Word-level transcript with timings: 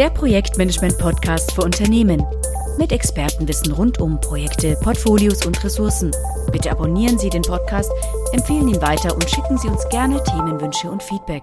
der 0.00 0.08
Projektmanagement-Podcast 0.08 1.52
für 1.52 1.60
Unternehmen. 1.60 2.24
Mit 2.78 2.90
Expertenwissen 2.90 3.70
rund 3.72 4.00
um 4.00 4.18
Projekte, 4.18 4.74
Portfolios 4.76 5.44
und 5.44 5.62
Ressourcen. 5.62 6.10
Bitte 6.50 6.70
abonnieren 6.70 7.18
Sie 7.18 7.28
den 7.28 7.42
Podcast, 7.42 7.92
empfehlen 8.32 8.66
ihn 8.68 8.80
weiter 8.80 9.14
und 9.14 9.28
schicken 9.28 9.58
Sie 9.58 9.68
uns 9.68 9.86
gerne 9.90 10.24
Themenwünsche 10.24 10.90
und 10.90 11.02
Feedback. 11.02 11.42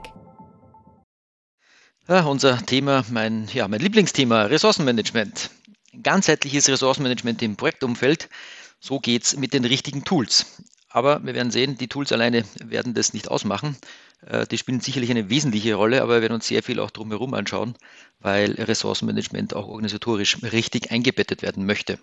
Ja, 2.07 2.23
unser 2.23 2.57
Thema, 2.65 3.05
mein, 3.11 3.47
ja, 3.53 3.67
mein 3.67 3.79
Lieblingsthema, 3.79 4.45
Ressourcenmanagement. 4.45 5.51
Ganzheitliches 6.01 6.67
Ressourcenmanagement 6.67 7.43
im 7.43 7.57
Projektumfeld. 7.57 8.27
So 8.79 8.99
geht 8.99 9.25
es 9.25 9.37
mit 9.37 9.53
den 9.53 9.65
richtigen 9.65 10.03
Tools. 10.03 10.47
Aber 10.89 11.23
wir 11.23 11.35
werden 11.35 11.51
sehen, 11.51 11.77
die 11.77 11.89
Tools 11.89 12.11
alleine 12.11 12.43
werden 12.55 12.95
das 12.95 13.13
nicht 13.13 13.29
ausmachen. 13.29 13.77
Äh, 14.29 14.45
die 14.47 14.57
spielen 14.57 14.79
sicherlich 14.79 15.09
eine 15.09 15.29
wesentliche 15.29 15.75
Rolle, 15.75 16.01
aber 16.01 16.15
wir 16.15 16.21
werden 16.21 16.33
uns 16.33 16.47
sehr 16.47 16.63
viel 16.63 16.79
auch 16.79 16.91
drumherum 16.91 17.33
anschauen, 17.33 17.75
weil 18.19 18.51
Ressourcenmanagement 18.51 19.55
auch 19.55 19.67
organisatorisch 19.67 20.37
richtig 20.43 20.91
eingebettet 20.91 21.41
werden 21.41 21.65
möchte. 21.65 21.97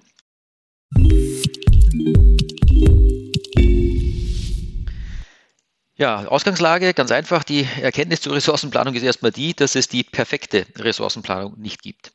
Ja, 5.96 6.26
Ausgangslage, 6.26 6.92
ganz 6.92 7.12
einfach. 7.12 7.44
Die 7.44 7.68
Erkenntnis 7.80 8.20
zur 8.20 8.34
Ressourcenplanung 8.34 8.94
ist 8.94 9.04
erstmal 9.04 9.30
die, 9.30 9.54
dass 9.54 9.76
es 9.76 9.86
die 9.86 10.02
perfekte 10.02 10.66
Ressourcenplanung 10.76 11.56
nicht 11.60 11.82
gibt. 11.82 12.12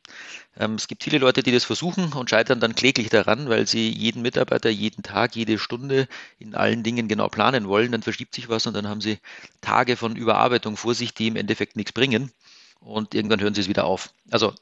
Ähm, 0.58 0.74
es 0.74 0.86
gibt 0.86 1.02
viele 1.02 1.16
Leute, 1.16 1.42
die 1.42 1.50
das 1.52 1.64
versuchen 1.64 2.12
und 2.12 2.28
scheitern 2.28 2.60
dann 2.60 2.74
kläglich 2.74 3.08
daran, 3.08 3.48
weil 3.48 3.66
sie 3.66 3.88
jeden 3.88 4.20
Mitarbeiter, 4.20 4.68
jeden 4.68 5.02
Tag, 5.02 5.34
jede 5.34 5.58
Stunde 5.58 6.08
in 6.38 6.54
allen 6.54 6.82
Dingen 6.82 7.08
genau 7.08 7.28
planen 7.28 7.68
wollen. 7.68 7.92
Dann 7.92 8.02
verschiebt 8.02 8.34
sich 8.34 8.50
was 8.50 8.66
und 8.66 8.74
dann 8.74 8.86
haben 8.86 9.00
sie 9.00 9.18
Tage 9.62 9.96
von 9.96 10.14
Überarbeitung 10.14 10.76
vor 10.76 10.94
sich, 10.94 11.14
die 11.14 11.28
im 11.28 11.36
Endeffekt 11.36 11.76
nichts 11.76 11.92
bringen. 11.92 12.30
Und 12.80 13.14
irgendwann 13.14 13.40
hören 13.40 13.54
sie 13.54 13.62
es 13.62 13.68
wieder 13.68 13.84
auf. 13.86 14.10
Also 14.30 14.52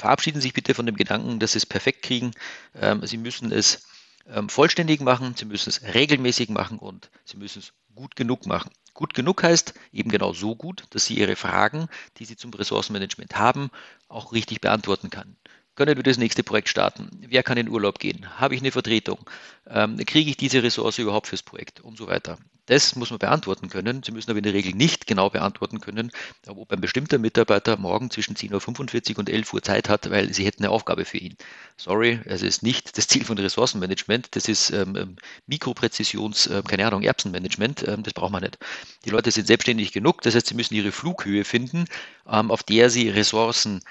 verabschieden 0.00 0.40
Sie 0.40 0.48
sich 0.48 0.52
bitte 0.52 0.74
von 0.74 0.86
dem 0.86 0.96
Gedanken, 0.96 1.38
dass 1.38 1.52
Sie 1.52 1.58
es 1.58 1.66
perfekt 1.66 2.02
kriegen. 2.02 2.32
Ähm, 2.74 3.06
sie 3.06 3.18
müssen 3.18 3.52
es 3.52 3.86
ähm, 4.26 4.48
vollständig 4.48 5.00
machen, 5.00 5.34
Sie 5.36 5.44
müssen 5.44 5.70
es 5.70 5.82
regelmäßig 5.82 6.48
machen 6.48 6.78
und 6.78 7.10
Sie 7.24 7.36
müssen 7.36 7.60
es 7.60 7.72
gut 7.94 8.16
genug 8.16 8.46
machen. 8.46 8.70
Gut 8.92 9.14
genug 9.14 9.42
heißt 9.42 9.74
eben 9.92 10.10
genau 10.10 10.32
so 10.32 10.54
gut, 10.54 10.84
dass 10.90 11.06
Sie 11.06 11.14
Ihre 11.14 11.36
Fragen, 11.36 11.88
die 12.18 12.24
Sie 12.24 12.36
zum 12.36 12.52
Ressourcenmanagement 12.52 13.36
haben, 13.36 13.70
auch 14.08 14.32
richtig 14.32 14.60
beantworten 14.60 15.10
kann. 15.10 15.36
Können 15.74 15.96
wir 15.96 16.04
das 16.04 16.18
nächste 16.18 16.44
Projekt 16.44 16.68
starten? 16.68 17.10
Wer 17.28 17.42
kann 17.42 17.58
in 17.58 17.68
Urlaub 17.68 17.98
gehen? 17.98 18.38
Habe 18.38 18.54
ich 18.54 18.60
eine 18.60 18.70
Vertretung? 18.70 19.28
Ähm, 19.68 19.96
kriege 20.06 20.30
ich 20.30 20.36
diese 20.36 20.62
Ressource 20.62 20.98
überhaupt 20.98 21.26
fürs 21.26 21.42
Projekt? 21.42 21.80
Und 21.80 21.98
so 21.98 22.06
weiter. 22.06 22.38
Das 22.66 22.94
muss 22.94 23.10
man 23.10 23.18
beantworten 23.18 23.68
können. 23.68 24.02
Sie 24.04 24.12
müssen 24.12 24.30
aber 24.30 24.38
in 24.38 24.44
der 24.44 24.54
Regel 24.54 24.72
nicht 24.72 25.06
genau 25.06 25.28
beantworten 25.30 25.80
können, 25.80 26.12
ob 26.46 26.72
ein 26.72 26.80
bestimmter 26.80 27.18
Mitarbeiter 27.18 27.76
morgen 27.76 28.10
zwischen 28.10 28.36
10.45 28.36 29.12
Uhr 29.12 29.18
und 29.18 29.28
11 29.28 29.52
Uhr 29.52 29.62
Zeit 29.62 29.88
hat, 29.88 30.08
weil 30.10 30.32
Sie 30.32 30.46
hätten 30.46 30.62
eine 30.62 30.70
Aufgabe 30.70 31.04
für 31.04 31.18
ihn. 31.18 31.36
Sorry, 31.76 32.20
es 32.24 32.42
ist 32.42 32.62
nicht 32.62 32.96
das 32.96 33.08
Ziel 33.08 33.24
von 33.24 33.36
Ressourcenmanagement. 33.36 34.34
Das 34.36 34.48
ist 34.48 34.70
ähm, 34.70 34.96
ähm 34.96 35.16
Mikropräzisions, 35.46 36.46
äh, 36.46 36.62
keine 36.66 36.86
Ahnung, 36.86 37.02
Erbsenmanagement. 37.02 37.86
Ähm, 37.86 38.02
das 38.04 38.14
braucht 38.14 38.32
man 38.32 38.44
nicht. 38.44 38.58
Die 39.04 39.10
Leute 39.10 39.30
sind 39.30 39.46
selbstständig 39.46 39.92
genug. 39.92 40.22
Das 40.22 40.36
heißt, 40.36 40.46
sie 40.46 40.54
müssen 40.54 40.74
ihre 40.74 40.92
Flughöhe 40.92 41.44
finden, 41.44 41.86
ähm, 42.30 42.50
auf 42.52 42.62
der 42.62 42.88
sie 42.90 43.10
Ressourcen 43.10 43.82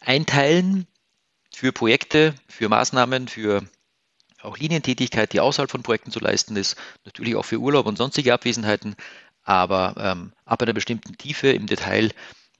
einteilen 0.00 0.86
für 1.54 1.72
Projekte, 1.72 2.34
für 2.48 2.68
Maßnahmen, 2.68 3.28
für 3.28 3.62
auch 4.42 4.56
Linientätigkeit, 4.56 5.32
die 5.32 5.40
außerhalb 5.40 5.70
von 5.70 5.82
Projekten 5.82 6.10
zu 6.10 6.20
leisten 6.20 6.56
ist, 6.56 6.76
natürlich 7.04 7.36
auch 7.36 7.44
für 7.44 7.58
Urlaub 7.58 7.86
und 7.86 7.98
sonstige 7.98 8.32
Abwesenheiten, 8.32 8.96
aber 9.42 9.94
ähm, 9.98 10.32
ab 10.44 10.62
einer 10.62 10.72
bestimmten 10.72 11.16
Tiefe 11.16 11.48
im 11.48 11.66
Detail 11.66 12.10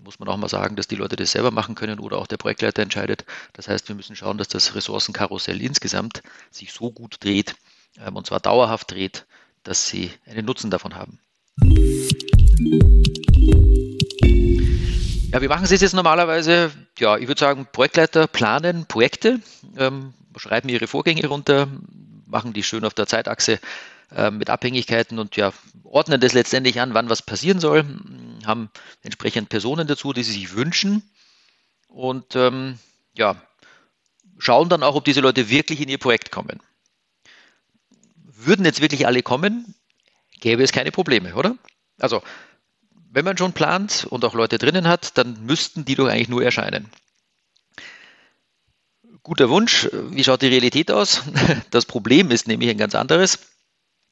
muss 0.03 0.19
man 0.19 0.29
auch 0.29 0.37
mal 0.37 0.49
sagen, 0.49 0.77
dass 0.77 0.89
die 0.89 0.97
Leute 0.97 1.17
das 1.17 1.33
selber 1.33 1.51
machen 1.51 1.75
können 1.75 2.01
oder 2.01 2.19
auch 2.19 2.27
der 2.27 2.39
Projektleiter 2.39 2.83
entscheidet. 2.83 3.25
Das 3.53 3.69
heißt, 3.69 3.89
wir 3.89 3.95
müssen 3.95 4.17
schauen, 4.17 4.39
dass 4.39 4.49
das 4.49 4.75
Ressourcenkarussell 4.75 5.61
insgesamt 5.61 6.23
sich 6.51 6.73
so 6.73 6.91
gut 6.91 7.23
dreht, 7.23 7.55
ähm, 7.99 8.17
und 8.17 8.27
zwar 8.27 8.41
dauerhaft 8.41 8.91
dreht, 8.91 9.27
dass 9.63 9.89
sie 9.89 10.11
einen 10.27 10.47
Nutzen 10.47 10.71
davon 10.71 10.95
haben. 10.95 11.21
Ja, 15.33 15.41
wie 15.41 15.49
machen 15.49 15.67
Sie 15.67 15.77
es 15.77 15.81
jetzt 15.81 15.95
normalerweise? 15.95 16.73
Ja, 16.99 17.17
ich 17.17 17.29
würde 17.29 17.39
sagen, 17.39 17.67
Projektleiter 17.71 18.27
planen 18.27 18.87
Projekte, 18.87 19.41
ähm, 19.77 20.13
schreiben 20.37 20.69
ihre 20.69 20.89
Vorgänge 20.89 21.25
runter, 21.29 21.69
machen 22.27 22.53
die 22.53 22.65
schön 22.65 22.85
auf 22.85 22.95
der 22.95 23.07
Zeitachse 23.07 23.61
äh, 24.11 24.33
mit 24.33 24.51
Abhängigkeiten 24.51 25.21
und 25.21 25.37
ja, 25.37 25.53
ordnen 25.85 26.21
das 26.21 26.33
letztendlich 26.33 26.81
an, 26.81 26.95
wann 26.95 27.09
was 27.09 27.23
passieren 27.23 27.61
soll, 27.61 27.85
haben 28.45 28.71
entsprechend 29.03 29.51
Personen 29.51 29.87
dazu, 29.87 30.13
die 30.13 30.25
sie 30.25 30.33
sich 30.33 30.55
wünschen 30.55 31.09
und 31.87 32.35
ähm, 32.35 32.81
ja, 33.15 33.41
schauen 34.39 34.69
dann 34.69 34.83
auch, 34.83 34.97
ob 34.97 35.05
diese 35.05 35.21
Leute 35.21 35.49
wirklich 35.49 35.81
in 35.81 35.89
ihr 35.89 35.99
Projekt 35.99 36.33
kommen. 36.33 36.61
Würden 38.25 38.65
jetzt 38.65 38.81
wirklich 38.81 39.07
alle 39.07 39.23
kommen, 39.23 39.77
gäbe 40.41 40.65
es 40.65 40.73
keine 40.73 40.91
Probleme, 40.91 41.37
oder? 41.37 41.57
Also 42.01 42.21
wenn 43.13 43.25
man 43.25 43.37
schon 43.37 43.53
plant 43.53 44.07
und 44.09 44.25
auch 44.25 44.35
Leute 44.35 44.59
drinnen 44.59 44.87
hat, 44.87 45.19
dann 45.19 45.45
müssten 45.45 45.85
die 45.85 45.97
doch 45.97 46.07
eigentlich 46.07 46.29
nur 46.29 46.45
erscheinen. 46.45 46.91
Guter 49.23 49.51
Wunsch. 49.51 49.89
Wie 49.93 50.25
schaut 50.25 50.43
die 50.43 50.49
Realität 50.49 50.91
aus? 50.91 51.23
Das 51.71 51.85
Problem 51.85 52.31
ist 52.31 52.49
nämlich 52.49 52.71
ein 52.71 52.79
ganz 52.79 52.95
anderes. 52.95 53.39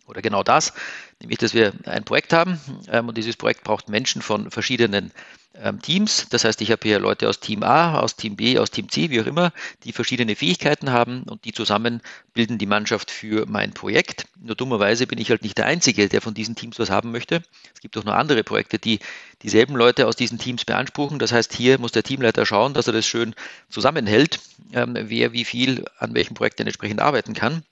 Oder 0.08 0.22
genau 0.22 0.42
das, 0.42 0.72
nämlich 1.20 1.38
dass 1.38 1.52
wir 1.52 1.72
ein 1.84 2.04
Projekt 2.04 2.32
haben 2.32 2.58
ähm, 2.91 3.08
und 3.08 3.19
dieses 3.19 3.36
Projekt 3.36 3.62
braucht 3.62 3.88
Menschen 3.91 4.22
von 4.22 4.50
verschiedenen 4.50 5.12
ähm, 5.54 5.82
Teams. 5.82 6.28
Das 6.30 6.44
heißt, 6.44 6.60
ich 6.62 6.70
habe 6.70 6.80
hier 6.82 6.98
Leute 6.98 7.28
aus 7.28 7.41
Team 7.41 7.62
A, 7.62 8.00
aus 8.00 8.16
Team 8.16 8.36
B, 8.36 8.58
aus 8.58 8.70
Team 8.70 8.88
C, 8.88 9.10
wie 9.10 9.20
auch 9.20 9.26
immer, 9.26 9.52
die 9.84 9.92
verschiedene 9.92 10.34
Fähigkeiten 10.34 10.91
haben 10.91 11.24
und 11.24 11.44
die 11.44 11.52
zusammen 11.52 12.00
bilden 12.32 12.56
die 12.56 12.66
Mannschaft 12.66 13.10
für 13.10 13.44
mein 13.47 13.72
Projekt. 13.72 14.26
Nur 14.41 14.54
dummerweise 14.54 15.06
bin 15.06 15.18
ich 15.18 15.30
halt 15.30 15.42
nicht 15.42 15.58
der 15.58 15.66
Einzige, 15.66 16.08
der 16.08 16.22
von 16.22 16.32
diesen 16.32 16.54
Teams 16.54 16.78
was 16.78 16.91
haben 16.91 17.10
möchte. 17.10 17.42
Es 17.74 17.80
gibt 17.80 17.97
auch 17.98 18.04
noch 18.04 18.14
andere 18.14 18.44
Projekte, 18.44 18.78
die 18.78 19.00
dieselben 19.42 19.76
Leute 19.76 20.06
aus 20.06 20.16
diesen 20.16 20.38
Teams 20.38 20.64
beanspruchen. 20.64 21.18
Das 21.18 21.32
heißt, 21.32 21.52
hier 21.52 21.78
muss 21.78 21.92
der 21.92 22.02
Teamleiter 22.02 22.47
schauen, 22.47 22.72
dass 22.72 22.86
er 22.86 22.92
das 22.92 23.06
schön 23.06 23.34
zusammenhält, 23.68 24.41
ähm, 24.72 24.97
wer 24.98 25.32
wie 25.32 25.44
viel 25.44 25.84
an 25.98 26.14
welchem 26.14 26.34
Projekt 26.34 26.60
denn 26.60 26.66
entsprechend 26.66 27.00
arbeiten 27.00 27.34
kann. 27.34 27.62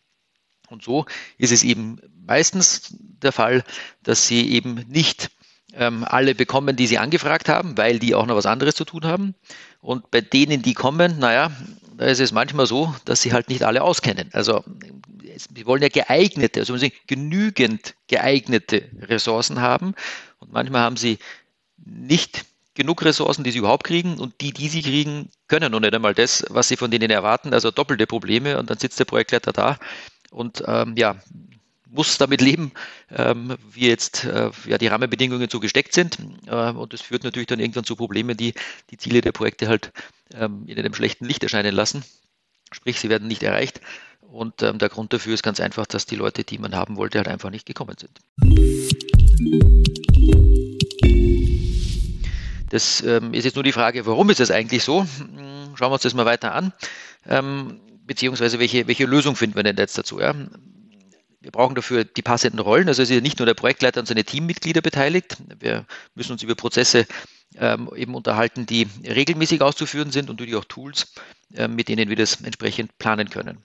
Und 0.68 0.82
so 0.82 1.06
ist 1.38 1.52
es 1.52 1.64
eben 1.64 2.00
meistens 2.26 2.94
der 2.98 3.32
Fall, 3.32 3.64
dass 4.02 4.26
sie 4.26 4.50
eben 4.52 4.84
nicht 4.88 5.30
ähm, 5.74 6.04
alle 6.04 6.34
bekommen, 6.34 6.76
die 6.76 6.86
sie 6.86 6.98
angefragt 6.98 7.48
haben, 7.48 7.76
weil 7.76 7.98
die 7.98 8.14
auch 8.14 8.26
noch 8.26 8.36
was 8.36 8.46
anderes 8.46 8.74
zu 8.74 8.84
tun 8.84 9.04
haben. 9.04 9.34
Und 9.80 10.10
bei 10.10 10.20
denen, 10.20 10.62
die 10.62 10.74
kommen, 10.74 11.18
naja, 11.18 11.50
da 11.96 12.06
ist 12.06 12.20
es 12.20 12.32
manchmal 12.32 12.66
so, 12.66 12.94
dass 13.04 13.22
sie 13.22 13.32
halt 13.32 13.48
nicht 13.48 13.62
alle 13.62 13.82
auskennen. 13.82 14.30
Also 14.32 14.64
wir 15.50 15.66
wollen 15.66 15.82
ja 15.82 15.88
geeignete, 15.88 16.60
also 16.60 16.76
genügend 17.06 17.94
geeignete 18.08 18.88
Ressourcen 19.02 19.60
haben. 19.60 19.94
Und 20.38 20.52
manchmal 20.52 20.82
haben 20.82 20.96
sie 20.96 21.18
nicht 21.84 22.44
genug 22.74 23.02
Ressourcen, 23.04 23.42
die 23.42 23.50
sie 23.50 23.58
überhaupt 23.58 23.84
kriegen 23.84 24.18
und 24.18 24.40
die, 24.40 24.52
die 24.52 24.68
sie 24.68 24.82
kriegen, 24.82 25.30
können 25.48 25.72
noch 25.72 25.80
nicht 25.80 25.94
einmal 25.94 26.14
das, 26.14 26.44
was 26.50 26.68
sie 26.68 26.76
von 26.76 26.90
denen 26.90 27.10
erwarten, 27.10 27.54
also 27.54 27.70
doppelte 27.70 28.06
Probleme 28.06 28.58
und 28.58 28.68
dann 28.68 28.78
sitzt 28.78 29.00
der 29.00 29.06
Projektleiter 29.06 29.52
da 29.52 29.78
und 30.30 30.62
ähm, 30.66 30.94
ja, 30.96 31.16
muss 31.88 32.18
damit 32.18 32.40
leben, 32.40 32.72
ähm, 33.10 33.56
wie 33.72 33.88
jetzt 33.88 34.24
äh, 34.24 34.50
ja, 34.66 34.78
die 34.78 34.86
Rahmenbedingungen 34.86 35.48
so 35.48 35.60
gesteckt 35.60 35.94
sind. 35.94 36.18
Äh, 36.46 36.70
und 36.70 36.92
das 36.92 37.00
führt 37.00 37.24
natürlich 37.24 37.46
dann 37.46 37.60
irgendwann 37.60 37.84
zu 37.84 37.96
Problemen, 37.96 38.36
die 38.36 38.54
die 38.90 38.98
Ziele 38.98 39.20
der 39.20 39.32
Projekte 39.32 39.68
halt 39.68 39.92
ähm, 40.34 40.64
in 40.66 40.78
einem 40.78 40.94
schlechten 40.94 41.24
Licht 41.24 41.42
erscheinen 41.42 41.74
lassen. 41.74 42.04
Sprich, 42.72 43.00
sie 43.00 43.08
werden 43.08 43.28
nicht 43.28 43.42
erreicht. 43.42 43.80
Und 44.20 44.62
ähm, 44.62 44.78
der 44.78 44.88
Grund 44.88 45.12
dafür 45.12 45.34
ist 45.34 45.42
ganz 45.42 45.60
einfach, 45.60 45.86
dass 45.86 46.04
die 46.04 46.16
Leute, 46.16 46.44
die 46.44 46.58
man 46.58 46.74
haben 46.74 46.96
wollte, 46.96 47.18
halt 47.18 47.28
einfach 47.28 47.50
nicht 47.50 47.64
gekommen 47.64 47.96
sind. 47.98 48.20
Das 52.68 53.00
ähm, 53.02 53.32
ist 53.32 53.44
jetzt 53.44 53.54
nur 53.54 53.62
die 53.62 53.72
Frage, 53.72 54.04
warum 54.06 54.28
ist 54.30 54.40
das 54.40 54.50
eigentlich 54.50 54.82
so? 54.82 55.02
Hm, 55.02 55.76
schauen 55.76 55.90
wir 55.90 55.94
uns 55.94 56.02
das 56.02 56.14
mal 56.14 56.26
weiter 56.26 56.52
an. 56.54 56.72
Beziehungsweise 58.06 58.58
welche, 58.58 58.86
welche 58.86 59.04
Lösung 59.04 59.36
finden 59.36 59.56
wir 59.56 59.62
denn 59.62 59.76
jetzt 59.76 59.98
dazu? 59.98 60.20
Ja? 60.20 60.34
Wir 61.40 61.52
brauchen 61.52 61.74
dafür 61.74 62.04
die 62.04 62.22
passenden 62.22 62.58
Rollen. 62.58 62.88
Also 62.88 63.02
es 63.02 63.10
ist 63.10 63.14
ja 63.14 63.20
nicht 63.20 63.38
nur 63.38 63.46
der 63.46 63.54
Projektleiter 63.54 64.00
und 64.00 64.06
seine 64.06 64.24
Teammitglieder 64.24 64.80
beteiligt. 64.80 65.36
Wir 65.58 65.86
müssen 66.14 66.32
uns 66.32 66.42
über 66.42 66.54
Prozesse 66.54 67.06
ähm, 67.56 67.90
eben 67.94 68.14
unterhalten, 68.14 68.66
die 68.66 68.88
regelmäßig 69.04 69.62
auszuführen 69.62 70.10
sind 70.10 70.28
und 70.30 70.40
natürlich 70.40 70.56
auch 70.56 70.64
Tools, 70.64 71.12
äh, 71.54 71.68
mit 71.68 71.88
denen 71.88 72.08
wir 72.08 72.16
das 72.16 72.40
entsprechend 72.40 72.98
planen 72.98 73.30
können. 73.30 73.62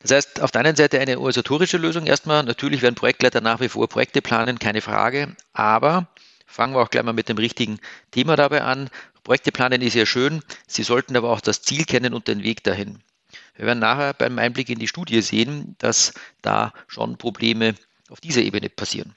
Das 0.00 0.10
heißt, 0.12 0.40
auf 0.40 0.50
der 0.50 0.60
einen 0.60 0.76
Seite 0.76 1.00
eine 1.00 1.18
organisatorische 1.18 1.76
Lösung 1.76 2.06
erstmal. 2.06 2.42
Natürlich 2.44 2.82
werden 2.82 2.94
Projektleiter 2.94 3.40
nach 3.40 3.60
wie 3.60 3.68
vor 3.68 3.88
Projekte 3.88 4.22
planen, 4.22 4.58
keine 4.58 4.80
Frage. 4.80 5.34
Aber 5.52 6.06
fangen 6.46 6.74
wir 6.74 6.80
auch 6.80 6.90
gleich 6.90 7.02
mal 7.02 7.12
mit 7.12 7.28
dem 7.28 7.38
richtigen 7.38 7.78
Thema 8.10 8.36
dabei 8.36 8.62
an. 8.62 8.90
Projekte 9.24 9.52
planen 9.52 9.82
ist 9.82 9.94
ja 9.94 10.06
schön. 10.06 10.42
Sie 10.66 10.82
sollten 10.82 11.16
aber 11.16 11.30
auch 11.30 11.40
das 11.40 11.62
Ziel 11.62 11.84
kennen 11.84 12.14
und 12.14 12.28
den 12.28 12.42
Weg 12.42 12.62
dahin. 12.62 13.00
Wir 13.58 13.66
werden 13.66 13.80
nachher 13.80 14.14
beim 14.14 14.38
Einblick 14.38 14.68
in 14.70 14.78
die 14.78 14.86
Studie 14.86 15.20
sehen, 15.20 15.74
dass 15.78 16.14
da 16.42 16.72
schon 16.86 17.18
Probleme 17.18 17.74
auf 18.08 18.20
dieser 18.20 18.42
Ebene 18.42 18.68
passieren. 18.68 19.16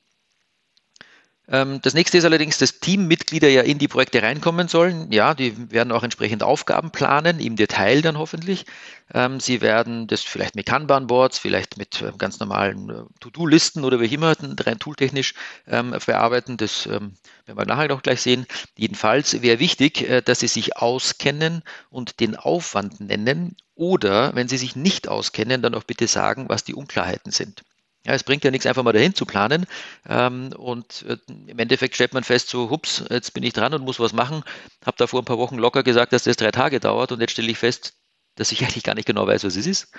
Ähm, 1.52 1.82
das 1.82 1.94
nächste 1.94 2.18
ist 2.18 2.26
allerdings, 2.26 2.58
dass 2.58 2.80
Teammitglieder 2.80 3.50
ja 3.50 3.62
in 3.62 3.78
die 3.78 3.90
Projekte 3.90 4.24
reinkommen 4.24 4.68
sollen. 4.70 5.12
Ja, 5.12 5.34
die 5.34 5.72
werden 5.72 5.92
auch 5.92 6.04
entsprechend 6.04 6.44
Aufgaben 6.44 6.92
planen, 6.92 7.40
im 7.40 7.58
Detail 7.58 8.02
dann 8.02 8.18
hoffentlich. 8.18 8.66
Ähm, 9.14 9.40
sie 9.40 9.62
werden 9.62 10.08
das 10.08 10.22
vielleicht 10.22 10.56
mit 10.56 10.66
Kanban-Boards, 10.66 11.38
vielleicht 11.38 11.78
mit 11.78 12.02
ähm, 12.02 12.18
ganz 12.18 12.40
normalen 12.40 12.90
äh, 12.90 13.04
To-Do-Listen 13.20 13.84
oder 13.84 14.00
wie 14.00 14.14
immer, 14.14 14.34
rein 14.40 14.80
tooltechnisch 14.80 15.34
verarbeiten. 15.66 16.58
Das 16.58 16.88
werden 16.88 17.18
wir 17.46 17.66
nachher 17.66 17.90
noch 17.90 18.04
gleich 18.04 18.22
sehen. 18.22 18.46
Jedenfalls 18.78 19.42
wäre 19.42 19.60
wichtig, 19.60 20.10
äh, 20.10 20.22
dass 20.22 20.40
sie 20.40 20.48
sich 20.48 20.78
auskennen 20.78 21.64
und 21.90 22.20
den 22.20 22.36
Aufwand 22.36 23.00
nennen 23.00 23.56
oder, 23.76 24.36
wenn 24.36 24.48
sie 24.48 24.58
sich 24.58 24.76
nicht 24.76 25.08
auskennen, 25.08 25.62
dann 25.62 25.76
auch 25.76 25.84
bitte 25.84 26.08
sagen, 26.08 26.50
was 26.50 26.64
die 26.64 26.76
Unklarheiten 26.76 27.32
sind. 27.32 27.64
Ja, 28.06 28.14
es 28.14 28.24
bringt 28.24 28.44
ja 28.44 28.50
nichts, 28.50 28.66
einfach 28.66 28.84
mal 28.84 28.94
dahin 28.94 29.14
zu 29.14 29.26
planen. 29.26 29.66
Ähm, 30.08 30.52
und 30.58 31.06
äh, 31.08 31.18
im 31.48 31.60
Endeffekt 31.60 31.96
stellt 31.96 32.14
man 32.14 32.24
fest, 32.24 32.50
so, 32.50 32.70
hups, 32.70 33.04
jetzt 33.10 33.34
bin 33.34 33.44
ich 33.44 33.54
dran 33.54 33.74
und 33.74 33.84
muss 33.84 34.00
was 34.00 34.14
machen. 34.14 34.44
Habe 34.86 34.98
da 34.98 35.08
vor 35.08 35.22
ein 35.22 35.26
paar 35.26 35.38
Wochen 35.38 35.58
locker 35.58 35.84
gesagt, 35.84 36.12
dass 36.14 36.24
das 36.24 36.38
drei 36.38 36.52
Tage 36.52 36.80
dauert 36.80 37.12
und 37.12 37.22
jetzt 37.22 37.32
stelle 37.32 37.52
ich 37.52 37.60
fest, 37.60 37.94
dass 38.36 38.52
ich 38.52 38.62
eigentlich 38.64 38.84
gar 38.84 38.96
nicht 38.96 39.06
genau 39.06 39.28
weiß, 39.28 39.44
was 39.44 39.56
es 39.56 39.68
ist. 39.68 39.92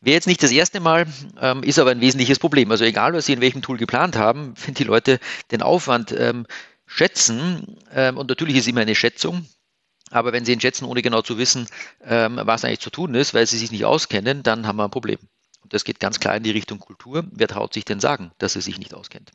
Wäre 0.00 0.14
jetzt 0.14 0.28
nicht 0.28 0.42
das 0.44 0.52
erste 0.52 0.78
Mal, 0.78 1.06
ähm, 1.40 1.64
ist 1.64 1.80
aber 1.80 1.90
ein 1.90 2.00
wesentliches 2.00 2.38
Problem. 2.38 2.70
Also 2.70 2.84
egal, 2.84 3.14
was 3.14 3.26
Sie 3.26 3.32
in 3.32 3.40
welchem 3.40 3.62
Tool 3.62 3.78
geplant 3.78 4.16
haben, 4.16 4.54
wenn 4.64 4.74
die 4.74 4.84
Leute 4.84 5.18
den 5.50 5.62
Aufwand 5.62 6.12
ähm, 6.12 6.46
schätzen, 6.86 7.78
ähm, 7.92 8.16
und 8.16 8.28
natürlich 8.28 8.56
ist 8.56 8.68
immer 8.68 8.82
eine 8.82 8.94
Schätzung, 8.94 9.46
aber 10.10 10.32
wenn 10.32 10.44
Sie 10.44 10.52
ihn 10.52 10.60
schätzen, 10.60 10.84
ohne 10.84 11.02
genau 11.02 11.22
zu 11.22 11.36
wissen, 11.36 11.66
ähm, 12.04 12.40
was 12.44 12.64
eigentlich 12.64 12.80
zu 12.80 12.90
tun 12.90 13.14
ist, 13.14 13.34
weil 13.34 13.46
Sie 13.46 13.58
sich 13.58 13.72
nicht 13.72 13.84
auskennen, 13.84 14.44
dann 14.44 14.66
haben 14.68 14.76
wir 14.76 14.84
ein 14.84 14.90
Problem. 14.90 15.18
Und 15.60 15.74
das 15.74 15.84
geht 15.84 16.00
ganz 16.00 16.20
klar 16.20 16.36
in 16.36 16.42
die 16.42 16.50
Richtung 16.50 16.78
Kultur. 16.78 17.24
Wer 17.30 17.48
traut 17.48 17.74
sich 17.74 17.84
denn 17.84 18.00
sagen, 18.00 18.32
dass 18.38 18.56
er 18.56 18.62
sich 18.62 18.78
nicht 18.78 18.94
auskennt? 18.94 19.32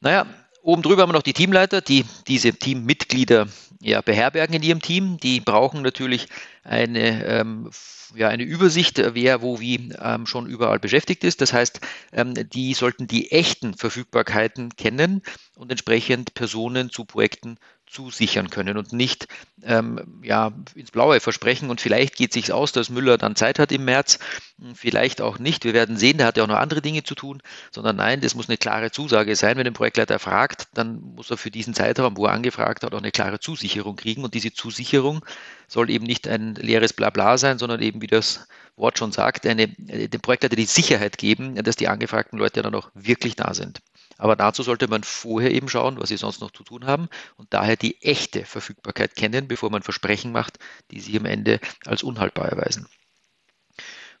Naja, 0.00 0.26
oben 0.62 0.82
drüber 0.82 1.02
haben 1.02 1.10
wir 1.10 1.14
noch 1.14 1.22
die 1.22 1.32
Teamleiter, 1.32 1.80
die 1.80 2.04
diese 2.26 2.52
Teammitglieder 2.52 3.48
ja, 3.80 4.00
beherbergen 4.02 4.54
in 4.56 4.62
ihrem 4.62 4.82
Team. 4.82 5.18
Die 5.18 5.40
brauchen 5.40 5.82
natürlich 5.82 6.28
eine, 6.64 7.24
ähm, 7.24 7.70
ja, 8.14 8.28
eine 8.28 8.42
Übersicht, 8.42 8.98
wer 9.14 9.42
wo 9.42 9.60
wie 9.60 9.92
ähm, 10.00 10.26
schon 10.26 10.46
überall 10.46 10.78
beschäftigt 10.78 11.24
ist. 11.24 11.40
Das 11.40 11.52
heißt, 11.52 11.80
ähm, 12.12 12.34
die 12.34 12.74
sollten 12.74 13.06
die 13.06 13.32
echten 13.32 13.74
Verfügbarkeiten 13.74 14.76
kennen 14.76 15.22
und 15.54 15.70
entsprechend 15.70 16.34
Personen 16.34 16.90
zu 16.90 17.04
Projekten 17.04 17.56
zusichern 17.90 18.50
können 18.50 18.76
und 18.76 18.92
nicht 18.92 19.26
ähm, 19.62 20.20
ja, 20.22 20.52
ins 20.74 20.90
Blaue 20.90 21.20
versprechen. 21.20 21.70
Und 21.70 21.80
vielleicht 21.80 22.16
geht 22.16 22.30
es 22.30 22.34
sich 22.34 22.52
aus, 22.52 22.72
dass 22.72 22.88
Müller 22.88 23.18
dann 23.18 23.36
Zeit 23.36 23.58
hat 23.58 23.72
im 23.72 23.84
März, 23.84 24.18
hm, 24.60 24.74
vielleicht 24.74 25.20
auch 25.20 25.38
nicht. 25.38 25.64
Wir 25.64 25.74
werden 25.74 25.96
sehen, 25.96 26.18
der 26.18 26.28
hat 26.28 26.36
ja 26.36 26.44
auch 26.44 26.48
noch 26.48 26.56
andere 26.56 26.82
Dinge 26.82 27.02
zu 27.02 27.14
tun, 27.14 27.42
sondern 27.70 27.96
nein, 27.96 28.20
das 28.20 28.34
muss 28.34 28.48
eine 28.48 28.56
klare 28.56 28.90
Zusage 28.90 29.34
sein. 29.36 29.56
Wenn 29.56 29.66
ein 29.66 29.72
Projektleiter 29.72 30.18
fragt, 30.18 30.68
dann 30.74 31.00
muss 31.00 31.30
er 31.30 31.36
für 31.36 31.50
diesen 31.50 31.74
Zeitraum, 31.74 32.16
wo 32.16 32.26
er 32.26 32.32
angefragt 32.32 32.84
hat, 32.84 32.94
auch 32.94 32.98
eine 32.98 33.10
klare 33.10 33.40
Zusicherung 33.40 33.96
kriegen. 33.96 34.24
Und 34.24 34.34
diese 34.34 34.52
Zusicherung 34.52 35.24
soll 35.66 35.90
eben 35.90 36.06
nicht 36.06 36.28
ein 36.28 36.54
leeres 36.54 36.92
Blabla 36.92 37.38
sein, 37.38 37.58
sondern 37.58 37.82
eben, 37.82 38.00
wie 38.02 38.06
das 38.06 38.46
Wort 38.76 38.98
schon 38.98 39.12
sagt, 39.12 39.46
eine, 39.46 39.68
dem 39.68 40.20
Projektleiter 40.20 40.56
die 40.56 40.64
Sicherheit 40.64 41.18
geben, 41.18 41.56
dass 41.56 41.76
die 41.76 41.88
angefragten 41.88 42.38
Leute 42.38 42.62
dann 42.62 42.74
auch 42.74 42.90
wirklich 42.94 43.36
da 43.36 43.52
sind. 43.52 43.80
Aber 44.20 44.36
dazu 44.36 44.62
sollte 44.62 44.86
man 44.86 45.02
vorher 45.02 45.50
eben 45.50 45.70
schauen, 45.70 45.98
was 45.98 46.10
sie 46.10 46.18
sonst 46.18 46.42
noch 46.42 46.50
zu 46.50 46.62
tun 46.62 46.84
haben 46.84 47.08
und 47.38 47.54
daher 47.54 47.76
die 47.76 48.02
echte 48.02 48.44
Verfügbarkeit 48.44 49.16
kennen, 49.16 49.48
bevor 49.48 49.70
man 49.70 49.82
Versprechen 49.82 50.30
macht, 50.30 50.58
die 50.90 51.00
sich 51.00 51.16
am 51.16 51.24
Ende 51.24 51.58
als 51.86 52.02
unhaltbar 52.02 52.46
erweisen. 52.46 52.86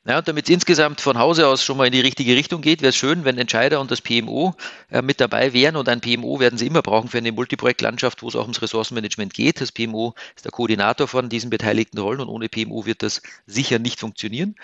Naja, 0.04 0.20
und 0.20 0.26
damit 0.26 0.44
es 0.44 0.50
insgesamt 0.54 1.02
von 1.02 1.18
Hause 1.18 1.46
aus 1.46 1.62
schon 1.62 1.76
mal 1.76 1.84
in 1.84 1.92
die 1.92 2.00
richtige 2.00 2.34
Richtung 2.34 2.62
geht, 2.62 2.80
wäre 2.80 2.88
es 2.88 2.96
schön, 2.96 3.26
wenn 3.26 3.36
Entscheider 3.36 3.78
und 3.78 3.90
das 3.90 4.00
PMO 4.00 4.54
äh, 4.90 5.02
mit 5.02 5.20
dabei 5.20 5.52
wären. 5.52 5.76
Und 5.76 5.90
ein 5.90 6.00
PMO 6.00 6.40
werden 6.40 6.58
sie 6.58 6.66
immer 6.66 6.80
brauchen 6.80 7.10
für 7.10 7.18
eine 7.18 7.32
Multiprojektlandschaft, 7.32 8.22
wo 8.22 8.28
es 8.28 8.36
auch 8.36 8.44
ums 8.44 8.62
Ressourcenmanagement 8.62 9.34
geht. 9.34 9.60
Das 9.60 9.70
PMO 9.70 10.14
ist 10.34 10.46
der 10.46 10.52
Koordinator 10.52 11.08
von 11.08 11.28
diesen 11.28 11.50
beteiligten 11.50 11.98
Rollen 11.98 12.20
und 12.20 12.30
ohne 12.30 12.48
PMO 12.48 12.86
wird 12.86 13.02
das 13.02 13.20
sicher 13.46 13.78
nicht 13.78 14.00
funktionieren. 14.00 14.54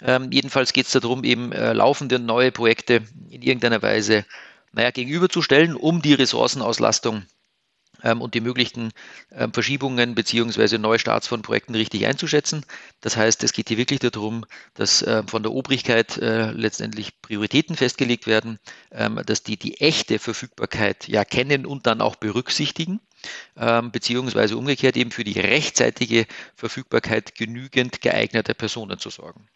Ähm, 0.00 0.30
jedenfalls 0.32 0.72
geht 0.72 0.86
es 0.86 0.92
darum, 0.92 1.22
eben 1.24 1.52
äh, 1.52 1.74
laufende 1.74 2.18
neue 2.18 2.50
Projekte 2.50 3.02
in 3.28 3.42
irgendeiner 3.42 3.82
Weise 3.82 4.24
naja, 4.72 4.90
gegenüberzustellen, 4.90 5.76
um 5.76 6.02
die 6.02 6.14
Ressourcenauslastung 6.14 7.24
ähm, 8.02 8.20
und 8.20 8.34
die 8.34 8.40
möglichen 8.40 8.92
ähm, 9.30 9.52
Verschiebungen 9.52 10.14
beziehungsweise 10.14 10.78
Neustarts 10.78 11.28
von 11.28 11.42
Projekten 11.42 11.74
richtig 11.74 12.06
einzuschätzen. 12.06 12.64
Das 13.00 13.16
heißt, 13.16 13.42
es 13.44 13.52
geht 13.52 13.68
hier 13.68 13.78
wirklich 13.78 14.00
darum, 14.00 14.44
dass 14.74 15.02
äh, 15.02 15.22
von 15.26 15.42
der 15.42 15.52
Obrigkeit 15.52 16.18
äh, 16.18 16.50
letztendlich 16.52 17.20
Prioritäten 17.22 17.76
festgelegt 17.76 18.26
werden, 18.26 18.58
ähm, 18.90 19.20
dass 19.26 19.42
die 19.42 19.56
die 19.56 19.80
echte 19.80 20.18
Verfügbarkeit 20.18 21.08
ja 21.08 21.24
kennen 21.24 21.66
und 21.66 21.86
dann 21.86 22.00
auch 22.00 22.16
berücksichtigen 22.16 23.00
ähm, 23.56 23.92
beziehungsweise 23.92 24.56
umgekehrt 24.56 24.96
eben 24.96 25.10
für 25.10 25.24
die 25.24 25.38
rechtzeitige 25.38 26.26
Verfügbarkeit 26.56 27.34
genügend 27.34 28.00
geeigneter 28.00 28.54
Personen 28.54 28.98
zu 28.98 29.10
sorgen. 29.10 29.48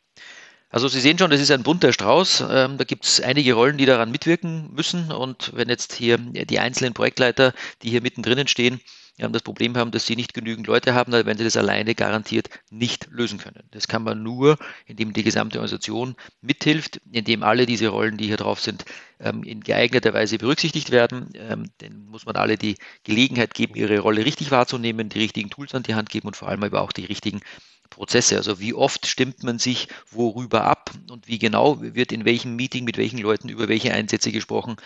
Also 0.68 0.88
Sie 0.88 1.00
sehen 1.00 1.18
schon, 1.18 1.30
das 1.30 1.40
ist 1.40 1.50
ein 1.50 1.62
bunter 1.62 1.92
Strauß. 1.92 2.44
Ähm, 2.50 2.76
da 2.78 2.84
gibt 2.84 3.04
es 3.04 3.20
einige 3.20 3.54
Rollen, 3.54 3.78
die 3.78 3.86
daran 3.86 4.10
mitwirken 4.10 4.72
müssen. 4.74 5.10
Und 5.12 5.52
wenn 5.54 5.68
jetzt 5.68 5.94
hier 5.94 6.18
die 6.18 6.58
einzelnen 6.58 6.92
Projektleiter, 6.92 7.52
die 7.82 7.90
hier 7.90 8.02
mittendrin 8.02 8.46
stehen, 8.48 8.80
das 9.18 9.42
Problem 9.42 9.76
haben, 9.78 9.92
dass 9.92 10.06
sie 10.06 10.14
nicht 10.14 10.34
genügend 10.34 10.66
Leute 10.66 10.94
haben, 10.94 11.10
dann 11.10 11.24
werden 11.24 11.38
sie 11.38 11.44
das 11.44 11.56
alleine 11.56 11.94
garantiert 11.94 12.50
nicht 12.70 13.08
lösen 13.10 13.38
können. 13.38 13.62
Das 13.70 13.88
kann 13.88 14.02
man 14.02 14.22
nur, 14.22 14.58
indem 14.84 15.14
die 15.14 15.22
gesamte 15.22 15.58
Organisation 15.58 16.16
mithilft, 16.42 17.00
indem 17.10 17.42
alle 17.42 17.64
diese 17.64 17.88
Rollen, 17.88 18.18
die 18.18 18.26
hier 18.26 18.36
drauf 18.36 18.60
sind, 18.60 18.84
ähm, 19.18 19.42
in 19.42 19.62
geeigneter 19.62 20.12
Weise 20.12 20.36
berücksichtigt 20.36 20.90
werden. 20.90 21.30
Ähm, 21.34 21.70
Dann 21.78 22.04
muss 22.06 22.26
man 22.26 22.36
alle 22.36 22.58
die 22.58 22.76
Gelegenheit 23.04 23.54
geben, 23.54 23.74
ihre 23.74 24.00
Rolle 24.00 24.24
richtig 24.24 24.50
wahrzunehmen, 24.50 25.08
die 25.08 25.20
richtigen 25.20 25.48
Tools 25.48 25.74
an 25.74 25.82
die 25.84 25.94
Hand 25.94 26.10
geben 26.10 26.26
und 26.26 26.36
vor 26.36 26.48
allem 26.48 26.62
aber 26.62 26.82
auch 26.82 26.92
die 26.92 27.06
richtigen 27.06 27.40
Prozesse. 27.86 28.36
Also 28.36 28.60
wie 28.60 28.74
oft 28.74 29.06
stimmt 29.06 29.42
man 29.42 29.58
sich 29.58 29.88
worüber 30.10 30.64
ab 30.64 30.90
und 31.10 31.28
wie 31.28 31.38
genau 31.38 31.80
wird 31.80 32.12
in 32.12 32.24
welchem 32.24 32.56
Meeting 32.56 32.84
mit 32.84 32.96
welchen 32.96 33.18
Leuten 33.18 33.48
über 33.48 33.68
welche 33.68 33.92
Einsätze 33.92 34.32
gesprochen 34.32 34.76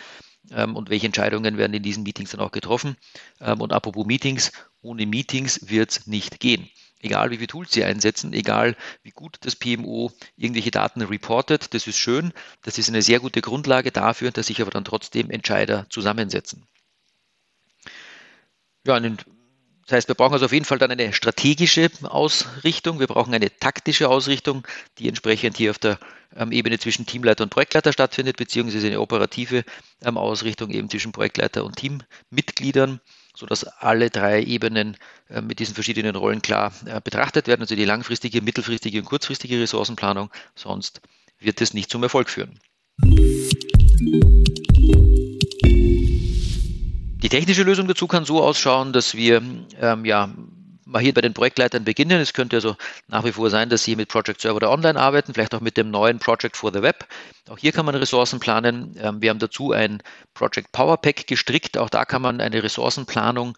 ähm, 0.51 0.75
und 0.75 0.89
welche 0.89 1.05
Entscheidungen 1.05 1.57
werden 1.57 1.73
in 1.73 1.83
diesen 1.83 2.03
Meetings 2.03 2.31
dann 2.31 2.41
auch 2.41 2.51
getroffen. 2.51 2.97
Ähm, 3.39 3.61
und 3.61 3.73
apropos 3.73 4.05
Meetings, 4.05 4.51
ohne 4.81 5.05
Meetings 5.05 5.69
wird 5.69 5.91
es 5.91 6.07
nicht 6.07 6.39
gehen. 6.39 6.69
Egal 7.03 7.31
wie 7.31 7.37
viele 7.37 7.47
Tools 7.47 7.71
Sie 7.71 7.83
einsetzen, 7.83 8.31
egal 8.33 8.75
wie 9.01 9.09
gut 9.09 9.37
das 9.41 9.55
PMO 9.55 10.11
irgendwelche 10.37 10.69
Daten 10.69 11.01
reportet, 11.01 11.73
das 11.73 11.87
ist 11.87 11.97
schön. 11.97 12.31
Das 12.61 12.77
ist 12.77 12.89
eine 12.89 13.01
sehr 13.01 13.19
gute 13.19 13.41
Grundlage 13.41 13.91
dafür, 13.91 14.29
dass 14.31 14.47
sich 14.47 14.61
aber 14.61 14.71
dann 14.71 14.85
trotzdem 14.85 15.31
Entscheider 15.31 15.87
zusammensetzen. 15.89 16.67
Ja, 18.85 18.95
einen 18.95 19.17
das 19.87 19.97
heißt, 19.97 20.07
wir 20.07 20.15
brauchen 20.15 20.33
also 20.33 20.45
auf 20.45 20.53
jeden 20.53 20.65
Fall 20.65 20.77
dann 20.77 20.91
eine 20.91 21.13
strategische 21.13 21.89
Ausrichtung, 22.03 22.99
wir 22.99 23.07
brauchen 23.07 23.33
eine 23.33 23.57
taktische 23.57 24.09
Ausrichtung, 24.09 24.67
die 24.97 25.07
entsprechend 25.07 25.57
hier 25.57 25.71
auf 25.71 25.79
der 25.79 25.99
ähm, 26.35 26.51
Ebene 26.51 26.79
zwischen 26.79 27.05
Teamleiter 27.05 27.43
und 27.43 27.49
Projektleiter 27.49 27.91
stattfindet, 27.91 28.37
beziehungsweise 28.37 28.87
eine 28.87 29.01
operative 29.01 29.63
ähm, 30.03 30.17
Ausrichtung 30.17 30.69
eben 30.71 30.89
zwischen 30.89 31.11
Projektleiter 31.11 31.65
und 31.65 31.75
Teammitgliedern, 31.75 33.01
sodass 33.35 33.63
alle 33.65 34.09
drei 34.09 34.43
Ebenen 34.43 34.97
äh, 35.29 35.41
mit 35.41 35.59
diesen 35.59 35.73
verschiedenen 35.73 36.15
Rollen 36.15 36.41
klar 36.41 36.73
äh, 36.85 37.01
betrachtet 37.03 37.47
werden, 37.47 37.61
also 37.61 37.75
die 37.75 37.85
langfristige, 37.85 38.41
mittelfristige 38.41 38.99
und 38.99 39.05
kurzfristige 39.05 39.59
Ressourcenplanung, 39.59 40.29
sonst 40.55 41.01
wird 41.39 41.59
es 41.61 41.73
nicht 41.73 41.89
zum 41.89 42.03
Erfolg 42.03 42.29
führen. 42.29 42.59
Die 47.21 47.29
technische 47.29 47.63
Lösung 47.63 47.87
dazu 47.87 48.07
kann 48.07 48.25
so 48.25 48.41
ausschauen, 48.41 48.93
dass 48.93 49.15
wir 49.15 49.43
ähm, 49.79 50.05
ja 50.05 50.33
mal 50.85 51.01
hier 51.01 51.13
bei 51.13 51.21
den 51.21 51.33
Projektleitern 51.33 51.83
beginnen. 51.83 52.19
Es 52.19 52.33
könnte 52.33 52.57
also 52.57 52.75
nach 53.07 53.23
wie 53.23 53.31
vor 53.31 53.49
sein, 53.49 53.69
dass 53.69 53.83
Sie 53.83 53.95
mit 53.95 54.09
Project 54.09 54.41
Server 54.41 54.55
oder 54.55 54.71
Online 54.71 54.99
arbeiten, 54.99 55.33
vielleicht 55.33 55.53
auch 55.53 55.61
mit 55.61 55.77
dem 55.77 55.91
neuen 55.91 56.19
Project 56.19 56.57
for 56.57 56.73
the 56.73 56.81
Web. 56.81 57.07
Auch 57.49 57.59
hier 57.59 57.71
kann 57.71 57.85
man 57.85 57.95
Ressourcen 57.95 58.39
planen. 58.39 58.95
Ähm, 58.99 59.21
wir 59.21 59.29
haben 59.29 59.39
dazu 59.39 59.71
ein 59.71 60.01
Project 60.33 60.71
Power 60.71 60.97
Pack 60.97 61.27
gestrickt. 61.27 61.77
Auch 61.77 61.89
da 61.89 62.05
kann 62.05 62.21
man 62.21 62.41
eine 62.41 62.63
Ressourcenplanung 62.63 63.55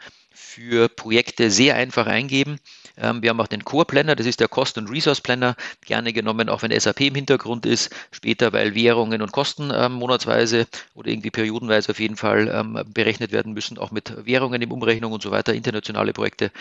für 0.54 0.88
Projekte 0.88 1.50
sehr 1.50 1.76
einfach 1.76 2.06
eingeben. 2.06 2.60
Ähm, 2.96 3.24
wir 3.24 3.32
haben 3.32 3.42
auch 3.42 3.48
den 3.48 3.66
Core 3.66 3.86
Planner, 3.86 4.16
das 4.16 4.28
ist 4.28 4.40
der 4.40 4.48
Cost- 4.48 4.78
und 4.78 4.90
Resource 4.90 5.20
Planner, 5.20 5.56
gerne 5.84 6.14
genommen, 6.14 6.48
auch 6.48 6.62
wenn 6.62 6.80
SAP 6.80 7.02
im 7.02 7.16
Hintergrund 7.16 7.66
ist, 7.66 7.90
später, 8.12 8.54
weil 8.54 8.76
Währungen 8.76 9.24
und 9.24 9.32
Kosten 9.32 9.72
ähm, 9.74 9.94
monatsweise 9.94 10.68
oder 10.94 11.10
irgendwie 11.10 11.32
periodenweise 11.32 11.90
auf 11.92 12.00
jeden 12.00 12.18
Fall 12.18 12.48
ähm, 12.54 12.80
berechnet 12.94 13.32
werden 13.32 13.54
müssen, 13.54 13.80
auch 13.80 13.90
mit 13.92 14.14
Währungen 14.26 14.62
im 14.62 14.72
Umrechnung 14.72 15.12
und 15.12 15.24
so 15.24 15.32
weiter, 15.32 15.54
internationale 15.56 16.14
Projekte. 16.14 16.52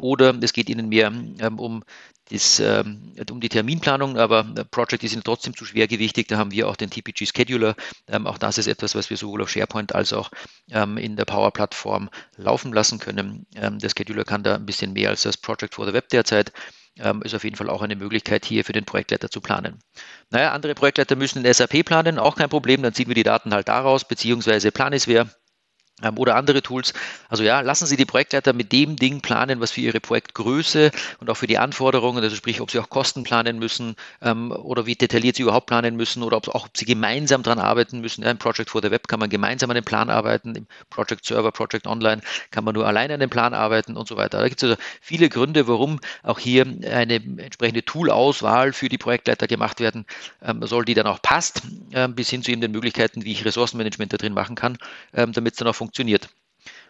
Oder 0.00 0.34
es 0.40 0.52
geht 0.52 0.68
Ihnen 0.68 0.88
mehr 0.88 1.12
um 1.56 1.84
das, 2.30 2.58
um 2.60 3.40
die 3.40 3.48
Terminplanung, 3.48 4.16
aber 4.16 4.44
Project 4.70 5.02
die 5.02 5.08
sind 5.08 5.24
trotzdem 5.24 5.54
zu 5.54 5.64
schwergewichtig. 5.64 6.26
Da 6.28 6.38
haben 6.38 6.52
wir 6.52 6.68
auch 6.68 6.76
den 6.76 6.90
TPG 6.90 7.26
Scheduler. 7.26 7.76
auch 8.24 8.38
das 8.38 8.56
ist 8.58 8.66
etwas, 8.66 8.94
was 8.94 9.10
wir 9.10 9.16
sowohl 9.16 9.42
auf 9.42 9.50
SharePoint 9.50 9.94
als 9.94 10.12
auch 10.12 10.30
in 10.68 11.16
der 11.16 11.26
Power-Plattform 11.26 12.08
laufen 12.36 12.72
lassen 12.72 12.98
können. 12.98 13.46
der 13.52 13.88
Scheduler 13.90 14.24
kann 14.24 14.42
da 14.42 14.54
ein 14.54 14.64
bisschen 14.64 14.94
mehr 14.94 15.10
als 15.10 15.22
das 15.22 15.36
Project 15.36 15.74
for 15.74 15.86
the 15.86 15.92
Web 15.92 16.08
derzeit. 16.08 16.52
ähm, 16.98 17.22
ist 17.22 17.34
auf 17.34 17.44
jeden 17.44 17.56
Fall 17.56 17.68
auch 17.68 17.82
eine 17.82 17.96
Möglichkeit 17.96 18.44
hier 18.44 18.64
für 18.64 18.72
den 18.72 18.84
Projektleiter 18.84 19.30
zu 19.30 19.40
planen. 19.40 19.78
Naja, 20.30 20.52
andere 20.52 20.74
Projektleiter 20.74 21.16
müssen 21.16 21.44
in 21.44 21.52
SAP 21.52 21.84
planen, 21.84 22.18
auch 22.18 22.36
kein 22.36 22.48
Problem, 22.48 22.82
dann 22.82 22.94
ziehen 22.94 23.08
wir 23.08 23.14
die 23.14 23.22
Daten 23.22 23.52
halt 23.52 23.68
daraus, 23.68 24.06
beziehungsweise 24.06 24.70
Planisware 24.70 25.22
ähm, 25.22 25.30
oder 26.16 26.36
andere 26.36 26.62
Tools. 26.62 26.92
Also 27.28 27.44
ja, 27.44 27.60
lassen 27.60 27.86
Sie 27.86 27.96
die 27.96 28.04
Projektleiter 28.04 28.52
mit 28.52 28.72
dem 28.72 28.96
Ding 28.96 29.20
planen, 29.20 29.60
was 29.60 29.70
für 29.70 29.80
Ihre 29.80 30.00
Projektgröße 30.00 30.90
und 31.20 31.30
auch 31.30 31.36
für 31.36 31.46
die 31.46 31.58
Anforderungen, 31.58 32.22
also 32.22 32.34
sprich, 32.34 32.60
ob 32.60 32.70
Sie 32.70 32.80
auch 32.80 32.90
Kosten 32.90 33.22
planen 33.22 33.58
müssen 33.58 33.94
ähm, 34.20 34.50
oder 34.50 34.86
wie 34.86 34.96
detailliert 34.96 35.36
Sie 35.36 35.42
überhaupt 35.42 35.66
planen 35.66 35.96
müssen 35.96 36.22
oder 36.22 36.36
ob, 36.36 36.48
auch, 36.48 36.66
ob 36.66 36.76
Sie 36.76 36.84
gemeinsam 36.84 37.42
daran 37.42 37.60
arbeiten 37.60 38.00
müssen. 38.00 38.24
Ja, 38.24 38.30
Im 38.30 38.38
Project 38.38 38.70
for 38.70 38.82
the 38.82 38.90
Web 38.90 39.06
kann 39.06 39.20
man 39.20 39.30
gemeinsam 39.30 39.70
an 39.70 39.76
dem 39.76 39.84
Plan 39.84 40.10
arbeiten, 40.10 40.54
im 40.56 40.66
Project 40.90 41.24
Server, 41.26 41.52
Project 41.52 41.86
Online 41.86 42.20
kann 42.50 42.64
man 42.64 42.74
nur 42.74 42.86
alleine 42.86 43.14
an 43.14 43.20
dem 43.20 43.30
Plan 43.30 43.54
arbeiten 43.54 43.96
und 43.96 44.08
so 44.08 44.16
weiter. 44.16 44.38
Da 44.38 44.48
gibt 44.48 44.62
es 44.62 44.70
also 44.70 44.82
viele 45.00 45.28
Gründe, 45.28 45.68
warum 45.68 46.00
auch 46.22 46.40
hier 46.40 46.66
eine 46.90 47.14
entsprechende 47.14 47.84
Toolauswahl 47.84 48.72
für 48.72 48.88
die 48.88 48.98
Projektleiter 48.98 49.46
gemacht 49.46 49.78
werden 49.78 50.06
ähm, 50.42 50.60
soll, 50.66 50.84
die 50.84 50.94
dann 50.94 51.06
auch 51.06 51.22
passt, 51.22 51.62
ähm, 51.92 52.14
bis 52.14 52.30
hin 52.30 52.42
zu 52.42 52.50
eben 52.50 52.60
den 52.60 52.72
Möglichkeiten, 52.72 53.24
wie 53.24 53.32
ich 53.32 53.44
Ressourcenmanagement 53.44 54.12
da 54.12 54.16
drin 54.16 54.34
machen 54.34 54.56
kann, 54.56 54.76
ähm, 55.14 55.32
damit 55.32 55.52
es 55.54 55.58
dann 55.58 55.68
auch 55.68 55.83
funktioniert. 55.84 56.28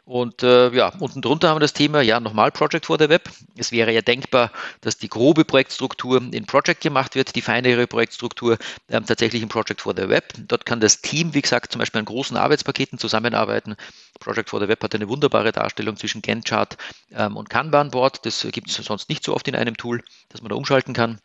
Und 0.07 0.43
äh, 0.43 0.71
ja, 0.75 0.93
unten 0.99 1.23
drunter 1.23 1.49
haben 1.49 1.57
wir 1.57 1.61
das 1.61 1.73
Thema, 1.73 2.03
ja, 2.03 2.21
nochmal 2.21 2.53
Project 2.53 2.85
for 2.85 2.99
the 2.99 3.09
Web. 3.09 3.31
Es 3.57 3.73
wäre 3.73 3.91
ja 3.91 4.03
denkbar, 4.03 4.53
dass 4.83 4.99
die 4.99 5.09
grobe 5.09 5.47
Projektstruktur 5.47 6.21
in 6.31 6.45
Project 6.45 6.83
gemacht 6.83 7.15
wird, 7.15 7.35
die 7.35 7.41
feinere 7.41 7.87
Projektstruktur 7.87 8.59
ähm, 8.91 9.07
tatsächlich 9.07 9.43
in 9.43 9.49
Project 9.49 9.81
for 9.81 9.95
the 9.97 10.11
Web. 10.11 10.35
Dort 10.47 10.67
kann 10.67 10.81
das 10.81 11.01
Team, 11.01 11.33
wie 11.33 11.41
gesagt, 11.41 11.73
zum 11.73 11.79
Beispiel 11.79 12.01
an 12.01 12.05
großen 12.05 12.37
Arbeitspaketen 12.37 12.99
zusammenarbeiten. 12.99 13.77
Project 14.21 14.51
for 14.51 14.61
the 14.61 14.69
Web 14.69 14.83
hat 14.85 14.95
eine 14.95 15.09
wunderbare 15.09 15.53
Darstellung 15.53 15.97
zwischen 15.97 16.21
Gantt-Chart 16.21 16.77
ähm, 17.13 17.37
und 17.39 17.49
Kanban-Board. 17.49 18.27
Das 18.27 18.47
gibt 18.53 18.69
es 18.69 18.77
sonst 18.77 19.09
nicht 19.09 19.25
so 19.25 19.35
oft 19.35 19.49
in 19.49 19.57
einem 19.57 19.79
Tool, 19.79 20.03
dass 20.29 20.43
man 20.43 20.51
da 20.51 20.57
umschalten 20.57 20.93
kann. 20.93 21.19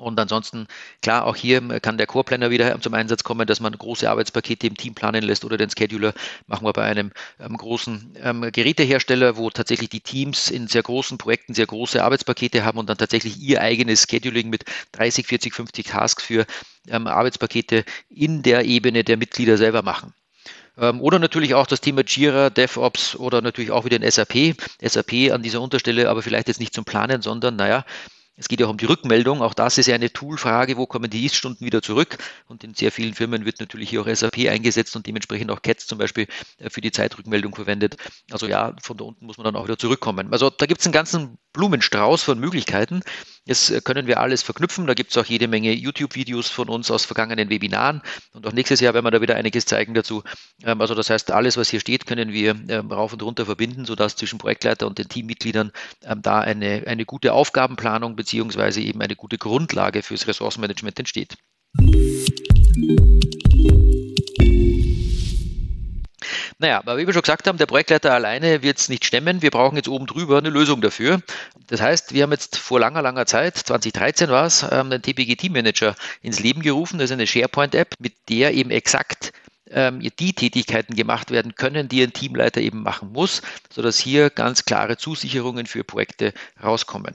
Und 0.00 0.18
ansonsten, 0.18 0.66
klar, 1.02 1.26
auch 1.26 1.36
hier 1.36 1.60
kann 1.80 1.98
der 1.98 2.06
Core 2.06 2.24
Planner 2.24 2.50
wieder 2.50 2.80
zum 2.80 2.94
Einsatz 2.94 3.22
kommen, 3.22 3.46
dass 3.46 3.60
man 3.60 3.72
große 3.72 4.08
Arbeitspakete 4.08 4.66
im 4.66 4.76
Team 4.76 4.94
planen 4.94 5.22
lässt 5.22 5.44
oder 5.44 5.56
den 5.56 5.70
Scheduler 5.70 6.14
machen 6.46 6.66
wir 6.66 6.72
bei 6.72 6.84
einem 6.84 7.12
ähm, 7.38 7.56
großen 7.56 8.14
ähm, 8.22 8.50
Gerätehersteller, 8.52 9.36
wo 9.36 9.50
tatsächlich 9.50 9.90
die 9.90 10.00
Teams 10.00 10.50
in 10.50 10.66
sehr 10.66 10.82
großen 10.82 11.18
Projekten 11.18 11.54
sehr 11.54 11.66
große 11.66 12.02
Arbeitspakete 12.02 12.64
haben 12.64 12.78
und 12.78 12.88
dann 12.88 12.98
tatsächlich 12.98 13.38
ihr 13.40 13.60
eigenes 13.60 14.06
Scheduling 14.08 14.50
mit 14.50 14.64
30, 14.92 15.26
40, 15.26 15.54
50 15.54 15.86
Tasks 15.86 16.24
für 16.24 16.46
ähm, 16.88 17.06
Arbeitspakete 17.06 17.84
in 18.08 18.42
der 18.42 18.64
Ebene 18.64 19.04
der 19.04 19.16
Mitglieder 19.16 19.56
selber 19.56 19.82
machen. 19.82 20.14
Ähm, 20.78 21.00
oder 21.00 21.18
natürlich 21.18 21.54
auch 21.54 21.66
das 21.66 21.80
Thema 21.80 22.02
Jira, 22.06 22.50
DevOps 22.50 23.16
oder 23.16 23.42
natürlich 23.42 23.70
auch 23.70 23.84
wieder 23.84 23.96
in 23.96 24.10
SAP. 24.10 24.56
SAP 24.82 25.30
an 25.32 25.42
dieser 25.42 25.60
Unterstelle, 25.60 26.08
aber 26.08 26.22
vielleicht 26.22 26.48
jetzt 26.48 26.60
nicht 26.60 26.74
zum 26.74 26.84
Planen, 26.84 27.22
sondern 27.22 27.56
naja, 27.56 27.84
es 28.40 28.48
geht 28.48 28.58
ja 28.58 28.66
auch 28.66 28.70
um 28.70 28.78
die 28.78 28.86
Rückmeldung. 28.86 29.42
Auch 29.42 29.52
das 29.52 29.76
ist 29.76 29.86
ja 29.86 29.94
eine 29.94 30.10
Toolfrage, 30.10 30.78
wo 30.78 30.86
kommen 30.86 31.10
die 31.10 31.26
Ist-Stunden 31.26 31.62
wieder 31.62 31.82
zurück? 31.82 32.16
Und 32.46 32.64
in 32.64 32.72
sehr 32.72 32.90
vielen 32.90 33.12
Firmen 33.12 33.44
wird 33.44 33.60
natürlich 33.60 33.90
hier 33.90 34.00
auch 34.00 34.08
SAP 34.08 34.48
eingesetzt 34.48 34.96
und 34.96 35.06
dementsprechend 35.06 35.50
auch 35.50 35.60
CATS 35.60 35.86
zum 35.86 35.98
Beispiel 35.98 36.26
äh, 36.56 36.70
für 36.70 36.80
die 36.80 36.90
Zeitrückmeldung 36.90 37.54
verwendet. 37.54 37.96
Also 38.30 38.46
ja, 38.46 38.74
von 38.82 38.96
da 38.96 39.04
unten 39.04 39.26
muss 39.26 39.36
man 39.36 39.44
dann 39.44 39.56
auch 39.56 39.64
wieder 39.64 39.76
zurückkommen. 39.76 40.32
Also 40.32 40.48
da 40.48 40.64
gibt 40.64 40.80
es 40.80 40.86
einen 40.86 40.94
ganzen 40.94 41.36
Blumenstrauß 41.52 42.22
von 42.22 42.40
Möglichkeiten. 42.40 43.02
Das 43.46 43.70
äh, 43.70 43.80
können 43.80 44.06
wir 44.06 44.20
alles 44.20 44.42
verknüpfen. 44.42 44.86
Da 44.86 44.94
gibt 44.94 45.10
es 45.10 45.16
auch 45.16 45.24
jede 45.24 45.48
Menge 45.48 45.72
YouTube-Videos 45.72 46.48
von 46.48 46.68
uns 46.68 46.90
aus 46.90 47.04
vergangenen 47.04 47.50
Webinaren. 47.50 48.02
Und 48.32 48.46
auch 48.46 48.52
nächstes 48.52 48.80
Jahr 48.80 48.94
werden 48.94 49.06
wir 49.06 49.10
da 49.10 49.20
wieder 49.20 49.36
einiges 49.36 49.66
zeigen 49.66 49.94
dazu. 49.94 50.22
Ähm, 50.64 50.80
also 50.80 50.94
das 50.94 51.10
heißt, 51.10 51.30
alles, 51.30 51.56
was 51.56 51.70
hier 51.70 51.80
steht, 51.80 52.06
können 52.06 52.32
wir 52.32 52.56
ähm, 52.68 52.92
rauf 52.92 53.12
und 53.12 53.22
runter 53.22 53.46
verbinden, 53.46 53.84
sodass 53.84 54.16
zwischen 54.16 54.38
Projektleiter 54.38 54.86
und 54.86 54.98
den 54.98 55.08
Teammitgliedern 55.08 55.72
ähm, 56.04 56.22
da 56.22 56.40
eine, 56.40 56.84
eine 56.86 57.04
gute 57.04 57.32
Aufgabenplanung 57.32 58.16
beziehungsweise 58.16 58.80
eben 58.80 59.00
eine 59.00 59.16
gute 59.16 59.38
Grundlage 59.38 60.02
fürs 60.02 60.26
Ressourcenmanagement 60.26 60.98
entsteht. 60.98 61.36
Naja, 66.60 66.76
aber 66.76 66.98
wie 66.98 67.06
wir 67.06 67.14
schon 67.14 67.22
gesagt 67.22 67.48
haben, 67.48 67.56
der 67.56 67.64
Projektleiter 67.64 68.12
alleine 68.12 68.60
wird 68.60 68.78
es 68.78 68.90
nicht 68.90 69.06
stemmen. 69.06 69.40
Wir 69.40 69.50
brauchen 69.50 69.76
jetzt 69.76 69.88
oben 69.88 70.06
drüber 70.06 70.36
eine 70.36 70.50
Lösung 70.50 70.82
dafür. 70.82 71.22
Das 71.68 71.80
heißt, 71.80 72.12
wir 72.12 72.22
haben 72.22 72.32
jetzt 72.32 72.58
vor 72.58 72.78
langer, 72.78 73.00
langer 73.00 73.24
Zeit, 73.24 73.56
2013 73.56 74.28
war 74.28 74.44
es, 74.44 74.60
den 74.60 75.00
TPG 75.00 75.36
Team 75.36 75.54
Manager 75.54 75.96
ins 76.20 76.38
Leben 76.38 76.60
gerufen. 76.60 76.98
Das 76.98 77.06
ist 77.06 77.14
eine 77.14 77.26
SharePoint-App, 77.26 77.94
mit 77.98 78.12
der 78.28 78.52
eben 78.52 78.70
exakt 78.70 79.32
ähm, 79.70 80.00
die 80.00 80.34
Tätigkeiten 80.34 80.94
gemacht 80.96 81.30
werden 81.30 81.54
können, 81.54 81.88
die 81.88 82.02
ein 82.02 82.12
Teamleiter 82.12 82.60
eben 82.60 82.82
machen 82.82 83.10
muss, 83.10 83.40
sodass 83.72 83.98
hier 83.98 84.28
ganz 84.28 84.66
klare 84.66 84.98
Zusicherungen 84.98 85.64
für 85.64 85.82
Projekte 85.82 86.34
rauskommen. 86.62 87.14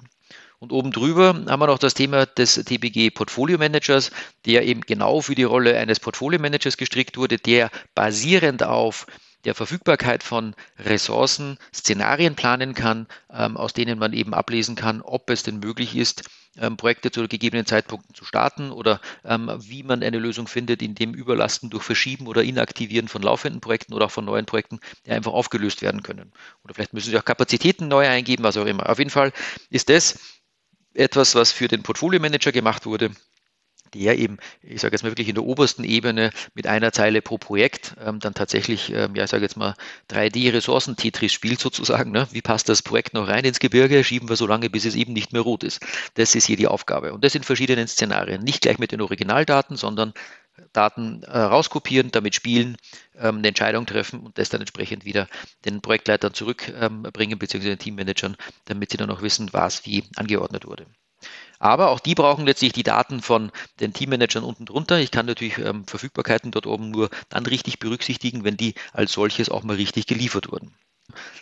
Und 0.57 0.71
oben 0.71 0.91
drüber 0.91 1.35
haben 1.47 1.59
wir 1.59 1.67
noch 1.67 1.77
das 1.77 1.93
Thema 1.93 2.25
des 2.25 2.55
TPG 2.55 3.11
Portfolio 3.11 3.59
Managers, 3.59 4.09
der 4.47 4.65
eben 4.65 4.81
genau 4.81 5.21
für 5.21 5.35
die 5.35 5.43
Rolle 5.43 5.77
eines 5.77 5.99
Portfolio 5.99 6.39
Managers 6.39 6.77
gestrickt 6.77 7.17
wurde, 7.17 7.37
der 7.37 7.69
basierend 7.93 8.63
auf 8.63 9.05
der 9.45 9.55
Verfügbarkeit 9.55 10.23
von 10.23 10.55
Ressourcen 10.79 11.57
Szenarien 11.73 12.35
planen 12.35 12.73
kann, 12.73 13.07
ähm, 13.31 13.57
aus 13.57 13.73
denen 13.73 13.99
man 13.99 14.13
eben 14.13 14.33
ablesen 14.33 14.75
kann, 14.75 15.01
ob 15.01 15.29
es 15.29 15.43
denn 15.43 15.59
möglich 15.59 15.95
ist, 15.95 16.23
ähm, 16.57 16.77
Projekte 16.77 17.11
zu 17.11 17.27
gegebenen 17.27 17.65
Zeitpunkten 17.65 18.15
zu 18.15 18.25
starten 18.25 18.71
oder 18.71 19.01
ähm, 19.23 19.51
wie 19.59 19.83
man 19.83 20.03
eine 20.03 20.19
Lösung 20.19 20.47
findet, 20.47 20.81
in 20.81 20.95
dem 20.95 21.13
Überlasten 21.13 21.69
durch 21.69 21.83
Verschieben 21.83 22.27
oder 22.27 22.43
Inaktivieren 22.43 23.07
von 23.07 23.21
laufenden 23.21 23.61
Projekten 23.61 23.93
oder 23.93 24.05
auch 24.05 24.11
von 24.11 24.25
neuen 24.25 24.45
Projekten 24.45 24.79
einfach 25.07 25.33
aufgelöst 25.33 25.81
werden 25.81 26.01
können. 26.01 26.31
Oder 26.63 26.73
vielleicht 26.73 26.93
müssen 26.93 27.11
Sie 27.11 27.17
auch 27.17 27.25
Kapazitäten 27.25 27.87
neu 27.87 28.07
eingeben, 28.07 28.43
was 28.43 28.57
auch 28.57 28.65
immer. 28.65 28.89
Auf 28.89 28.99
jeden 28.99 29.11
Fall 29.11 29.31
ist 29.69 29.89
das 29.89 30.19
etwas, 30.93 31.35
was 31.35 31.51
für 31.51 31.67
den 31.67 31.83
Portfolio 31.83 32.19
Manager 32.19 32.51
gemacht 32.51 32.85
wurde 32.85 33.11
der 33.93 34.17
eben, 34.17 34.37
ich 34.61 34.81
sage 34.81 34.93
jetzt 34.95 35.03
mal 35.03 35.11
wirklich 35.11 35.29
in 35.29 35.35
der 35.35 35.43
obersten 35.43 35.83
Ebene 35.83 36.31
mit 36.53 36.67
einer 36.67 36.91
Zeile 36.91 37.21
pro 37.21 37.37
Projekt 37.37 37.95
ähm, 38.03 38.19
dann 38.19 38.33
tatsächlich, 38.33 38.91
ähm, 38.91 39.15
ja, 39.15 39.25
ich 39.25 39.29
sage 39.29 39.43
jetzt 39.43 39.57
mal 39.57 39.75
3D-Ressourcen-Tetris 40.09 41.31
spielt 41.31 41.59
sozusagen. 41.59 42.11
Ne? 42.11 42.27
Wie 42.31 42.41
passt 42.41 42.69
das 42.69 42.81
Projekt 42.81 43.13
noch 43.13 43.27
rein 43.27 43.45
ins 43.45 43.59
Gebirge? 43.59 44.03
Schieben 44.03 44.29
wir 44.29 44.35
so 44.35 44.47
lange, 44.47 44.69
bis 44.69 44.85
es 44.85 44.95
eben 44.95 45.13
nicht 45.13 45.33
mehr 45.33 45.41
rot 45.41 45.63
ist. 45.63 45.81
Das 46.15 46.35
ist 46.35 46.45
hier 46.45 46.57
die 46.57 46.67
Aufgabe. 46.67 47.13
Und 47.13 47.23
das 47.23 47.35
in 47.35 47.43
verschiedenen 47.43 47.87
Szenarien. 47.87 48.43
Nicht 48.43 48.61
gleich 48.61 48.79
mit 48.79 48.91
den 48.91 49.01
Originaldaten, 49.01 49.77
sondern 49.77 50.13
Daten 50.73 51.23
äh, 51.23 51.37
rauskopieren, 51.37 52.11
damit 52.11 52.35
spielen, 52.35 52.77
ähm, 53.17 53.37
eine 53.37 53.49
Entscheidung 53.49 53.85
treffen 53.85 54.21
und 54.21 54.37
das 54.37 54.49
dann 54.49 54.61
entsprechend 54.61 55.05
wieder 55.05 55.27
den 55.65 55.81
Projektleitern 55.81 56.33
zurückbringen, 56.33 57.33
ähm, 57.33 57.39
beziehungsweise 57.39 57.75
den 57.75 57.79
Teammanagern, 57.79 58.37
damit 58.65 58.91
sie 58.91 58.97
dann 58.97 59.09
auch 59.09 59.21
wissen, 59.21 59.51
was 59.51 59.85
wie 59.85 60.03
angeordnet 60.15 60.65
wurde. 60.65 60.85
Aber 61.65 61.89
auch 61.89 61.99
die 61.99 62.13
brauchen 62.13 62.45
letztlich 62.45 62.73
die 62.73 62.83
Daten 62.83 63.23
von 63.23 63.51
den 63.79 63.91
Teammanagern 63.91 64.43
unten 64.43 64.67
drunter. 64.67 64.99
Ich 64.99 65.09
kann 65.09 65.25
natürlich 65.25 65.57
ähm, 65.57 65.87
Verfügbarkeiten 65.87 66.51
dort 66.51 66.67
oben 66.67 66.91
nur 66.91 67.09
dann 67.29 67.47
richtig 67.47 67.79
berücksichtigen, 67.79 68.43
wenn 68.43 68.55
die 68.55 68.75
als 68.93 69.13
solches 69.13 69.49
auch 69.49 69.63
mal 69.63 69.75
richtig 69.75 70.05
geliefert 70.05 70.51
wurden. 70.51 70.75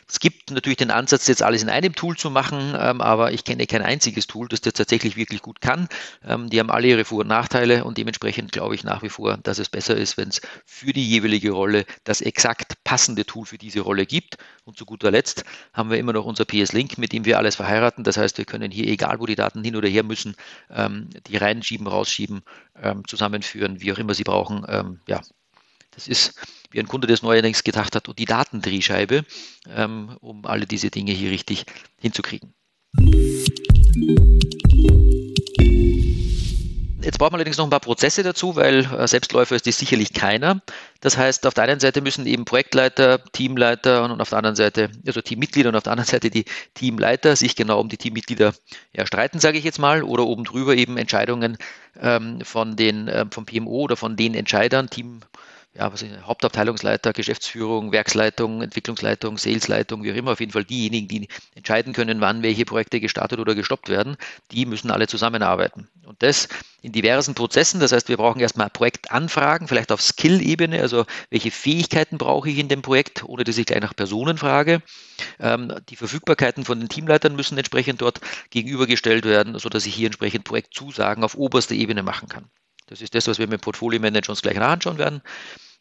Es 0.07 0.19
gibt 0.19 0.51
natürlich 0.51 0.77
den 0.77 0.91
Ansatz, 0.91 1.27
jetzt 1.27 1.41
alles 1.41 1.63
in 1.63 1.69
einem 1.69 1.95
Tool 1.95 2.17
zu 2.17 2.29
machen, 2.29 2.75
ähm, 2.77 3.01
aber 3.01 3.31
ich 3.31 3.43
kenne 3.45 3.65
kein 3.65 3.81
einziges 3.81 4.27
Tool, 4.27 4.47
das 4.47 4.61
das 4.61 4.73
tatsächlich 4.73 5.15
wirklich 5.15 5.41
gut 5.41 5.61
kann. 5.61 5.87
Ähm, 6.23 6.49
die 6.49 6.59
haben 6.59 6.69
alle 6.69 6.87
ihre 6.87 7.05
Vor- 7.05 7.21
und 7.21 7.27
Nachteile 7.27 7.83
und 7.85 7.97
dementsprechend 7.97 8.51
glaube 8.51 8.75
ich 8.75 8.83
nach 8.83 9.01
wie 9.03 9.09
vor, 9.09 9.37
dass 9.37 9.59
es 9.59 9.69
besser 9.69 9.95
ist, 9.95 10.17
wenn 10.17 10.29
es 10.29 10.41
für 10.65 10.91
die 10.93 11.07
jeweilige 11.07 11.51
Rolle 11.51 11.85
das 12.03 12.21
exakt 12.21 12.83
passende 12.83 13.25
Tool 13.25 13.45
für 13.45 13.57
diese 13.57 13.79
Rolle 13.79 14.05
gibt. 14.05 14.37
Und 14.65 14.77
zu 14.77 14.85
guter 14.85 15.11
Letzt 15.11 15.45
haben 15.73 15.89
wir 15.89 15.97
immer 15.97 16.13
noch 16.13 16.25
unser 16.25 16.45
PS-Link, 16.45 16.97
mit 16.97 17.13
dem 17.13 17.25
wir 17.25 17.37
alles 17.37 17.55
verheiraten. 17.55 18.03
Das 18.03 18.17
heißt, 18.17 18.37
wir 18.37 18.45
können 18.45 18.71
hier, 18.71 18.87
egal 18.87 19.19
wo 19.19 19.25
die 19.25 19.35
Daten 19.35 19.63
hin 19.63 19.75
oder 19.75 19.87
her 19.87 20.03
müssen, 20.03 20.35
ähm, 20.69 21.09
die 21.27 21.37
reinschieben, 21.37 21.87
rausschieben, 21.87 22.43
zusammenführen, 23.07 23.81
wie 23.81 23.93
auch 23.93 23.99
immer 23.99 24.15
sie 24.15 24.23
brauchen. 24.23 24.99
Ja, 25.07 25.21
das 25.91 26.07
ist 26.07 26.33
wie 26.73 26.79
ein 26.79 26.87
Kunde 26.87 27.07
das 27.07 27.21
neuerdings 27.21 27.63
gedacht 27.63 27.95
hat, 27.95 28.09
und 28.09 28.19
die 28.19 28.25
Datendrehscheibe, 28.25 29.23
ähm, 29.69 30.17
um 30.19 30.45
alle 30.45 30.65
diese 30.65 30.89
Dinge 30.89 31.13
hier 31.13 31.31
richtig 31.31 31.65
hinzukriegen. 31.99 32.53
Jetzt 37.03 37.19
brauchen 37.19 37.33
wir 37.33 37.35
allerdings 37.35 37.57
noch 37.57 37.65
ein 37.65 37.69
paar 37.69 37.81
Prozesse 37.81 38.23
dazu, 38.23 38.55
weil 38.55 38.85
äh, 38.85 39.07
Selbstläufer 39.07 39.55
ist 39.55 39.67
das 39.67 39.77
sicherlich 39.77 40.13
keiner. 40.13 40.61
Das 41.01 41.17
heißt, 41.17 41.45
auf 41.45 41.53
der 41.53 41.65
einen 41.65 41.79
Seite 41.81 42.01
müssen 42.01 42.25
eben 42.25 42.45
Projektleiter, 42.45 43.21
Teamleiter 43.33 44.05
und 44.05 44.21
auf 44.21 44.29
der 44.29 44.37
anderen 44.37 44.55
Seite, 44.55 44.89
also 45.05 45.21
Teammitglieder 45.21 45.69
und 45.69 45.75
auf 45.75 45.83
der 45.83 45.91
anderen 45.91 46.09
Seite 46.09 46.29
die 46.29 46.45
Teamleiter 46.75 47.35
sich 47.35 47.57
genau 47.57 47.81
um 47.81 47.89
die 47.89 47.97
Teammitglieder 47.97 48.53
ja, 48.93 49.05
streiten, 49.05 49.39
sage 49.39 49.57
ich 49.57 49.65
jetzt 49.65 49.79
mal, 49.79 50.03
oder 50.03 50.25
oben 50.25 50.45
drüber 50.45 50.75
eben 50.75 50.97
Entscheidungen 50.97 51.57
ähm, 51.99 52.39
von 52.41 52.77
den, 52.77 53.09
äh, 53.09 53.25
vom 53.29 53.45
PMO 53.45 53.81
oder 53.81 53.97
von 53.97 54.15
den 54.15 54.33
Entscheidern, 54.33 54.89
Team, 54.89 55.21
ja, 55.75 55.91
was 55.91 56.01
ist, 56.03 56.11
Hauptabteilungsleiter, 56.23 57.13
Geschäftsführung, 57.13 57.91
Werksleitung, 57.91 58.61
Entwicklungsleitung, 58.61 59.37
Salesleitung, 59.37 60.03
wie 60.03 60.11
auch 60.11 60.15
immer, 60.15 60.31
auf 60.33 60.39
jeden 60.39 60.51
Fall 60.51 60.65
diejenigen, 60.65 61.07
die 61.07 61.27
entscheiden 61.55 61.93
können, 61.93 62.21
wann 62.21 62.43
welche 62.43 62.65
Projekte 62.65 62.99
gestartet 62.99 63.39
oder 63.39 63.55
gestoppt 63.55 63.89
werden, 63.89 64.15
die 64.51 64.65
müssen 64.65 64.91
alle 64.91 65.07
zusammenarbeiten. 65.07 65.87
Und 66.05 66.21
das 66.21 66.47
in 66.83 66.91
diversen 66.91 67.33
Prozessen. 67.33 67.79
Das 67.79 67.93
heißt, 67.93 68.09
wir 68.09 68.17
brauchen 68.17 68.41
erstmal 68.41 68.69
Projektanfragen, 68.69 69.67
vielleicht 69.67 69.91
auf 69.91 70.01
Skill-Ebene, 70.01 70.81
also 70.81 71.05
welche 71.29 71.49
Fähigkeiten 71.49 72.17
brauche 72.17 72.49
ich 72.49 72.59
in 72.59 72.67
dem 72.67 72.81
Projekt, 72.81 73.23
ohne 73.23 73.45
dass 73.45 73.57
ich 73.57 73.65
gleich 73.65 73.81
nach 73.81 73.95
Personen 73.95 74.37
frage. 74.37 74.83
Ähm, 75.39 75.73
die 75.89 75.95
Verfügbarkeiten 75.95 76.65
von 76.65 76.79
den 76.79 76.89
Teamleitern 76.89 77.35
müssen 77.35 77.57
entsprechend 77.57 78.01
dort 78.01 78.19
gegenübergestellt 78.49 79.25
werden, 79.25 79.57
sodass 79.57 79.85
ich 79.85 79.95
hier 79.95 80.07
entsprechend 80.07 80.43
Projektzusagen 80.43 81.23
auf 81.23 81.35
oberster 81.35 81.73
Ebene 81.73 82.03
machen 82.03 82.27
kann. 82.27 82.49
Das 82.87 83.01
ist 83.01 83.15
das, 83.15 83.27
was 83.27 83.39
wir 83.39 83.47
mit 83.47 83.61
Portfolio 83.61 84.01
Manager 84.01 84.31
uns 84.31 84.41
gleich 84.41 84.59
anschauen 84.59 84.97
werden. 84.97 85.21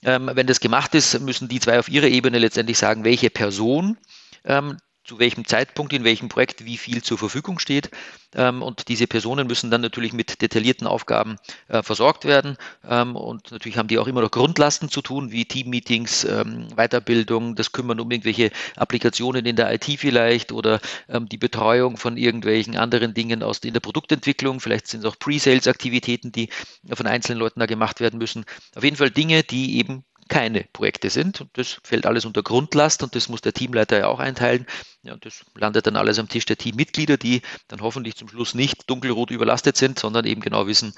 Ähm, 0.05 0.31
wenn 0.35 0.47
das 0.47 0.61
gemacht 0.61 0.95
ist, 0.95 1.21
müssen 1.21 1.49
die 1.49 1.61
zwei 1.61 1.79
auf 1.79 1.89
ihrer 1.89 2.09
Ebene 2.09 2.39
letztendlich 2.39 2.79
sagen, 2.79 3.05
welche 3.05 3.31
Person 3.31 3.99
ähm, 4.45 4.77
zu 5.05 5.19
welchem 5.19 5.45
Zeitpunkt, 5.45 5.93
in 5.93 6.05
welchem 6.05 6.29
Projekt 6.29 6.65
wie 6.65 6.77
viel 6.77 7.03
zur 7.03 7.19
Verfügung 7.19 7.59
steht. 7.59 7.91
Ähm, 8.35 8.63
und 8.63 8.89
diese 8.89 9.07
Personen 9.07 9.47
müssen 9.47 9.71
dann 9.71 9.81
natürlich 9.81 10.13
mit 10.13 10.41
detaillierten 10.41 10.87
Aufgaben 10.87 11.37
äh, 11.69 11.83
versorgt 11.83 12.25
werden. 12.25 12.57
Ähm, 12.89 13.17
und 13.17 13.51
natürlich 13.51 13.79
haben 13.79 13.89
die 13.89 13.99
auch 13.99 14.07
immer 14.07 14.23
noch 14.23 14.31
Grundlasten 14.31 14.89
zu 14.89 15.03
tun, 15.03 15.33
wie 15.33 15.45
Teammeetings, 15.45 16.25
ähm, 16.25 16.69
Weiterbildung, 16.77 17.57
das 17.57 17.73
Kümmern 17.73 18.01
um 18.01 18.11
irgendwelche 18.11 18.51
Applikationen 18.77 19.45
in 19.45 19.57
der 19.57 19.73
IT 19.73 19.85
vielleicht 19.99 20.53
oder 20.53 20.81
die 21.09 21.37
Betreuung 21.37 21.97
von 21.97 22.17
irgendwelchen 22.17 22.77
anderen 22.77 23.15
Dingen 23.15 23.43
aus 23.43 23.59
in 23.59 23.73
der 23.73 23.81
Produktentwicklung. 23.81 24.61
Vielleicht 24.61 24.87
sind 24.87 25.01
es 25.01 25.07
auch 25.07 25.19
Pre-Sales-Aktivitäten, 25.19 26.33
die 26.33 26.49
von 26.93 27.07
einzelnen 27.07 27.39
Leuten 27.39 27.61
da 27.61 27.67
gemacht 27.67 28.01
werden 28.01 28.19
müssen. 28.19 28.45
Auf 28.75 28.85
jeden 28.85 28.97
Fall 28.97 29.11
Dinge, 29.11 29.43
die 29.43 29.79
eben 29.79 30.05
keine 30.29 30.65
Projekte 30.73 31.11
sind. 31.11 31.41
Und 31.41 31.51
das 31.55 31.79
fällt 31.83 32.07
alles 32.07 32.25
unter 32.25 32.43
Grundlast 32.43 33.03
und 33.03 33.15
das 33.15 33.29
muss 33.29 33.41
der 33.41 33.53
Teamleiter 33.53 33.99
ja 33.99 34.09
auch 34.09 34.21
einteilen. 34.21 34.67
Ja, 35.03 35.15
und 35.15 35.25
das 35.27 35.45
landet 35.55 35.87
dann 35.87 35.97
alles 35.97 36.19
am 36.19 36.29
Tisch 36.29 36.45
der 36.45 36.57
Teammitglieder, 36.57 37.17
die 37.17 37.43
dann 37.69 37.81
hoffentlich 37.81 38.17
zum 38.17 38.29
Schluss 38.29 38.55
nicht 38.55 38.89
dunkelrot 38.89 39.31
überlastet 39.31 39.77
sind, 39.77 39.99
sondern 39.99 40.25
eben 40.25 40.41
genau 40.41 40.67
wissen, 40.67 40.95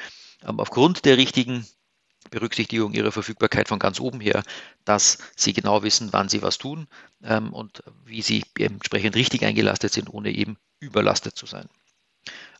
ähm, 0.47 0.61
aufgrund 0.61 1.05
der 1.05 1.17
richtigen 1.17 1.67
Berücksichtigung 2.31 2.93
ihrer 2.93 3.13
Verfügbarkeit 3.13 3.69
von 3.69 3.79
ganz 3.79 4.01
oben 4.01 4.21
her, 4.21 4.43
dass 4.85 5.19
sie 5.37 5.53
genau 5.53 5.83
wissen, 5.83 6.13
wann 6.13 6.29
sie 6.29 6.43
was 6.43 6.59
tun 6.59 6.87
ähm, 7.23 7.53
und 7.53 7.83
wie 8.05 8.23
sie 8.23 8.45
entsprechend 8.59 9.15
richtig 9.15 9.45
eingelastet 9.45 9.93
sind, 9.93 10.09
ohne 10.09 10.31
eben 10.31 10.57
überlastet 10.81 11.37
zu 11.37 11.47
sein. 11.47 11.69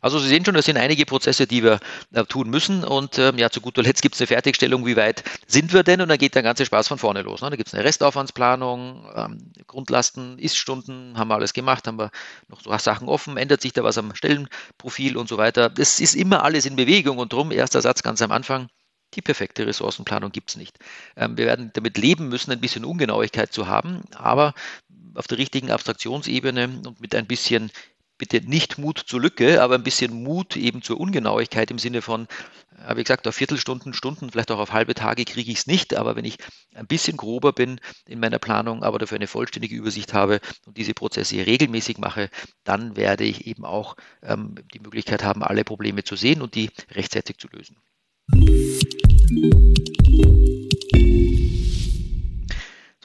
Also 0.01 0.19
Sie 0.19 0.27
sehen 0.27 0.45
schon, 0.45 0.53
das 0.53 0.65
sind 0.65 0.77
einige 0.77 1.05
Prozesse, 1.05 1.47
die 1.47 1.63
wir 1.63 1.79
äh, 2.13 2.23
tun 2.25 2.49
müssen. 2.49 2.83
Und 2.83 3.17
ähm, 3.17 3.37
ja, 3.37 3.49
zu 3.49 3.61
guter 3.61 3.81
Letzt 3.81 4.01
gibt 4.01 4.15
es 4.15 4.21
eine 4.21 4.27
Fertigstellung, 4.27 4.85
wie 4.85 4.95
weit 4.95 5.23
sind 5.47 5.73
wir 5.73 5.83
denn? 5.83 6.01
Und 6.01 6.09
dann 6.09 6.17
geht 6.17 6.35
der 6.35 6.43
ganze 6.43 6.65
Spaß 6.65 6.87
von 6.87 6.97
vorne 6.97 7.23
los. 7.23 7.41
Ne? 7.41 7.49
Da 7.49 7.55
gibt 7.55 7.69
es 7.69 7.73
eine 7.73 7.83
Restaufwandsplanung, 7.83 9.09
ähm, 9.15 9.51
Grundlasten, 9.65 10.37
Iststunden, 10.37 11.17
haben 11.17 11.29
wir 11.29 11.35
alles 11.35 11.53
gemacht, 11.53 11.87
haben 11.87 11.97
wir 11.97 12.11
noch 12.49 12.61
so 12.61 12.75
Sachen 12.77 13.07
offen, 13.07 13.37
ändert 13.37 13.61
sich 13.61 13.73
da 13.73 13.83
was 13.83 13.97
am 13.97 14.13
Stellenprofil 14.13 15.17
und 15.17 15.27
so 15.27 15.37
weiter. 15.37 15.69
Das 15.69 15.99
ist 15.99 16.13
immer 16.13 16.43
alles 16.43 16.65
in 16.65 16.75
Bewegung 16.75 17.17
und 17.17 17.33
drum, 17.33 17.51
erster 17.51 17.81
Satz 17.81 18.03
ganz 18.03 18.21
am 18.21 18.31
Anfang, 18.31 18.67
die 19.15 19.21
perfekte 19.21 19.65
Ressourcenplanung 19.65 20.31
gibt 20.31 20.49
es 20.51 20.55
nicht. 20.57 20.77
Ähm, 21.15 21.37
wir 21.37 21.45
werden 21.45 21.71
damit 21.73 21.97
leben 21.97 22.27
müssen, 22.27 22.51
ein 22.51 22.61
bisschen 22.61 22.85
Ungenauigkeit 22.85 23.51
zu 23.51 23.67
haben, 23.67 24.03
aber 24.13 24.53
auf 25.15 25.27
der 25.27 25.37
richtigen 25.37 25.71
Abstraktionsebene 25.71 26.81
und 26.85 26.99
mit 26.99 27.15
ein 27.15 27.25
bisschen 27.25 27.71
bitte 28.17 28.41
nicht 28.47 28.77
Mut 28.77 28.99
zur 29.05 29.21
Lücke, 29.21 29.61
aber 29.61 29.75
ein 29.75 29.83
bisschen 29.83 30.23
Mut 30.23 30.55
eben 30.55 30.81
zur 30.81 30.99
Ungenauigkeit 30.99 31.71
im 31.71 31.79
Sinne 31.79 32.01
von, 32.01 32.27
wie 32.93 33.03
gesagt, 33.03 33.27
auf 33.27 33.35
Viertelstunden, 33.35 33.93
Stunden, 33.93 34.29
vielleicht 34.29 34.51
auch 34.51 34.59
auf 34.59 34.73
halbe 34.73 34.93
Tage 34.93 35.25
kriege 35.25 35.51
ich 35.51 35.59
es 35.59 35.67
nicht, 35.67 35.95
aber 35.95 36.15
wenn 36.15 36.25
ich 36.25 36.37
ein 36.73 36.87
bisschen 36.87 37.17
grober 37.17 37.53
bin 37.53 37.79
in 38.05 38.19
meiner 38.19 38.39
Planung, 38.39 38.83
aber 38.83 38.99
dafür 38.99 39.17
eine 39.17 39.27
vollständige 39.27 39.75
Übersicht 39.75 40.13
habe 40.13 40.39
und 40.65 40.77
diese 40.77 40.93
Prozesse 40.93 41.45
regelmäßig 41.45 41.97
mache, 41.97 42.29
dann 42.63 42.95
werde 42.95 43.23
ich 43.23 43.47
eben 43.47 43.65
auch 43.65 43.95
ähm, 44.23 44.55
die 44.73 44.79
Möglichkeit 44.79 45.23
haben, 45.23 45.43
alle 45.43 45.63
Probleme 45.63 46.03
zu 46.03 46.15
sehen 46.15 46.41
und 46.41 46.55
die 46.55 46.69
rechtzeitig 46.91 47.37
zu 47.37 47.47
lösen. 47.49 47.77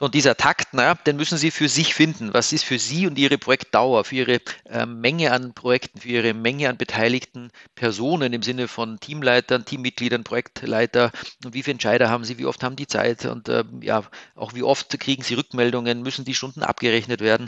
Und 0.01 0.15
dieser 0.15 0.35
Takt, 0.35 0.69
na, 0.71 0.95
den 0.95 1.15
müssen 1.15 1.37
Sie 1.37 1.51
für 1.51 1.69
sich 1.69 1.93
finden. 1.93 2.33
Was 2.33 2.51
ist 2.53 2.65
für 2.65 2.79
Sie 2.79 3.05
und 3.05 3.19
Ihre 3.19 3.37
Projektdauer, 3.37 4.03
für 4.03 4.15
Ihre 4.15 4.41
äh, 4.65 4.87
Menge 4.87 5.31
an 5.31 5.53
Projekten, 5.53 5.99
für 5.99 6.09
Ihre 6.09 6.33
Menge 6.33 6.69
an 6.69 6.77
beteiligten 6.77 7.51
Personen 7.75 8.33
im 8.33 8.41
Sinne 8.41 8.67
von 8.67 8.99
Teamleitern, 8.99 9.63
Teammitgliedern, 9.63 10.23
Projektleiter? 10.23 11.11
Und 11.45 11.53
wie 11.53 11.61
viele 11.61 11.73
Entscheider 11.73 12.09
haben 12.09 12.23
Sie, 12.23 12.39
wie 12.39 12.47
oft 12.47 12.63
haben 12.63 12.75
die 12.75 12.87
Zeit? 12.87 13.25
Und 13.25 13.47
äh, 13.47 13.63
ja, 13.81 14.01
auch 14.33 14.55
wie 14.55 14.63
oft 14.63 14.99
kriegen 14.99 15.21
Sie 15.21 15.35
Rückmeldungen, 15.35 16.01
müssen 16.01 16.25
die 16.25 16.33
Stunden 16.33 16.63
abgerechnet 16.63 17.21
werden 17.21 17.47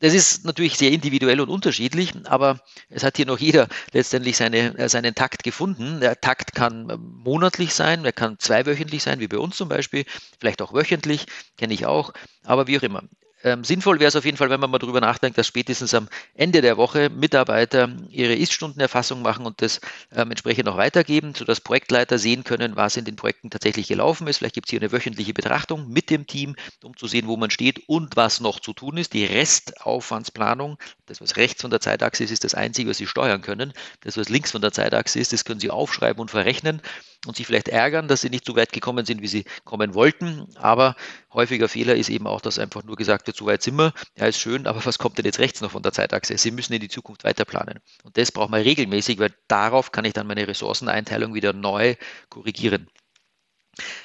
das 0.00 0.14
ist 0.14 0.44
natürlich 0.44 0.76
sehr 0.76 0.90
individuell 0.92 1.40
und 1.40 1.48
unterschiedlich, 1.48 2.12
aber 2.24 2.60
es 2.88 3.02
hat 3.04 3.16
hier 3.16 3.26
noch 3.26 3.38
jeder 3.38 3.68
letztendlich 3.92 4.36
seine, 4.36 4.76
äh, 4.78 4.88
seinen 4.88 5.14
Takt 5.14 5.42
gefunden. 5.42 6.00
Der 6.00 6.20
Takt 6.20 6.54
kann 6.54 6.88
ähm, 6.90 7.20
monatlich 7.24 7.74
sein, 7.74 8.04
er 8.04 8.12
kann 8.12 8.38
zweiwöchentlich 8.38 9.02
sein, 9.02 9.20
wie 9.20 9.28
bei 9.28 9.38
uns 9.38 9.56
zum 9.56 9.68
Beispiel, 9.68 10.04
vielleicht 10.38 10.62
auch 10.62 10.72
wöchentlich, 10.72 11.26
kenne 11.56 11.74
ich 11.74 11.86
auch, 11.86 12.12
aber 12.44 12.66
wie 12.66 12.78
auch 12.78 12.82
immer. 12.82 13.02
Ähm, 13.44 13.62
sinnvoll 13.62 14.00
wäre 14.00 14.08
es 14.08 14.16
auf 14.16 14.24
jeden 14.24 14.36
Fall, 14.36 14.50
wenn 14.50 14.58
man 14.58 14.70
mal 14.70 14.78
darüber 14.78 15.00
nachdenkt, 15.00 15.38
dass 15.38 15.46
spätestens 15.46 15.94
am 15.94 16.08
Ende 16.34 16.60
der 16.60 16.76
Woche 16.76 17.08
Mitarbeiter 17.08 17.88
ihre 18.10 18.34
Ist-Stundenerfassung 18.34 19.22
machen 19.22 19.46
und 19.46 19.62
das 19.62 19.80
ähm, 20.12 20.30
entsprechend 20.30 20.68
auch 20.68 20.76
weitergeben, 20.76 21.34
sodass 21.34 21.60
Projektleiter 21.60 22.18
sehen 22.18 22.42
können, 22.42 22.74
was 22.74 22.96
in 22.96 23.04
den 23.04 23.16
Projekten 23.16 23.50
tatsächlich 23.50 23.86
gelaufen 23.86 24.26
ist. 24.26 24.38
Vielleicht 24.38 24.54
gibt 24.54 24.66
es 24.66 24.70
hier 24.70 24.80
eine 24.80 24.90
wöchentliche 24.90 25.34
Betrachtung 25.34 25.88
mit 25.88 26.10
dem 26.10 26.26
Team, 26.26 26.56
um 26.82 26.96
zu 26.96 27.06
sehen, 27.06 27.28
wo 27.28 27.36
man 27.36 27.50
steht 27.50 27.88
und 27.88 28.16
was 28.16 28.40
noch 28.40 28.58
zu 28.58 28.72
tun 28.72 28.96
ist. 28.96 29.12
Die 29.12 29.24
Restaufwandsplanung, 29.24 30.76
das, 31.06 31.20
was 31.20 31.36
rechts 31.36 31.62
von 31.62 31.70
der 31.70 31.80
Zeitachse 31.80 32.24
ist, 32.24 32.32
ist 32.32 32.44
das 32.44 32.54
Einzige, 32.54 32.90
was 32.90 32.98
Sie 32.98 33.06
steuern 33.06 33.40
können. 33.40 33.72
Das, 34.00 34.16
was 34.16 34.28
links 34.28 34.50
von 34.50 34.62
der 34.62 34.72
Zeitachse 34.72 35.20
ist, 35.20 35.32
das 35.32 35.44
können 35.44 35.60
Sie 35.60 35.70
aufschreiben 35.70 36.20
und 36.20 36.30
verrechnen 36.30 36.82
und 37.28 37.36
sich 37.36 37.46
vielleicht 37.46 37.68
ärgern, 37.68 38.08
dass 38.08 38.22
Sie 38.22 38.30
nicht 38.30 38.44
so 38.46 38.56
weit 38.56 38.72
gekommen 38.72 39.04
sind, 39.06 39.22
wie 39.22 39.28
Sie 39.28 39.44
kommen 39.64 39.94
wollten. 39.94 40.46
Aber 40.56 40.96
häufiger 41.32 41.68
Fehler 41.68 41.94
ist 41.94 42.08
eben 42.08 42.26
auch, 42.26 42.40
dass 42.40 42.58
einfach 42.58 42.84
nur 42.84 42.96
gesagt 42.96 43.26
wird, 43.26 43.36
so 43.36 43.46
weit 43.46 43.62
sind 43.62 43.76
wir. 43.76 43.92
Ja, 44.16 44.26
ist 44.26 44.38
schön, 44.38 44.66
aber 44.66 44.84
was 44.84 44.98
kommt 44.98 45.18
denn 45.18 45.26
jetzt 45.26 45.38
rechts 45.38 45.60
noch 45.60 45.70
von 45.70 45.82
der 45.82 45.92
Zeitachse? 45.92 46.36
Sie 46.38 46.50
müssen 46.50 46.72
in 46.72 46.80
die 46.80 46.88
Zukunft 46.88 47.24
weiter 47.24 47.44
planen. 47.44 47.80
Und 48.02 48.16
das 48.16 48.32
braucht 48.32 48.50
man 48.50 48.62
regelmäßig, 48.62 49.18
weil 49.18 49.34
darauf 49.46 49.92
kann 49.92 50.04
ich 50.04 50.14
dann 50.14 50.26
meine 50.26 50.48
Ressourceneinteilung 50.48 51.34
wieder 51.34 51.52
neu 51.52 51.94
korrigieren. 52.30 52.88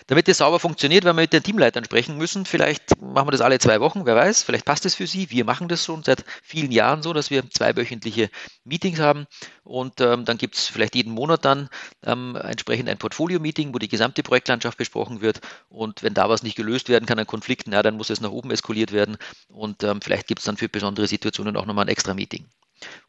Damit 0.07 0.27
das 0.27 0.37
sauber 0.37 0.59
funktioniert, 0.59 1.03
werden 1.03 1.17
wir 1.17 1.23
mit 1.23 1.33
den 1.33 1.43
Teamleitern 1.43 1.83
sprechen 1.85 2.17
müssen. 2.17 2.45
Vielleicht 2.45 3.01
machen 3.01 3.27
wir 3.27 3.31
das 3.31 3.41
alle 3.41 3.59
zwei 3.59 3.79
Wochen, 3.79 4.05
wer 4.05 4.15
weiß, 4.15 4.43
vielleicht 4.43 4.65
passt 4.65 4.85
es 4.85 4.95
für 4.95 5.07
Sie. 5.07 5.29
Wir 5.29 5.45
machen 5.45 5.67
das 5.67 5.85
schon 5.85 6.03
seit 6.03 6.23
vielen 6.43 6.71
Jahren 6.71 7.03
so, 7.03 7.13
dass 7.13 7.29
wir 7.29 7.49
zweiwöchentliche 7.49 8.29
Meetings 8.63 8.99
haben 8.99 9.25
und 9.63 10.01
ähm, 10.01 10.25
dann 10.25 10.37
gibt 10.37 10.55
es 10.55 10.67
vielleicht 10.67 10.95
jeden 10.95 11.13
Monat 11.13 11.45
dann 11.45 11.69
ähm, 12.03 12.35
entsprechend 12.35 12.89
ein 12.89 12.97
Portfolio-Meeting, 12.97 13.73
wo 13.73 13.79
die 13.79 13.87
gesamte 13.87 14.23
Projektlandschaft 14.23 14.77
besprochen 14.77 15.21
wird 15.21 15.41
und 15.69 16.03
wenn 16.03 16.13
da 16.13 16.29
was 16.29 16.43
nicht 16.43 16.55
gelöst 16.55 16.89
werden 16.89 17.05
kann, 17.05 17.19
ein 17.19 17.27
Konflikt, 17.27 17.67
na, 17.67 17.81
dann 17.81 17.97
muss 17.97 18.09
es 18.09 18.21
nach 18.21 18.31
oben 18.31 18.51
eskaliert 18.51 18.91
werden 18.91 19.17
und 19.49 19.83
ähm, 19.83 20.01
vielleicht 20.01 20.27
gibt 20.27 20.39
es 20.39 20.45
dann 20.45 20.57
für 20.57 20.69
besondere 20.69 21.07
Situationen 21.07 21.57
auch 21.57 21.65
nochmal 21.65 21.85
ein 21.85 21.89
extra 21.89 22.13
Meeting. 22.13 22.45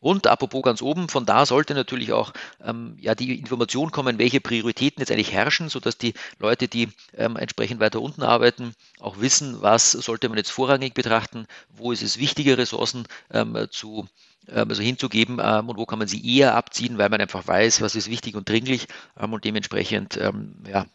Und 0.01 0.27
apropos 0.27 0.63
ganz 0.63 0.83
oben, 0.83 1.09
von 1.09 1.27
da 1.27 1.47
sollte 1.47 1.75
natürlich 1.75 2.13
auch 2.13 2.33
ähm, 2.63 2.97
ja, 3.01 3.15
die 3.15 3.39
Information 3.39 3.91
kommen, 3.91 4.19
welche 4.19 4.41
Prioritäten 4.41 5.01
jetzt 5.01 5.11
eigentlich 5.11 5.33
herrschen, 5.33 5.69
sodass 5.69 5.99
die 5.99 6.15
Leute, 6.39 6.69
die 6.69 6.89
ähm, 7.17 7.37
entsprechend 7.37 7.81
weiter 7.81 8.01
unten 8.01 8.23
arbeiten, 8.23 8.75
auch 9.01 9.21
wissen, 9.21 9.63
was 9.63 9.93
sollte 9.93 10.29
man 10.29 10.39
jetzt 10.39 10.51
vorrangig 10.51 10.95
betrachten, 10.95 11.47
wo 11.77 11.93
ist 11.93 12.03
es 12.03 12.19
wichtiger, 12.19 12.59
Ressourcen 12.59 13.07
ähm, 13.31 13.67
zu 13.71 14.07
ähm, 14.49 14.69
also 14.69 14.83
hinzugeben 14.83 15.41
ähm, 15.43 15.69
und 15.69 15.79
wo 15.79 15.87
kann 15.87 15.99
man 15.99 16.09
sie 16.09 16.37
eher 16.37 16.55
abziehen, 16.55 16.99
weil 16.99 17.09
man 17.09 17.21
einfach 17.21 17.47
weiß, 17.47 17.81
was 17.81 17.95
ist 17.95 18.11
wichtig 18.11 18.35
und 18.35 18.49
dringlich 18.49 18.89
ähm, 19.19 19.33
und 19.33 19.45
dementsprechend 19.45 20.17
ja, 20.17 20.87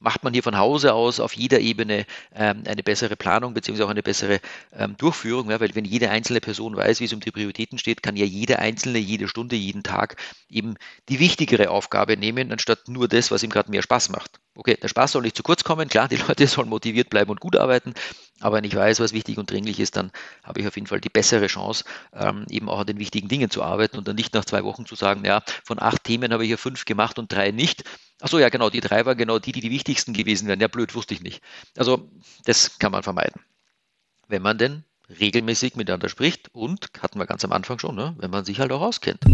macht 0.00 0.24
man 0.24 0.32
hier 0.32 0.42
von 0.42 0.58
Hause 0.58 0.94
aus 0.94 1.20
auf 1.20 1.34
jeder 1.34 1.60
Ebene 1.60 2.06
ähm, 2.34 2.64
eine 2.66 2.82
bessere 2.82 3.16
Planung 3.16 3.54
beziehungsweise 3.54 3.86
auch 3.86 3.90
eine 3.90 4.02
bessere 4.02 4.40
ähm, 4.72 4.96
Durchführung, 4.96 5.50
ja, 5.50 5.60
weil 5.60 5.74
wenn 5.74 5.84
jede 5.84 6.10
einzelne 6.10 6.40
Person 6.40 6.76
weiß, 6.76 7.00
wie 7.00 7.04
es 7.04 7.12
um 7.12 7.20
die 7.20 7.30
Prioritäten 7.30 7.78
steht, 7.78 8.02
kann 8.02 8.16
ja 8.16 8.24
jeder 8.24 8.58
Einzelne 8.58 8.98
jede 8.98 9.28
Stunde, 9.28 9.56
jeden 9.56 9.82
Tag 9.82 10.16
eben 10.48 10.74
die 11.08 11.20
wichtigere 11.20 11.70
Aufgabe 11.70 12.16
nehmen, 12.16 12.50
anstatt 12.50 12.88
nur 12.88 13.08
das, 13.08 13.30
was 13.30 13.42
ihm 13.42 13.50
gerade 13.50 13.70
mehr 13.70 13.82
Spaß 13.82 14.08
macht. 14.10 14.40
Okay, 14.60 14.76
der 14.76 14.88
Spaß 14.88 15.12
soll 15.12 15.22
nicht 15.22 15.38
zu 15.38 15.42
kurz 15.42 15.64
kommen, 15.64 15.88
klar, 15.88 16.06
die 16.06 16.16
Leute 16.28 16.46
sollen 16.46 16.68
motiviert 16.68 17.08
bleiben 17.08 17.30
und 17.30 17.40
gut 17.40 17.56
arbeiten, 17.56 17.94
aber 18.40 18.56
wenn 18.56 18.64
ich 18.64 18.76
weiß, 18.76 19.00
was 19.00 19.14
wichtig 19.14 19.38
und 19.38 19.50
dringlich 19.50 19.80
ist, 19.80 19.96
dann 19.96 20.12
habe 20.42 20.60
ich 20.60 20.66
auf 20.66 20.74
jeden 20.74 20.86
Fall 20.86 21.00
die 21.00 21.08
bessere 21.08 21.46
Chance, 21.46 21.84
ähm, 22.12 22.44
eben 22.50 22.68
auch 22.68 22.80
an 22.80 22.86
den 22.86 22.98
wichtigen 22.98 23.28
Dingen 23.28 23.48
zu 23.48 23.62
arbeiten 23.62 23.96
und 23.96 24.06
dann 24.06 24.16
nicht 24.16 24.34
nach 24.34 24.44
zwei 24.44 24.62
Wochen 24.62 24.84
zu 24.84 24.96
sagen, 24.96 25.24
ja, 25.24 25.42
von 25.64 25.80
acht 25.80 26.04
Themen 26.04 26.30
habe 26.34 26.44
ich 26.44 26.50
ja 26.50 26.58
fünf 26.58 26.84
gemacht 26.84 27.18
und 27.18 27.32
drei 27.32 27.52
nicht, 27.52 27.84
Achso, 28.20 28.38
ja, 28.38 28.50
genau, 28.50 28.68
die 28.68 28.82
drei 28.82 29.06
waren 29.06 29.16
genau 29.16 29.38
die, 29.38 29.52
die 29.52 29.62
die 29.62 29.70
wichtigsten 29.70 30.12
gewesen 30.12 30.46
wären. 30.46 30.60
Ja, 30.60 30.68
blöd, 30.68 30.94
wusste 30.94 31.14
ich 31.14 31.22
nicht. 31.22 31.42
Also, 31.74 32.10
das 32.44 32.78
kann 32.78 32.92
man 32.92 33.02
vermeiden. 33.02 33.40
Wenn 34.28 34.42
man 34.42 34.58
denn 34.58 34.84
regelmäßig 35.08 35.74
miteinander 35.74 36.10
spricht 36.10 36.54
und, 36.54 36.90
hatten 37.00 37.18
wir 37.18 37.24
ganz 37.24 37.46
am 37.46 37.52
Anfang 37.52 37.78
schon, 37.78 37.94
ne, 37.94 38.14
wenn 38.18 38.30
man 38.30 38.44
sich 38.44 38.60
halt 38.60 38.72
auch 38.72 38.82
auskennt. 38.82 39.24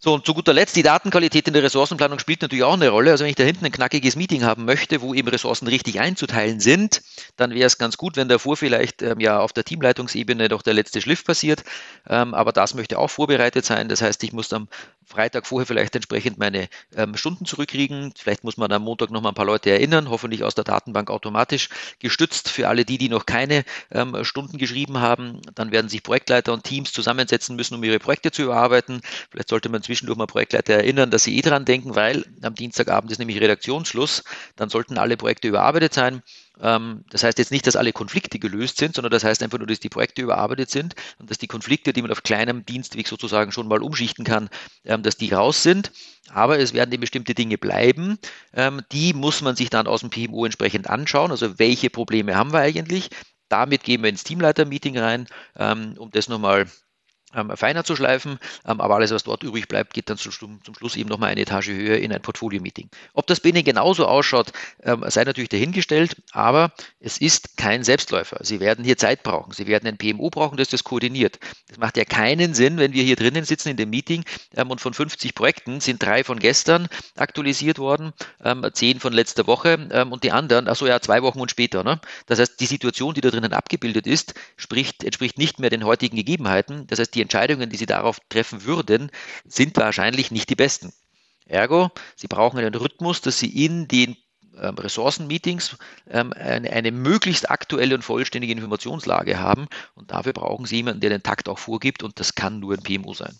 So, 0.00 0.14
und 0.14 0.24
zu 0.24 0.32
guter 0.32 0.52
Letzt, 0.52 0.76
die 0.76 0.84
Datenqualität 0.84 1.48
in 1.48 1.54
der 1.54 1.64
Ressourcenplanung 1.64 2.20
spielt 2.20 2.40
natürlich 2.42 2.62
auch 2.62 2.74
eine 2.74 2.88
Rolle. 2.90 3.10
Also 3.10 3.24
wenn 3.24 3.30
ich 3.30 3.36
da 3.36 3.42
hinten 3.42 3.66
ein 3.66 3.72
knackiges 3.72 4.14
Meeting 4.14 4.44
haben 4.44 4.64
möchte, 4.64 5.00
wo 5.00 5.12
eben 5.12 5.26
Ressourcen 5.26 5.66
richtig 5.66 5.98
einzuteilen 5.98 6.60
sind, 6.60 7.02
dann 7.36 7.50
wäre 7.50 7.66
es 7.66 7.78
ganz 7.78 7.96
gut, 7.96 8.16
wenn 8.16 8.28
davor 8.28 8.56
vielleicht 8.56 9.02
ähm, 9.02 9.18
ja 9.18 9.40
auf 9.40 9.52
der 9.52 9.64
Teamleitungsebene 9.64 10.48
doch 10.48 10.62
der 10.62 10.74
letzte 10.74 11.00
Schliff 11.00 11.24
passiert. 11.24 11.64
Ähm, 12.08 12.32
aber 12.32 12.52
das 12.52 12.74
möchte 12.74 12.96
auch 12.96 13.10
vorbereitet 13.10 13.64
sein. 13.64 13.88
Das 13.88 14.00
heißt, 14.00 14.22
ich 14.22 14.32
muss 14.32 14.52
am 14.52 14.68
Freitag 15.08 15.46
vorher 15.46 15.66
vielleicht 15.66 15.94
entsprechend 15.94 16.38
meine 16.38 16.68
ähm, 16.94 17.16
Stunden 17.16 17.46
zurückkriegen. 17.46 18.12
Vielleicht 18.16 18.44
muss 18.44 18.58
man 18.58 18.70
am 18.72 18.82
Montag 18.82 19.10
noch 19.10 19.22
mal 19.22 19.30
ein 19.30 19.34
paar 19.34 19.46
Leute 19.46 19.70
erinnern, 19.70 20.10
hoffentlich 20.10 20.44
aus 20.44 20.54
der 20.54 20.64
Datenbank 20.64 21.10
automatisch 21.10 21.70
gestützt. 21.98 22.50
Für 22.50 22.68
alle 22.68 22.84
die, 22.84 22.98
die 22.98 23.08
noch 23.08 23.24
keine 23.24 23.64
ähm, 23.90 24.22
Stunden 24.24 24.58
geschrieben 24.58 24.98
haben, 24.98 25.40
dann 25.54 25.72
werden 25.72 25.88
sich 25.88 26.02
Projektleiter 26.02 26.52
und 26.52 26.64
Teams 26.64 26.92
zusammensetzen 26.92 27.56
müssen, 27.56 27.74
um 27.74 27.84
ihre 27.84 27.98
Projekte 27.98 28.30
zu 28.30 28.42
überarbeiten. 28.42 29.00
Vielleicht 29.30 29.48
sollte 29.48 29.70
man 29.70 29.82
zwischendurch 29.82 30.18
mal 30.18 30.26
Projektleiter 30.26 30.74
erinnern, 30.74 31.10
dass 31.10 31.24
sie 31.24 31.38
eh 31.38 31.42
dran 31.42 31.64
denken, 31.64 31.94
weil 31.94 32.24
am 32.42 32.54
Dienstagabend 32.54 33.10
ist 33.10 33.18
nämlich 33.18 33.40
Redaktionsschluss. 33.40 34.24
Dann 34.56 34.68
sollten 34.68 34.98
alle 34.98 35.16
Projekte 35.16 35.48
überarbeitet 35.48 35.94
sein. 35.94 36.22
Ähm, 36.60 37.04
das 37.10 37.22
heißt 37.22 37.38
jetzt 37.38 37.50
nicht, 37.50 37.66
dass 37.66 37.76
alle 37.76 37.92
Konflikte 37.92 38.38
gelöst 38.38 38.78
sind, 38.78 38.94
sondern 38.94 39.10
das 39.10 39.24
heißt 39.24 39.42
einfach 39.42 39.58
nur, 39.58 39.66
dass 39.66 39.80
die 39.80 39.88
Projekte 39.88 40.22
überarbeitet 40.22 40.70
sind 40.70 40.94
und 41.18 41.30
dass 41.30 41.38
die 41.38 41.46
Konflikte, 41.46 41.92
die 41.92 42.02
man 42.02 42.10
auf 42.10 42.22
kleinem 42.22 42.64
Dienstweg 42.64 43.08
sozusagen 43.08 43.52
schon 43.52 43.68
mal 43.68 43.82
umschichten 43.82 44.24
kann, 44.24 44.48
ähm, 44.84 45.02
dass 45.02 45.16
die 45.16 45.32
raus 45.32 45.62
sind. 45.62 45.92
Aber 46.30 46.58
es 46.58 46.74
werden 46.74 46.92
eben 46.92 47.00
bestimmte 47.00 47.34
Dinge 47.34 47.58
bleiben. 47.58 48.18
Ähm, 48.52 48.82
die 48.92 49.14
muss 49.14 49.40
man 49.42 49.56
sich 49.56 49.70
dann 49.70 49.86
aus 49.86 50.00
dem 50.00 50.10
PMO 50.10 50.44
entsprechend 50.44 50.88
anschauen. 50.88 51.30
Also 51.30 51.58
welche 51.58 51.90
Probleme 51.90 52.34
haben 52.36 52.52
wir 52.52 52.60
eigentlich? 52.60 53.10
Damit 53.48 53.82
gehen 53.82 54.02
wir 54.02 54.10
ins 54.10 54.24
Teamleiter-Meeting 54.24 54.98
rein, 54.98 55.26
um 55.56 56.10
das 56.10 56.28
nochmal 56.28 56.66
feiner 57.54 57.84
zu 57.84 57.94
schleifen, 57.94 58.38
ähm, 58.66 58.80
aber 58.80 58.94
alles, 58.94 59.10
was 59.10 59.24
dort 59.24 59.42
übrig 59.42 59.68
bleibt, 59.68 59.92
geht 59.92 60.08
dann 60.08 60.16
zum, 60.16 60.32
zum 60.32 60.74
Schluss 60.74 60.96
eben 60.96 61.08
nochmal 61.08 61.30
eine 61.30 61.42
Etage 61.42 61.68
höher 61.68 61.98
in 61.98 62.12
ein 62.12 62.22
Portfolio-Meeting. 62.22 62.88
Ob 63.12 63.26
das 63.26 63.40
bei 63.40 63.50
Ihnen 63.50 63.64
genauso 63.64 64.06
ausschaut, 64.06 64.52
ähm, 64.82 65.04
sei 65.08 65.24
natürlich 65.24 65.50
dahingestellt, 65.50 66.16
aber 66.32 66.72
es 67.00 67.18
ist 67.18 67.58
kein 67.58 67.84
Selbstläufer. 67.84 68.38
Sie 68.42 68.60
werden 68.60 68.82
hier 68.84 68.96
Zeit 68.96 69.22
brauchen. 69.22 69.52
Sie 69.52 69.66
werden 69.66 69.86
ein 69.86 69.98
PMO 69.98 70.30
brauchen, 70.30 70.56
das 70.56 70.68
das 70.68 70.84
koordiniert. 70.84 71.38
Das 71.68 71.78
macht 71.78 71.98
ja 71.98 72.04
keinen 72.04 72.54
Sinn, 72.54 72.78
wenn 72.78 72.94
wir 72.94 73.02
hier 73.02 73.16
drinnen 73.16 73.44
sitzen 73.44 73.68
in 73.68 73.76
dem 73.76 73.90
Meeting 73.90 74.24
ähm, 74.56 74.70
und 74.70 74.80
von 74.80 74.94
50 74.94 75.34
Projekten 75.34 75.80
sind 75.80 76.02
drei 76.02 76.24
von 76.24 76.38
gestern 76.38 76.88
aktualisiert 77.16 77.78
worden, 77.78 78.12
ähm, 78.42 78.66
zehn 78.72 79.00
von 79.00 79.12
letzter 79.12 79.46
Woche 79.46 79.88
ähm, 79.90 80.12
und 80.12 80.24
die 80.24 80.32
anderen, 80.32 80.66
also 80.66 80.86
ja, 80.86 81.00
zwei 81.00 81.22
Wochen 81.22 81.40
und 81.40 81.50
später. 81.50 81.84
Ne? 81.84 82.00
Das 82.26 82.38
heißt, 82.38 82.58
die 82.60 82.66
Situation, 82.66 83.12
die 83.12 83.20
da 83.20 83.30
drinnen 83.30 83.52
abgebildet 83.52 84.06
ist, 84.06 84.34
spricht, 84.56 85.04
entspricht 85.04 85.36
nicht 85.36 85.58
mehr 85.58 85.68
den 85.68 85.84
heutigen 85.84 86.16
Gegebenheiten. 86.16 86.86
Das 86.86 86.98
heißt, 86.98 87.17
die 87.18 87.22
Entscheidungen, 87.22 87.68
die 87.68 87.76
Sie 87.76 87.86
darauf 87.86 88.20
treffen 88.28 88.64
würden, 88.64 89.10
sind 89.44 89.76
wahrscheinlich 89.76 90.30
nicht 90.30 90.48
die 90.48 90.54
besten. 90.54 90.92
Ergo, 91.46 91.90
Sie 92.14 92.28
brauchen 92.28 92.58
einen 92.58 92.74
Rhythmus, 92.74 93.20
dass 93.20 93.38
Sie 93.38 93.64
in 93.64 93.88
den 93.88 94.16
ähm, 94.56 94.74
Ressourcenmeetings 94.76 95.76
ähm, 96.08 96.32
eine, 96.32 96.70
eine, 96.70 96.92
möglichst 96.92 97.50
aktuelle 97.50 97.94
und 97.94 98.02
vollständige 98.02 98.52
Informationslage 98.52 99.40
haben. 99.40 99.66
Und 99.94 100.12
dafür 100.12 100.32
brauchen 100.32 100.66
Sie 100.66 100.76
jemanden, 100.76 101.00
der 101.00 101.10
den 101.10 101.22
Takt 101.22 101.48
auch 101.48 101.58
vorgibt. 101.58 102.02
Und 102.02 102.20
das 102.20 102.34
kann 102.34 102.60
nur 102.60 102.74
ein 102.74 102.82
PMO 102.82 103.14
sein. 103.14 103.38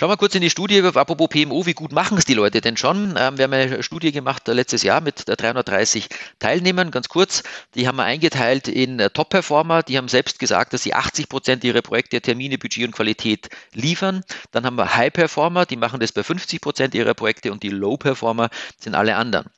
Schauen 0.00 0.08
wir 0.08 0.16
kurz 0.16 0.34
in 0.34 0.40
die 0.40 0.48
Studie, 0.48 0.80
apropos 0.80 1.28
PMO, 1.28 1.66
wie 1.66 1.74
gut 1.74 1.92
machen 1.92 2.16
es 2.16 2.24
die 2.24 2.32
Leute 2.32 2.62
denn 2.62 2.78
schon? 2.78 3.16
Ähm, 3.18 3.36
wir 3.36 3.44
haben 3.44 3.52
eine 3.52 3.82
Studie 3.82 4.12
gemacht 4.12 4.48
äh, 4.48 4.54
letztes 4.54 4.82
Jahr 4.82 5.02
mit 5.02 5.24
330 5.26 6.06
äh, 6.06 6.08
Teilnehmern, 6.38 6.90
ganz 6.90 7.10
kurz. 7.10 7.42
Die 7.74 7.86
haben 7.86 7.96
wir 7.96 8.04
eingeteilt 8.04 8.66
in 8.66 8.98
äh, 8.98 9.10
Top-Performer, 9.10 9.82
die 9.82 9.98
haben 9.98 10.08
selbst 10.08 10.38
gesagt, 10.38 10.72
dass 10.72 10.84
sie 10.84 10.94
80 10.94 11.28
Prozent 11.28 11.64
ihrer 11.64 11.82
Projekte, 11.82 12.22
Termine, 12.22 12.56
Budget 12.56 12.86
und 12.86 12.92
Qualität 12.92 13.50
liefern. 13.74 14.24
Dann 14.52 14.64
haben 14.64 14.76
wir 14.76 14.96
High-Performer, 14.96 15.66
die 15.66 15.76
machen 15.76 16.00
das 16.00 16.12
bei 16.12 16.22
50 16.22 16.62
Prozent 16.62 16.94
ihrer 16.94 17.12
Projekte 17.12 17.52
und 17.52 17.62
die 17.62 17.68
Low-Performer 17.68 18.48
sind 18.78 18.94
alle 18.94 19.16
anderen. 19.16 19.50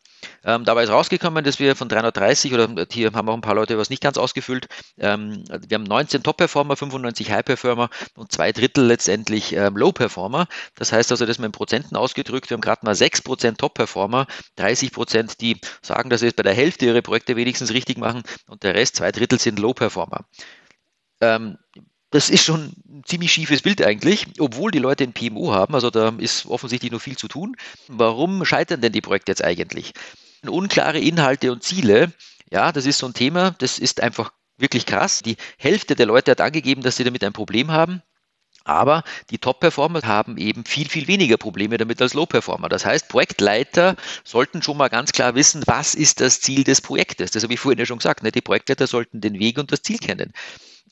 Ähm, 0.44 0.64
dabei 0.64 0.84
ist 0.84 0.90
rausgekommen, 0.90 1.44
dass 1.44 1.58
wir 1.58 1.76
von 1.76 1.88
330 1.88 2.52
oder 2.54 2.86
hier 2.90 3.12
haben 3.12 3.28
auch 3.28 3.34
ein 3.34 3.40
paar 3.40 3.54
Leute 3.54 3.78
was 3.78 3.90
nicht 3.90 4.02
ganz 4.02 4.18
ausgefüllt. 4.18 4.66
Ähm, 4.98 5.44
wir 5.68 5.76
haben 5.76 5.84
19 5.84 6.22
Top-Performer, 6.22 6.76
95 6.76 7.30
High-Performer 7.30 7.90
und 8.14 8.32
zwei 8.32 8.52
Drittel 8.52 8.86
letztendlich 8.86 9.54
ähm, 9.54 9.76
Low-Performer. 9.76 10.46
Das 10.74 10.92
heißt 10.92 11.10
also, 11.10 11.26
dass 11.26 11.38
wir 11.38 11.46
in 11.46 11.52
Prozenten 11.52 11.96
ausgedrückt, 11.96 12.50
wir 12.50 12.56
haben 12.56 12.60
gerade 12.62 12.84
mal 12.84 12.94
6% 12.94 13.56
Top-Performer, 13.56 14.26
30%, 14.58 15.38
die 15.38 15.60
sagen, 15.82 16.10
dass 16.10 16.20
sie 16.20 16.28
es 16.28 16.34
bei 16.34 16.42
der 16.42 16.54
Hälfte 16.54 16.86
ihrer 16.86 17.02
Projekte 17.02 17.36
wenigstens 17.36 17.72
richtig 17.72 17.98
machen 17.98 18.22
und 18.48 18.62
der 18.62 18.74
Rest, 18.74 18.96
zwei 18.96 19.12
Drittel, 19.12 19.38
sind 19.38 19.58
Low-Performer. 19.58 20.24
Das 22.12 22.28
ist 22.28 22.44
schon 22.44 22.74
ein 22.88 23.02
ziemlich 23.06 23.32
schiefes 23.32 23.62
Bild 23.62 23.82
eigentlich, 23.82 24.26
obwohl 24.38 24.70
die 24.70 24.78
Leute 24.78 25.02
ein 25.02 25.14
PMO 25.14 25.52
haben. 25.52 25.74
Also 25.74 25.90
da 25.90 26.14
ist 26.18 26.44
offensichtlich 26.46 26.92
noch 26.92 27.00
viel 27.00 27.16
zu 27.16 27.26
tun. 27.26 27.56
Warum 27.88 28.44
scheitern 28.44 28.82
denn 28.82 28.92
die 28.92 29.00
Projekte 29.00 29.32
jetzt 29.32 29.42
eigentlich? 29.42 29.94
Unklare 30.46 30.98
Inhalte 30.98 31.50
und 31.50 31.62
Ziele, 31.62 32.12
ja, 32.50 32.70
das 32.70 32.84
ist 32.84 32.98
so 32.98 33.06
ein 33.06 33.14
Thema, 33.14 33.52
das 33.58 33.78
ist 33.78 34.02
einfach 34.02 34.30
wirklich 34.58 34.84
krass. 34.84 35.22
Die 35.22 35.36
Hälfte 35.56 35.96
der 35.96 36.04
Leute 36.04 36.32
hat 36.32 36.42
angegeben, 36.42 36.82
dass 36.82 36.96
sie 36.96 37.04
damit 37.04 37.24
ein 37.24 37.32
Problem 37.32 37.70
haben. 37.70 38.02
Aber 38.64 39.04
die 39.30 39.38
Top-Performer 39.38 40.02
haben 40.02 40.36
eben 40.36 40.66
viel, 40.66 40.88
viel 40.88 41.08
weniger 41.08 41.38
Probleme 41.38 41.78
damit 41.78 42.00
als 42.02 42.12
Low-Performer. 42.12 42.68
Das 42.68 42.84
heißt, 42.84 43.08
Projektleiter 43.08 43.96
sollten 44.22 44.62
schon 44.62 44.76
mal 44.76 44.88
ganz 44.88 45.12
klar 45.12 45.34
wissen, 45.34 45.62
was 45.66 45.94
ist 45.94 46.20
das 46.20 46.42
Ziel 46.42 46.62
des 46.62 46.82
Projektes. 46.82 47.30
Das 47.30 47.42
habe 47.42 47.54
ich 47.54 47.60
vorhin 47.60 47.78
ja 47.78 47.86
schon 47.86 47.98
gesagt. 47.98 48.22
Ne? 48.22 48.30
Die 48.30 48.42
Projektleiter 48.42 48.86
sollten 48.86 49.22
den 49.22 49.38
Weg 49.38 49.58
und 49.58 49.72
das 49.72 49.82
Ziel 49.82 49.98
kennen. 49.98 50.32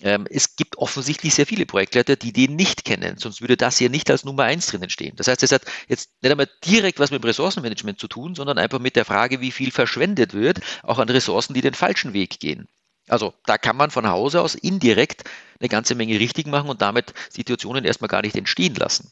Ähm, 0.02 0.26
es 0.30 0.56
gibt 0.56 0.78
offensichtlich 0.78 1.34
sehr 1.34 1.46
viele 1.46 1.66
Projektleiter, 1.66 2.16
die 2.16 2.32
den 2.32 2.56
nicht 2.56 2.84
kennen, 2.84 3.18
sonst 3.18 3.40
würde 3.40 3.56
das 3.56 3.78
hier 3.78 3.90
nicht 3.90 4.10
als 4.10 4.24
Nummer 4.24 4.44
eins 4.44 4.66
drinnen 4.66 4.90
stehen. 4.90 5.14
Das 5.16 5.28
heißt, 5.28 5.42
es 5.42 5.52
hat 5.52 5.62
jetzt 5.88 6.10
nicht 6.22 6.30
einmal 6.30 6.48
direkt 6.64 6.98
was 6.98 7.10
mit 7.10 7.22
dem 7.22 7.26
Ressourcenmanagement 7.26 7.98
zu 7.98 8.08
tun, 8.08 8.34
sondern 8.34 8.58
einfach 8.58 8.78
mit 8.78 8.96
der 8.96 9.04
Frage, 9.04 9.40
wie 9.40 9.50
viel 9.50 9.70
verschwendet 9.70 10.32
wird, 10.32 10.60
auch 10.82 10.98
an 10.98 11.08
Ressourcen, 11.08 11.54
die 11.54 11.60
den 11.60 11.74
falschen 11.74 12.12
Weg 12.12 12.40
gehen. 12.40 12.68
Also 13.08 13.34
da 13.44 13.58
kann 13.58 13.76
man 13.76 13.90
von 13.90 14.08
Hause 14.08 14.40
aus 14.40 14.54
indirekt 14.54 15.24
eine 15.58 15.68
ganze 15.68 15.94
Menge 15.94 16.18
richtig 16.18 16.46
machen 16.46 16.70
und 16.70 16.80
damit 16.80 17.12
Situationen 17.28 17.84
erstmal 17.84 18.08
gar 18.08 18.22
nicht 18.22 18.36
entstehen 18.36 18.74
lassen. 18.76 19.10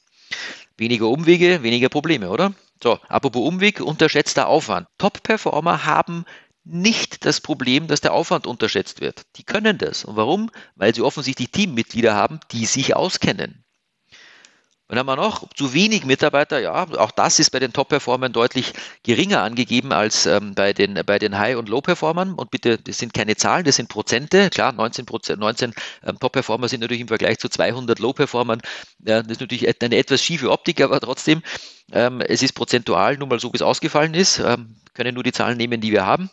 Weniger 0.77 1.09
Umwege, 1.09 1.63
weniger 1.63 1.89
Probleme, 1.89 2.31
oder? 2.31 2.55
So, 2.83 3.01
apropos 3.09 3.47
Umweg, 3.47 3.81
unterschätzter 3.81 4.47
Aufwand. 4.47 4.87
Top-Performer 4.99 5.85
haben 5.85 6.25
nicht 6.69 7.25
das 7.25 7.41
Problem, 7.41 7.87
dass 7.87 8.01
der 8.01 8.13
Aufwand 8.13 8.47
unterschätzt 8.47 9.01
wird. 9.01 9.23
Die 9.37 9.45
können 9.45 9.79
das. 9.79 10.05
Und 10.05 10.17
warum? 10.17 10.51
Weil 10.77 10.95
sie 10.95 11.03
offensichtlich 11.03 11.51
Teammitglieder 11.51 12.15
haben, 12.15 12.41
die 12.53 12.67
sich 12.67 12.95
auskennen. 12.95 13.65
Und 14.91 14.97
dann 14.97 15.07
haben 15.07 15.19
wir 15.19 15.23
noch 15.23 15.53
zu 15.53 15.75
wenig 15.75 16.07
Mitarbeiter. 16.07 16.61
Ja, 16.61 16.73
auch 16.73 17.11
das 17.11 17.39
ist 17.39 17.51
bei 17.51 17.59
den 17.59 17.75
Top-Performern 17.75 18.33
deutlich 18.33 18.73
geringer 19.03 19.43
angegeben 19.43 19.93
als 19.93 20.25
ähm, 20.25 20.55
bei 20.55 20.73
den, 20.73 20.95
bei 21.05 21.19
den 21.19 21.39
High- 21.39 21.59
und 21.59 21.69
Low-Performern. 21.69 22.33
Und 22.33 22.51
bitte, 22.51 22.79
das 22.79 22.97
sind 22.97 23.13
keine 23.13 23.37
Zahlen, 23.37 23.67
das 23.67 23.77
sind 23.77 23.91
Prozente. 23.91 24.49
Klar, 24.49 24.73
19, 24.73 25.05
Prozent, 25.05 25.41
19 25.41 25.75
ähm, 26.05 26.19
Top-Performer 26.19 26.69
sind 26.69 26.81
natürlich 26.81 27.03
im 27.03 27.09
Vergleich 27.09 27.39
zu 27.39 27.51
200 27.51 27.99
Low-Performern. 27.99 28.61
Äh, 29.05 29.23
das 29.23 29.27
ist 29.27 29.41
natürlich 29.41 29.69
eine 29.69 29.97
etwas 29.97 30.23
schiefe 30.23 30.51
Optik, 30.51 30.81
aber 30.81 31.01
trotzdem, 31.01 31.43
ähm, 31.93 32.23
es 32.23 32.43
ist 32.43 32.55
prozentual 32.55 33.19
nun 33.19 33.29
mal 33.29 33.41
so, 33.41 33.53
wie 33.53 33.57
es 33.57 33.63
ausgefallen 33.63 34.15
ist. 34.15 34.39
Ähm, 34.39 34.75
können 34.95 35.15
nur 35.15 35.23
die 35.23 35.33
Zahlen 35.33 35.59
nehmen, 35.59 35.83
die 35.83 35.93
wir 35.93 36.07
haben. 36.07 36.31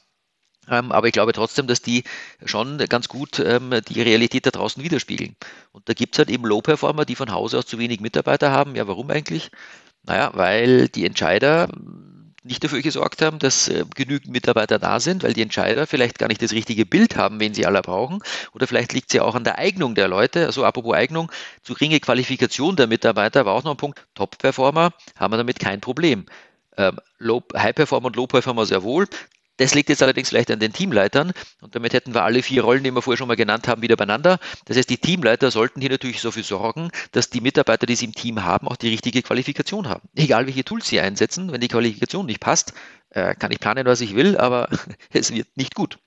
Ähm, 0.70 0.92
aber 0.92 1.08
ich 1.08 1.14
glaube 1.14 1.34
trotzdem, 1.34 1.68
dass 1.68 1.82
die 1.82 2.04
schon 2.46 2.78
ganz 2.90 3.08
gut 3.08 3.40
ähm, 3.40 3.74
die 3.88 4.02
Realität 4.02 4.46
da 4.46 4.52
draußen 4.52 4.84
widerspiegeln. 4.84 5.36
Und 5.72 5.88
da 5.90 5.94
gibt 5.94 6.16
es 6.16 6.20
halt 6.20 6.30
eben 6.30 6.46
Low-Performer, 6.46 7.06
die 7.06 7.16
von 7.16 7.32
Hause 7.32 7.60
aus 7.60 7.66
zu 7.66 7.78
wenig 7.80 8.00
Mitarbeiter 8.00 8.52
haben. 8.52 8.76
Ja, 8.76 8.88
warum 8.88 9.10
eigentlich? 9.10 9.52
Naja, 10.04 10.32
weil 10.34 10.88
die 10.90 11.06
Entscheider 11.06 11.68
nicht 12.46 12.64
dafür 12.64 12.82
gesorgt 12.82 13.22
haben, 13.22 13.40
dass 13.40 13.68
äh, 13.68 13.86
genügend 13.96 14.32
Mitarbeiter 14.32 14.78
da 14.78 15.00
sind, 15.00 15.24
weil 15.24 15.34
die 15.34 15.42
Entscheider 15.42 15.88
vielleicht 15.88 16.20
gar 16.20 16.28
nicht 16.28 16.42
das 16.42 16.52
richtige 16.52 16.86
Bild 16.86 17.16
haben, 17.16 17.40
wen 17.40 17.54
sie 17.54 17.66
alle 17.66 17.82
brauchen. 17.82 18.20
Oder 18.54 18.68
vielleicht 18.68 18.94
liegt 18.94 19.10
es 19.10 19.14
ja 19.14 19.24
auch 19.24 19.36
an 19.36 19.44
der 19.44 19.58
Eignung 19.58 19.96
der 19.96 20.08
Leute. 20.08 20.46
Also 20.46 20.64
apropos 20.64 20.96
Eignung, 20.96 21.32
zu 21.64 21.74
geringe 21.74 22.00
Qualifikation 22.00 22.76
der 22.76 22.88
Mitarbeiter 22.88 23.46
war 23.46 23.54
auch 23.54 23.64
noch 23.64 23.72
ein 23.72 23.78
Punkt. 23.78 24.06
Top-Performer 24.14 24.92
haben 25.18 25.34
wir 25.34 25.38
damit 25.38 25.60
kein 25.60 25.82
Problem. 25.82 26.26
Ähm, 26.78 27.00
High 27.56 27.76
Performer 27.76 28.08
und 28.08 28.16
Low 28.16 28.28
Performer 28.28 28.66
sehr 28.66 28.84
wohl. 28.84 29.08
Das 29.58 29.74
liegt 29.74 29.90
jetzt 29.90 30.04
allerdings 30.04 30.30
vielleicht 30.30 30.52
an 30.52 30.60
den 30.60 30.74
Teamleitern 30.74 31.32
und 31.62 31.76
damit 31.76 31.94
hätten 31.94 32.14
wir 32.14 32.24
alle 32.24 32.44
vier 32.44 32.64
Rollen, 32.64 32.84
die 32.84 32.92
wir 32.92 33.02
vorher 33.02 33.18
schon 33.18 33.28
mal 33.28 33.36
genannt 33.36 33.68
haben, 33.68 33.82
wieder 33.82 33.96
beieinander. 33.96 34.40
Das 34.66 34.76
heißt, 34.78 34.90
die 34.90 34.98
Teamleiter 34.98 35.50
sollten 35.50 35.80
hier 35.80 35.90
natürlich 35.90 36.22
dafür 36.22 36.44
sorgen, 36.44 36.90
dass 37.12 37.30
die 37.30 37.42
Mitarbeiter, 37.42 37.86
die 37.86 37.96
sie 37.96 38.06
im 38.06 38.14
Team 38.14 38.44
haben, 38.44 38.68
auch 38.68 38.76
die 38.76 38.90
richtige 38.90 39.22
Qualifikation 39.22 39.88
haben. 39.88 40.08
Egal 40.16 40.46
welche 40.46 40.66
Tools 40.66 40.88
sie 40.88 41.00
einsetzen, 41.00 41.52
wenn 41.52 41.62
die 41.62 41.70
Qualifikation 41.70 42.26
nicht 42.26 42.42
passt, 42.42 42.74
äh, 43.12 43.34
kann 43.36 43.52
ich 43.52 43.60
planen, 43.60 43.86
was 43.86 44.02
ich 44.02 44.16
will, 44.16 44.38
aber 44.38 44.70
es 45.14 45.34
wird 45.34 45.48
nicht 45.56 45.74
gut. 45.74 46.00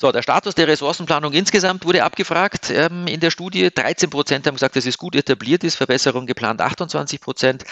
So, 0.00 0.12
der 0.12 0.22
Status 0.22 0.54
der 0.54 0.68
Ressourcenplanung 0.68 1.32
insgesamt 1.32 1.84
wurde 1.84 2.04
abgefragt 2.04 2.70
ähm, 2.70 3.08
in 3.08 3.18
der 3.18 3.32
Studie. 3.32 3.68
13 3.74 4.10
Prozent 4.10 4.46
haben 4.46 4.54
gesagt, 4.54 4.76
dass 4.76 4.86
es 4.86 4.96
gut 4.96 5.16
etabliert 5.16 5.64
ist, 5.64 5.74
Verbesserung 5.74 6.26
geplant 6.26 6.60
28 6.60 7.20
Prozent. 7.20 7.64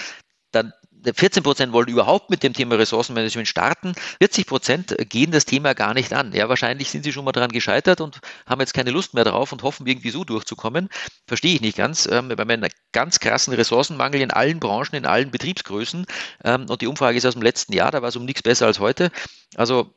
Dann 0.50 0.72
14 1.04 1.42
Prozent 1.42 1.72
wollen 1.72 1.88
überhaupt 1.88 2.30
mit 2.30 2.42
dem 2.42 2.52
Thema 2.52 2.76
Ressourcenmanagement 2.76 3.48
starten. 3.48 3.94
40 4.18 4.46
Prozent 4.46 4.96
gehen 5.08 5.30
das 5.30 5.44
Thema 5.44 5.74
gar 5.74 5.94
nicht 5.94 6.12
an. 6.12 6.32
Ja, 6.32 6.48
wahrscheinlich 6.48 6.90
sind 6.90 7.04
sie 7.04 7.12
schon 7.12 7.24
mal 7.24 7.32
daran 7.32 7.52
gescheitert 7.52 8.00
und 8.00 8.20
haben 8.46 8.60
jetzt 8.60 8.74
keine 8.74 8.90
Lust 8.90 9.14
mehr 9.14 9.24
drauf 9.24 9.52
und 9.52 9.62
hoffen 9.62 9.86
irgendwie 9.86 10.10
so 10.10 10.24
durchzukommen. 10.24 10.88
Verstehe 11.26 11.54
ich 11.54 11.60
nicht 11.60 11.76
ganz. 11.76 12.06
Ähm, 12.06 12.28
wir 12.28 12.36
haben 12.36 12.50
einen 12.50 12.70
ganz 12.92 13.20
krassen 13.20 13.54
Ressourcenmangel 13.54 14.20
in 14.20 14.30
allen 14.30 14.60
Branchen, 14.60 14.94
in 14.94 15.06
allen 15.06 15.30
Betriebsgrößen. 15.30 16.06
Ähm, 16.44 16.66
und 16.68 16.80
die 16.80 16.86
Umfrage 16.86 17.18
ist 17.18 17.26
aus 17.26 17.34
dem 17.34 17.42
letzten 17.42 17.72
Jahr, 17.72 17.90
da 17.90 18.02
war 18.02 18.08
es 18.08 18.16
um 18.16 18.24
nichts 18.24 18.42
besser 18.42 18.66
als 18.66 18.80
heute. 18.80 19.10
Also, 19.54 19.94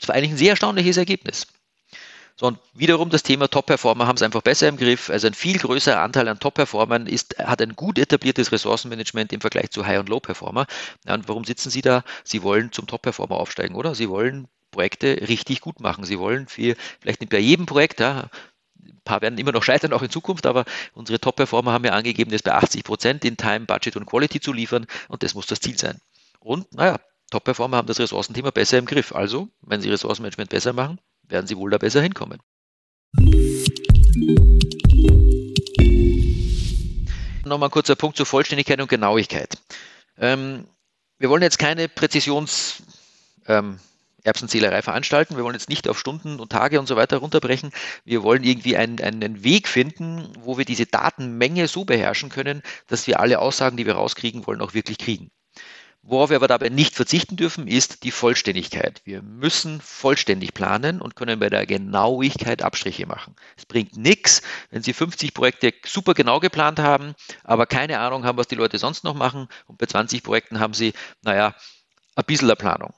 es 0.00 0.08
war 0.08 0.14
eigentlich 0.14 0.32
ein 0.32 0.36
sehr 0.36 0.50
erstaunliches 0.50 0.96
Ergebnis. 0.96 1.46
So, 2.40 2.46
und 2.46 2.58
wiederum 2.72 3.10
das 3.10 3.24
Thema 3.24 3.48
Top-Performer 3.48 4.06
haben 4.06 4.14
es 4.14 4.22
einfach 4.22 4.42
besser 4.42 4.68
im 4.68 4.76
Griff. 4.76 5.10
Also 5.10 5.26
ein 5.26 5.34
viel 5.34 5.58
größerer 5.58 6.00
Anteil 6.00 6.28
an 6.28 6.38
Top-Performern 6.38 7.08
hat 7.38 7.60
ein 7.60 7.74
gut 7.74 7.98
etabliertes 7.98 8.52
Ressourcenmanagement 8.52 9.32
im 9.32 9.40
Vergleich 9.40 9.70
zu 9.70 9.84
High- 9.84 9.98
und 9.98 10.08
Low-Performer. 10.08 10.66
Und 11.08 11.28
warum 11.28 11.44
sitzen 11.44 11.70
Sie 11.70 11.82
da? 11.82 12.04
Sie 12.22 12.44
wollen 12.44 12.70
zum 12.70 12.86
Top-Performer 12.86 13.36
aufsteigen, 13.36 13.74
oder? 13.74 13.96
Sie 13.96 14.08
wollen 14.08 14.46
Projekte 14.70 15.28
richtig 15.28 15.60
gut 15.60 15.80
machen. 15.80 16.04
Sie 16.04 16.20
wollen 16.20 16.46
für, 16.46 16.76
vielleicht 17.00 17.20
nicht 17.20 17.30
bei 17.30 17.40
jedem 17.40 17.66
Projekt, 17.66 17.98
ja, 17.98 18.30
ein 18.80 19.00
paar 19.02 19.20
werden 19.20 19.38
immer 19.38 19.52
noch 19.52 19.64
scheitern, 19.64 19.92
auch 19.92 20.02
in 20.02 20.10
Zukunft, 20.10 20.46
aber 20.46 20.64
unsere 20.92 21.18
Top-Performer 21.18 21.72
haben 21.72 21.84
ja 21.84 21.92
angegeben, 21.92 22.30
das 22.30 22.42
bei 22.42 22.52
80 22.52 22.84
Prozent 22.84 23.24
in 23.24 23.36
Time, 23.36 23.66
Budget 23.66 23.96
und 23.96 24.06
Quality 24.06 24.38
zu 24.38 24.52
liefern 24.52 24.86
und 25.08 25.24
das 25.24 25.34
muss 25.34 25.46
das 25.46 25.58
Ziel 25.58 25.76
sein. 25.76 25.98
Und 26.38 26.72
naja, 26.72 27.00
Top-Performer 27.32 27.78
haben 27.78 27.88
das 27.88 27.98
Ressourcenthema 27.98 28.50
besser 28.50 28.78
im 28.78 28.86
Griff. 28.86 29.12
Also, 29.12 29.48
wenn 29.62 29.80
sie 29.80 29.90
Ressourcenmanagement 29.90 30.50
besser 30.50 30.72
machen, 30.72 31.00
werden 31.28 31.46
sie 31.46 31.56
wohl 31.56 31.70
da 31.70 31.78
besser 31.78 32.02
hinkommen. 32.02 32.38
Nochmal 37.44 37.68
ein 37.68 37.72
kurzer 37.72 37.96
Punkt 37.96 38.16
zur 38.16 38.26
Vollständigkeit 38.26 38.80
und 38.80 38.88
Genauigkeit. 38.88 39.56
Ähm, 40.18 40.66
wir 41.18 41.30
wollen 41.30 41.42
jetzt 41.42 41.58
keine 41.58 41.86
Präzisions- 41.86 42.82
ähm, 43.46 43.78
Erbsenzählerei 44.24 44.82
veranstalten. 44.82 45.36
Wir 45.36 45.44
wollen 45.44 45.54
jetzt 45.54 45.68
nicht 45.68 45.88
auf 45.88 45.98
Stunden 45.98 46.40
und 46.40 46.50
Tage 46.50 46.78
und 46.78 46.86
so 46.86 46.96
weiter 46.96 47.18
runterbrechen. 47.18 47.70
Wir 48.04 48.22
wollen 48.22 48.44
irgendwie 48.44 48.76
einen, 48.76 49.00
einen 49.00 49.44
Weg 49.44 49.68
finden, 49.68 50.28
wo 50.40 50.58
wir 50.58 50.64
diese 50.64 50.86
Datenmenge 50.86 51.68
so 51.68 51.84
beherrschen 51.84 52.28
können, 52.28 52.62
dass 52.88 53.06
wir 53.06 53.20
alle 53.20 53.38
Aussagen, 53.38 53.76
die 53.76 53.86
wir 53.86 53.94
rauskriegen 53.94 54.46
wollen, 54.46 54.60
auch 54.60 54.74
wirklich 54.74 54.98
kriegen. 54.98 55.30
Worauf 56.10 56.30
wir 56.30 56.36
aber 56.36 56.48
dabei 56.48 56.70
nicht 56.70 56.94
verzichten 56.94 57.36
dürfen, 57.36 57.66
ist 57.66 58.02
die 58.02 58.10
Vollständigkeit. 58.10 59.02
Wir 59.04 59.20
müssen 59.20 59.78
vollständig 59.82 60.54
planen 60.54 61.02
und 61.02 61.16
können 61.16 61.38
bei 61.38 61.50
der 61.50 61.66
Genauigkeit 61.66 62.62
Abstriche 62.62 63.04
machen. 63.04 63.36
Es 63.58 63.66
bringt 63.66 63.94
nichts, 63.98 64.40
wenn 64.70 64.82
Sie 64.82 64.94
50 64.94 65.34
Projekte 65.34 65.74
super 65.84 66.14
genau 66.14 66.40
geplant 66.40 66.78
haben, 66.78 67.12
aber 67.44 67.66
keine 67.66 67.98
Ahnung 67.98 68.24
haben, 68.24 68.38
was 68.38 68.48
die 68.48 68.54
Leute 68.54 68.78
sonst 68.78 69.04
noch 69.04 69.12
machen. 69.12 69.48
Und 69.66 69.76
bei 69.76 69.84
20 69.84 70.22
Projekten 70.22 70.60
haben 70.60 70.72
Sie, 70.72 70.94
naja, 71.20 71.54
ein 72.16 72.24
bisschen 72.24 72.48
der 72.48 72.54
Planung. 72.54 72.94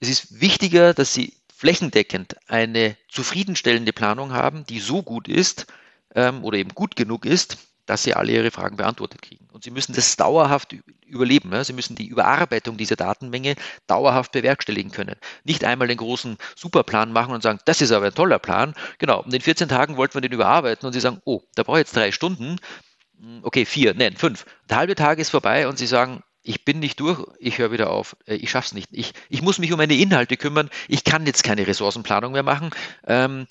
Es 0.00 0.08
ist 0.08 0.40
wichtiger, 0.40 0.94
dass 0.94 1.12
Sie 1.12 1.36
flächendeckend 1.54 2.36
eine 2.48 2.96
zufriedenstellende 3.10 3.92
Planung 3.92 4.32
haben, 4.32 4.64
die 4.64 4.80
so 4.80 5.02
gut 5.02 5.28
ist 5.28 5.66
ähm, 6.14 6.42
oder 6.44 6.56
eben 6.56 6.70
gut 6.70 6.96
genug 6.96 7.26
ist, 7.26 7.58
dass 7.86 8.02
sie 8.02 8.14
alle 8.14 8.32
ihre 8.32 8.50
Fragen 8.50 8.76
beantwortet 8.76 9.22
kriegen. 9.22 9.48
Und 9.52 9.64
sie 9.64 9.70
müssen 9.70 9.92
das 9.92 10.16
dauerhaft 10.16 10.74
überleben. 11.06 11.52
Ja? 11.52 11.64
Sie 11.64 11.72
müssen 11.72 11.96
die 11.96 12.06
Überarbeitung 12.06 12.76
dieser 12.76 12.96
Datenmenge 12.96 13.56
dauerhaft 13.86 14.32
bewerkstelligen 14.32 14.92
können. 14.92 15.16
Nicht 15.44 15.64
einmal 15.64 15.88
den 15.88 15.96
großen 15.96 16.36
Superplan 16.56 17.12
machen 17.12 17.34
und 17.34 17.42
sagen, 17.42 17.58
das 17.64 17.80
ist 17.80 17.92
aber 17.92 18.06
ein 18.06 18.14
toller 18.14 18.38
Plan. 18.38 18.74
Genau, 18.98 19.22
und 19.22 19.34
in 19.34 19.40
14 19.40 19.68
Tagen 19.68 19.96
wollten 19.96 20.14
wir 20.14 20.20
den 20.20 20.32
überarbeiten 20.32 20.86
und 20.86 20.92
sie 20.92 21.00
sagen, 21.00 21.20
oh, 21.24 21.42
da 21.54 21.62
brauche 21.62 21.78
ich 21.78 21.86
jetzt 21.86 21.96
drei 21.96 22.12
Stunden. 22.12 22.58
Hm, 23.18 23.40
okay, 23.42 23.64
vier, 23.64 23.94
nein, 23.94 24.16
fünf. 24.16 24.46
Der 24.70 24.78
halbe 24.78 24.94
Tag 24.94 25.18
ist 25.18 25.30
vorbei 25.30 25.68
und 25.68 25.78
sie 25.78 25.86
sagen, 25.86 26.22
ich 26.42 26.64
bin 26.64 26.80
nicht 26.80 26.98
durch, 27.00 27.24
ich 27.38 27.58
höre 27.58 27.70
wieder 27.70 27.90
auf, 27.90 28.16
äh, 28.26 28.34
ich 28.34 28.50
schaffe 28.50 28.66
es 28.66 28.74
nicht. 28.74 28.88
Ich, 28.92 29.12
ich 29.28 29.42
muss 29.42 29.58
mich 29.58 29.72
um 29.72 29.78
meine 29.78 29.94
Inhalte 29.94 30.36
kümmern, 30.36 30.70
ich 30.88 31.04
kann 31.04 31.26
jetzt 31.26 31.44
keine 31.44 31.66
Ressourcenplanung 31.66 32.32
mehr 32.32 32.42
machen. 32.42 32.70
Ähm, 33.06 33.46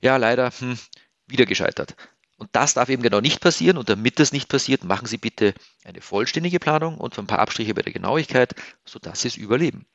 ja, 0.00 0.16
leider 0.16 0.50
hm, 0.50 0.78
wieder 1.26 1.46
gescheitert. 1.46 1.94
Und 2.42 2.48
das 2.50 2.74
darf 2.74 2.88
eben 2.88 3.04
genau 3.04 3.20
nicht 3.20 3.40
passieren. 3.40 3.78
Und 3.78 3.88
damit 3.88 4.18
das 4.18 4.32
nicht 4.32 4.48
passiert, 4.48 4.82
machen 4.82 5.06
Sie 5.06 5.16
bitte 5.16 5.54
eine 5.84 6.00
vollständige 6.00 6.58
Planung 6.58 6.98
und 6.98 7.16
ein 7.16 7.28
paar 7.28 7.38
Abstriche 7.38 7.72
bei 7.72 7.82
der 7.82 7.92
Genauigkeit, 7.92 8.56
sodass 8.84 9.20
Sie 9.20 9.28
es 9.28 9.36
überleben. 9.36 9.86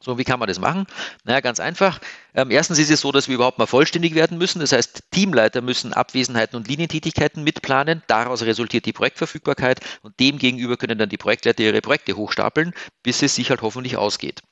So, 0.00 0.16
wie 0.16 0.22
kann 0.22 0.38
man 0.38 0.46
das 0.46 0.60
machen? 0.60 0.86
Naja, 1.24 1.40
ganz 1.40 1.58
einfach. 1.58 1.98
Ähm, 2.32 2.52
erstens 2.52 2.78
ist 2.78 2.92
es 2.92 3.00
so, 3.00 3.10
dass 3.10 3.26
wir 3.26 3.34
überhaupt 3.34 3.58
mal 3.58 3.66
vollständig 3.66 4.14
werden 4.14 4.38
müssen. 4.38 4.60
Das 4.60 4.70
heißt, 4.70 5.10
Teamleiter 5.10 5.62
müssen 5.62 5.92
Abwesenheiten 5.92 6.56
und 6.56 6.68
Linientätigkeiten 6.68 7.42
mitplanen. 7.42 8.04
Daraus 8.06 8.42
resultiert 8.42 8.86
die 8.86 8.92
Projektverfügbarkeit 8.92 9.80
und 10.02 10.20
demgegenüber 10.20 10.76
können 10.76 10.96
dann 10.96 11.08
die 11.08 11.16
Projektleiter 11.16 11.64
ihre 11.64 11.80
Projekte 11.80 12.14
hochstapeln, 12.14 12.72
bis 13.02 13.20
es 13.20 13.34
sich 13.34 13.50
halt 13.50 13.62
hoffentlich 13.62 13.96
ausgeht. 13.96 14.42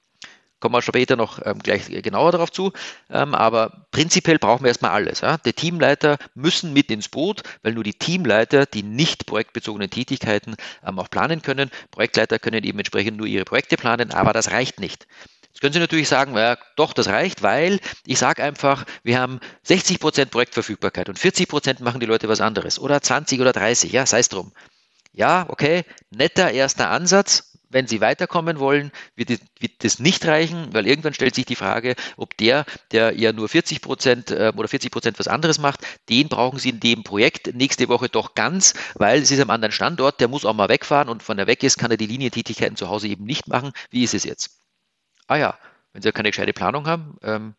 Kommen 0.63 0.77
wir 0.77 0.83
später 0.83 1.17
noch 1.17 1.45
ähm, 1.45 1.59
gleich 1.59 1.89
genauer 1.89 2.31
darauf 2.31 2.53
zu. 2.53 2.71
Ähm, 3.11 3.35
aber 3.35 3.85
prinzipiell 3.91 4.39
brauchen 4.39 4.63
wir 4.63 4.69
erstmal 4.69 4.93
alles. 4.93 5.21
Ja? 5.21 5.37
Die 5.39 5.53
Teamleiter 5.53 6.19
müssen 6.37 6.73
mit 6.73 6.89
ins 6.89 7.09
Boot, 7.09 7.43
weil 7.65 7.75
nur 7.75 7.83
die 7.83 7.95
Teamleiter 7.95 8.65
die 8.65 8.85
nicht 8.85 9.27
projektbezogenen 9.27 9.91
Tätigkeiten 9.91 10.55
ähm, 10.87 11.01
auch 11.01 11.11
planen 11.11 11.43
können. 11.43 11.69
Projektleiter 11.91 12.39
können 12.39 12.63
eben 12.63 12.79
entsprechend 12.79 13.17
nur 13.17 13.27
ihre 13.27 13.45
Projekte 13.45 13.77
planen, 13.77 14.13
aber 14.13 14.33
das 14.33 14.53
reicht 14.53 14.79
nicht. 14.79 15.09
Jetzt 15.49 15.61
können 15.61 15.73
Sie 15.73 15.81
natürlich 15.81 16.09
sagen, 16.09 16.37
ja, 16.37 16.57
doch, 16.77 16.93
das 16.93 17.09
reicht, 17.09 17.43
weil 17.43 17.81
ich 18.07 18.21
sage 18.21 18.45
einfach, 18.45 18.85
wir 19.03 19.19
haben 19.19 19.41
60 19.65 19.99
Prozent 19.99 20.31
Projektverfügbarkeit 20.31 21.09
und 21.09 21.19
40 21.19 21.49
Prozent 21.49 21.81
machen 21.81 21.99
die 21.99 22.07
Leute 22.07 22.29
was 22.29 22.41
anderes 22.41 22.79
oder 22.79 23.03
20 23.03 23.41
oder 23.41 23.53
30, 23.53 23.91
ja, 23.91 24.07
sei 24.07 24.21
es 24.21 24.29
drum. 24.29 24.53
Ja, 25.13 25.45
okay, 25.49 25.83
netter 26.11 26.53
erster 26.53 26.91
Ansatz, 26.91 27.52
wenn 27.73 27.87
Sie 27.87 28.01
weiterkommen 28.01 28.59
wollen, 28.59 28.93
wird, 29.17 29.31
wird 29.59 29.85
das 29.85 29.99
nicht 29.99 30.27
reichen, 30.27 30.73
weil 30.73 30.87
irgendwann 30.87 31.15
stellt 31.15 31.35
sich 31.35 31.47
die 31.47 31.57
Frage, 31.57 31.95
ob 32.17 32.37
der, 32.37 32.65
der 32.91 33.19
ja 33.19 33.33
nur 33.33 33.49
40 33.49 33.81
Prozent 33.81 34.31
äh, 34.31 34.53
oder 34.57 34.69
40 34.69 34.91
Prozent 34.91 35.19
was 35.19 35.29
anderes 35.29 35.59
macht, 35.59 35.81
den 36.09 36.29
brauchen 36.29 36.59
Sie 36.59 36.71
in 36.71 36.81
dem 36.81 37.03
Projekt 37.03 37.55
nächste 37.55 37.89
Woche 37.89 38.09
doch 38.09 38.35
ganz, 38.35 38.75
weil 38.95 39.23
es 39.23 39.31
ist 39.31 39.41
am 39.41 39.51
anderen 39.51 39.73
Standort, 39.73 40.21
der 40.21 40.29
muss 40.29 40.45
auch 40.45 40.55
mal 40.55 40.69
wegfahren 40.69 41.09
und 41.09 41.23
von 41.23 41.37
der 41.37 41.47
weg 41.47 41.63
ist, 41.63 41.79
kann 41.79 41.91
er 41.91 41.97
die 41.97 42.07
Linientätigkeiten 42.07 42.77
zu 42.77 42.89
Hause 42.89 43.09
eben 43.09 43.25
nicht 43.25 43.49
machen. 43.49 43.73
Wie 43.91 44.05
ist 44.05 44.15
es 44.15 44.25
jetzt? 44.25 44.61
Ah 45.27 45.37
ja, 45.37 45.59
wenn 45.93 46.03
Sie 46.03 46.13
keine 46.13 46.31
gescheite 46.31 46.53
Planung 46.53 46.87
haben, 46.87 47.17
ähm, 47.23 47.55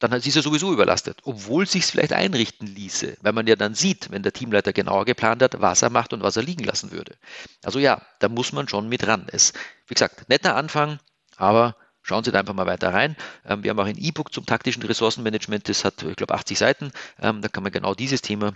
dann 0.00 0.12
ist 0.12 0.34
er 0.34 0.42
sowieso 0.42 0.72
überlastet, 0.72 1.18
obwohl 1.24 1.64
es 1.64 1.72
sich 1.72 1.84
vielleicht 1.84 2.12
einrichten 2.12 2.66
ließe, 2.66 3.18
weil 3.20 3.32
man 3.32 3.46
ja 3.46 3.54
dann 3.54 3.74
sieht, 3.74 4.10
wenn 4.10 4.22
der 4.22 4.32
Teamleiter 4.32 4.72
genauer 4.72 5.04
geplant 5.04 5.42
hat, 5.42 5.60
was 5.60 5.82
er 5.82 5.90
macht 5.90 6.12
und 6.12 6.22
was 6.22 6.36
er 6.36 6.42
liegen 6.42 6.64
lassen 6.64 6.90
würde. 6.90 7.16
Also 7.62 7.78
ja, 7.78 8.00
da 8.18 8.28
muss 8.28 8.52
man 8.52 8.66
schon 8.66 8.88
mit 8.88 9.06
ran. 9.06 9.26
Es, 9.30 9.52
wie 9.86 9.94
gesagt, 9.94 10.28
netter 10.28 10.56
Anfang, 10.56 10.98
aber 11.36 11.76
schauen 12.02 12.24
Sie 12.24 12.32
da 12.32 12.40
einfach 12.40 12.54
mal 12.54 12.66
weiter 12.66 12.92
rein. 12.94 13.14
Ähm, 13.44 13.62
wir 13.62 13.70
haben 13.70 13.78
auch 13.78 13.86
ein 13.86 13.98
E-Book 13.98 14.32
zum 14.32 14.46
taktischen 14.46 14.82
Ressourcenmanagement, 14.82 15.68
das 15.68 15.84
hat, 15.84 16.02
ich 16.02 16.16
glaube, 16.16 16.34
80 16.34 16.58
Seiten. 16.58 16.92
Ähm, 17.20 17.42
da 17.42 17.48
kann 17.48 17.62
man 17.62 17.72
genau 17.72 17.94
dieses 17.94 18.22
Thema, 18.22 18.54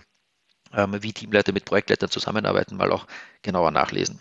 ähm, 0.73 1.01
wie 1.03 1.13
Teamleiter 1.13 1.53
mit 1.53 1.65
Projektleitern 1.65 2.09
zusammenarbeiten, 2.09 2.75
mal 2.75 2.91
auch 2.91 3.05
genauer 3.43 3.71
nachlesen. 3.71 4.19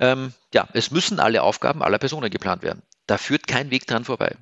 ja, 0.00 0.68
es 0.74 0.92
müssen 0.92 1.18
alle 1.18 1.42
Aufgaben 1.42 1.82
aller 1.82 1.98
Personen 1.98 2.30
geplant 2.30 2.62
werden. 2.62 2.82
Da 3.08 3.18
führt 3.18 3.48
kein 3.48 3.72
Weg 3.72 3.84
dran 3.88 4.04
vorbei. 4.04 4.36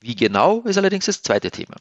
Wie 0.00 0.16
genau 0.16 0.60
ist 0.62 0.78
allerdings 0.78 1.06
das 1.06 1.22
zweite 1.22 1.50
Thema. 1.50 1.76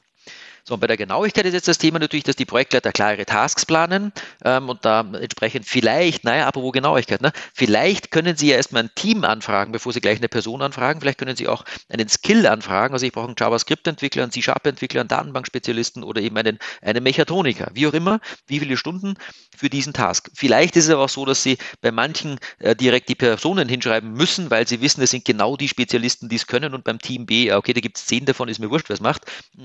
So, 0.70 0.76
und 0.76 0.82
bei 0.82 0.88
der 0.88 0.98
Genauigkeit 0.98 1.48
ist 1.48 1.54
jetzt 1.54 1.68
das 1.68 1.80
Thema 1.80 1.98
natürlich, 1.98 2.26
dass 2.26 2.36
die 2.36 2.46
Projektleiter 2.46 2.92
klare 2.92 3.26
Tasks 3.26 3.66
planen 3.66 4.14
ähm, 4.46 4.70
und 4.70 4.86
da 4.86 5.00
entsprechend 5.20 5.66
vielleicht, 5.66 6.24
naja, 6.26 6.48
wo 6.54 6.70
Genauigkeit, 6.70 7.22
ne? 7.22 7.32
Vielleicht 7.56 8.12
können 8.12 8.38
Sie 8.38 8.50
ja 8.50 8.56
erstmal 8.56 8.84
ein 8.84 8.92
Team 8.94 9.24
anfragen, 9.24 9.72
bevor 9.72 9.94
Sie 9.94 10.00
gleich 10.00 10.20
eine 10.20 10.30
Person 10.30 10.62
anfragen. 10.62 11.02
Vielleicht 11.02 11.18
können 11.18 11.36
Sie 11.36 11.48
auch 11.48 11.66
einen 11.90 12.08
Skill 12.08 12.46
anfragen. 12.46 12.94
Also 12.94 13.04
ich 13.04 13.12
brauche 13.12 13.26
einen 13.26 13.36
JavaScript-Entwickler, 13.36 14.22
einen 14.22 14.32
C-Sharp-Entwickler, 14.32 15.00
einen 15.00 15.08
Datenbankspezialisten 15.08 16.04
oder 16.04 16.22
eben 16.22 16.38
einen, 16.38 16.60
einen 16.84 17.02
Mechatroniker. 17.02 17.72
Wie 17.74 17.88
auch 17.88 17.94
immer, 17.94 18.20
wie 18.46 18.60
viele 18.60 18.78
Stunden 18.78 19.16
für 19.58 19.72
diesen 19.72 19.94
Task. 19.94 20.30
Vielleicht 20.36 20.76
ist 20.76 20.84
es 20.84 20.92
aber 20.92 21.06
auch 21.06 21.10
so, 21.10 21.26
dass 21.26 21.42
Sie 21.42 21.58
bei 21.82 21.92
manchen 21.92 22.40
äh, 22.60 22.76
direkt 22.76 23.10
die 23.10 23.16
Personen 23.16 23.68
hinschreiben 23.68 24.14
müssen, 24.14 24.52
weil 24.52 24.68
Sie 24.68 24.82
wissen, 24.82 25.02
es 25.02 25.10
sind 25.10 25.26
genau 25.26 25.58
die 25.58 25.68
Spezialisten, 25.68 26.30
die 26.30 26.36
es 26.36 26.46
können 26.46 26.76
und 26.76 26.84
beim 26.84 27.00
Team 27.00 27.26
B, 27.26 27.52
okay, 27.52 27.74
da 27.74 27.82
gibt 27.82 27.98
es 27.98 28.06
zehn 28.06 28.26
davon, 28.26 28.50
ist 28.50 28.60
mir 28.60 28.70
wurscht, 28.70 28.92
was 28.92 29.00
macht. 29.00 29.24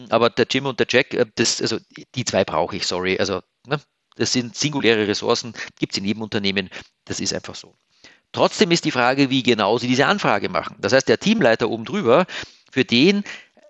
Aber 0.09 0.31
der 0.31 0.47
Jim 0.51 0.65
und 0.65 0.81
der 0.81 0.87
Jack, 0.95 1.13
äh, 1.13 1.27
das, 1.35 1.61
also 1.61 1.79
die 2.15 2.25
zwei 2.25 2.45
brauche 2.45 2.77
ich, 2.77 2.87
sorry. 2.87 3.19
Also 3.19 3.43
ne, 3.67 3.81
das 4.17 4.33
sind 4.33 4.57
singuläre 4.57 5.09
Ressourcen, 5.09 5.53
gibt 5.79 5.93
es 5.93 5.99
in 5.99 6.05
jedem 6.05 6.23
Unternehmen, 6.23 6.71
das 7.05 7.21
ist 7.21 7.35
einfach 7.35 7.57
so. 7.57 7.75
Trotzdem 8.33 8.71
ist 8.71 8.85
die 8.85 8.91
Frage, 8.91 9.31
wie 9.31 9.43
genau 9.43 9.79
Sie 9.79 9.89
diese 9.89 10.07
Anfrage 10.07 10.49
machen. 10.49 10.77
Das 10.81 10.93
heißt, 10.93 11.09
der 11.09 11.19
Teamleiter 11.19 11.69
oben 11.69 11.85
drüber, 11.85 12.27
für 12.71 12.85
den 12.85 13.25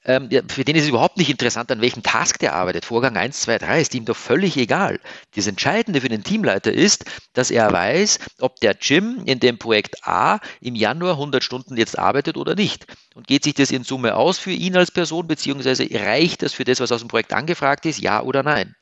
ähm, 0.04 0.28
für 0.48 0.64
den 0.64 0.76
ist 0.76 0.82
es 0.82 0.88
überhaupt 0.88 1.16
nicht 1.16 1.30
interessant, 1.30 1.70
an 1.72 1.80
welchem 1.80 2.02
Task 2.02 2.38
der 2.38 2.54
arbeitet. 2.54 2.84
Vorgang 2.84 3.16
1, 3.16 3.40
2, 3.40 3.58
3 3.58 3.80
ist 3.80 3.94
ihm 3.94 4.04
doch 4.04 4.16
völlig 4.16 4.56
egal. 4.56 5.00
Das 5.34 5.46
Entscheidende 5.46 6.02
für 6.02 6.08
den 6.08 6.22
Teamleiter 6.22 6.72
ist, 6.72 7.06
dass 7.32 7.50
er 7.50 7.72
weiß, 7.72 8.18
ob 8.40 8.60
der 8.60 8.76
Jim 8.80 9.22
in 9.24 9.40
dem 9.40 9.58
Projekt 9.58 10.06
A 10.06 10.40
im 10.60 10.74
Januar 10.74 11.12
100 11.12 11.42
Stunden 11.42 11.76
jetzt 11.76 11.98
arbeitet 11.98 12.36
oder 12.36 12.54
nicht. 12.54 12.86
Und 13.14 13.26
geht 13.26 13.44
sich 13.44 13.54
das 13.54 13.70
in 13.70 13.84
Summe 13.84 14.16
aus 14.16 14.38
für 14.38 14.50
ihn 14.50 14.76
als 14.76 14.90
Person, 14.90 15.26
beziehungsweise 15.26 15.88
reicht 15.90 16.42
das 16.42 16.52
für 16.52 16.64
das, 16.64 16.80
was 16.80 16.92
aus 16.92 17.00
dem 17.00 17.08
Projekt 17.08 17.32
angefragt 17.32 17.86
ist, 17.86 18.00
ja 18.00 18.22
oder 18.22 18.42
nein? 18.42 18.74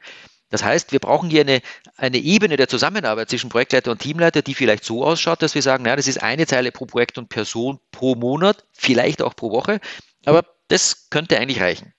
Das 0.50 0.62
heißt, 0.62 0.92
wir 0.92 0.98
brauchen 0.98 1.30
hier 1.30 1.40
eine, 1.40 1.62
eine 1.96 2.18
Ebene 2.18 2.58
der 2.58 2.68
Zusammenarbeit 2.68 3.30
zwischen 3.30 3.48
Projektleiter 3.48 3.90
und 3.90 4.00
Teamleiter, 4.00 4.42
die 4.42 4.54
vielleicht 4.54 4.84
so 4.84 5.02
ausschaut, 5.02 5.40
dass 5.40 5.54
wir 5.54 5.62
sagen, 5.62 5.84
naja, 5.84 5.96
das 5.96 6.08
ist 6.08 6.22
eine 6.22 6.46
Zeile 6.46 6.72
pro 6.72 6.84
Projekt 6.84 7.16
und 7.16 7.30
Person 7.30 7.78
pro 7.90 8.16
Monat, 8.16 8.64
vielleicht 8.72 9.22
auch 9.22 9.34
pro 9.34 9.50
Woche, 9.50 9.80
aber 10.26 10.44
das 10.72 11.10
könnte 11.10 11.38
eigentlich 11.38 11.60
reichen. 11.60 11.92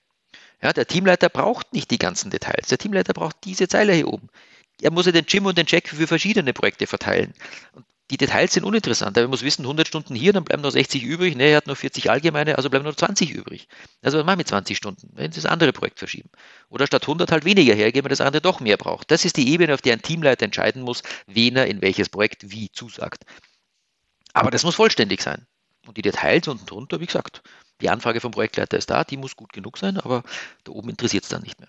Ja, 0.60 0.72
der 0.72 0.86
Teamleiter 0.86 1.28
braucht 1.28 1.72
nicht 1.72 1.90
die 1.90 1.98
ganzen 1.98 2.30
Details. 2.30 2.68
Der 2.68 2.78
Teamleiter 2.78 3.12
braucht 3.12 3.36
diese 3.44 3.68
Zeile 3.68 3.92
hier 3.92 4.08
oben. 4.08 4.28
Er 4.82 4.90
muss 4.90 5.06
ja 5.06 5.12
den 5.12 5.26
Jim 5.28 5.46
und 5.46 5.56
den 5.56 5.66
Jack 5.68 5.88
für 5.88 6.08
verschiedene 6.08 6.52
Projekte 6.52 6.88
verteilen. 6.88 7.34
Und 7.72 7.84
die 8.10 8.16
Details 8.16 8.52
sind 8.52 8.64
uninteressant. 8.64 9.16
Er 9.16 9.28
muss 9.28 9.42
wissen, 9.42 9.62
100 9.62 9.86
Stunden 9.86 10.16
hier, 10.16 10.32
dann 10.32 10.44
bleiben 10.44 10.62
noch 10.62 10.72
60 10.72 11.04
übrig. 11.04 11.36
Ne, 11.36 11.50
er 11.50 11.58
hat 11.58 11.68
noch 11.68 11.76
40 11.76 12.10
allgemeine, 12.10 12.56
also 12.56 12.68
bleiben 12.68 12.84
noch 12.84 12.96
20 12.96 13.30
übrig. 13.30 13.68
Also 14.02 14.18
was 14.18 14.26
machen 14.26 14.34
wir 14.34 14.38
mit 14.38 14.48
20 14.48 14.76
Stunden? 14.76 15.10
Wenn 15.12 15.30
Sie 15.30 15.40
das 15.40 15.50
andere 15.50 15.72
Projekt 15.72 16.00
verschieben. 16.00 16.30
Oder 16.68 16.88
statt 16.88 17.02
100 17.02 17.30
halt 17.30 17.44
weniger 17.44 17.74
hergeben, 17.74 18.06
wenn 18.06 18.10
das 18.10 18.20
andere 18.20 18.42
doch 18.42 18.58
mehr 18.58 18.76
braucht. 18.76 19.10
Das 19.12 19.24
ist 19.24 19.36
die 19.36 19.50
Ebene, 19.52 19.72
auf 19.72 19.82
der 19.82 19.92
ein 19.92 20.02
Teamleiter 20.02 20.44
entscheiden 20.44 20.82
muss, 20.82 21.02
wen 21.26 21.56
er 21.56 21.66
in 21.66 21.80
welches 21.80 22.08
Projekt 22.08 22.50
wie 22.50 22.72
zusagt. 22.72 23.24
Aber 24.32 24.50
das 24.50 24.64
muss 24.64 24.74
vollständig 24.74 25.22
sein. 25.22 25.46
Und 25.86 25.96
die 25.96 26.02
Details 26.02 26.48
unten 26.48 26.66
drunter, 26.66 27.00
wie 27.00 27.06
gesagt, 27.06 27.42
die 27.80 27.90
Anfrage 27.90 28.20
vom 28.20 28.32
Projektleiter 28.32 28.78
ist 28.78 28.90
da, 28.90 29.04
die 29.04 29.16
muss 29.16 29.36
gut 29.36 29.52
genug 29.52 29.78
sein, 29.78 29.98
aber 29.98 30.22
da 30.64 30.72
oben 30.72 30.90
interessiert 30.90 31.24
es 31.24 31.30
dann 31.30 31.42
nicht 31.42 31.60
mehr. 31.60 31.68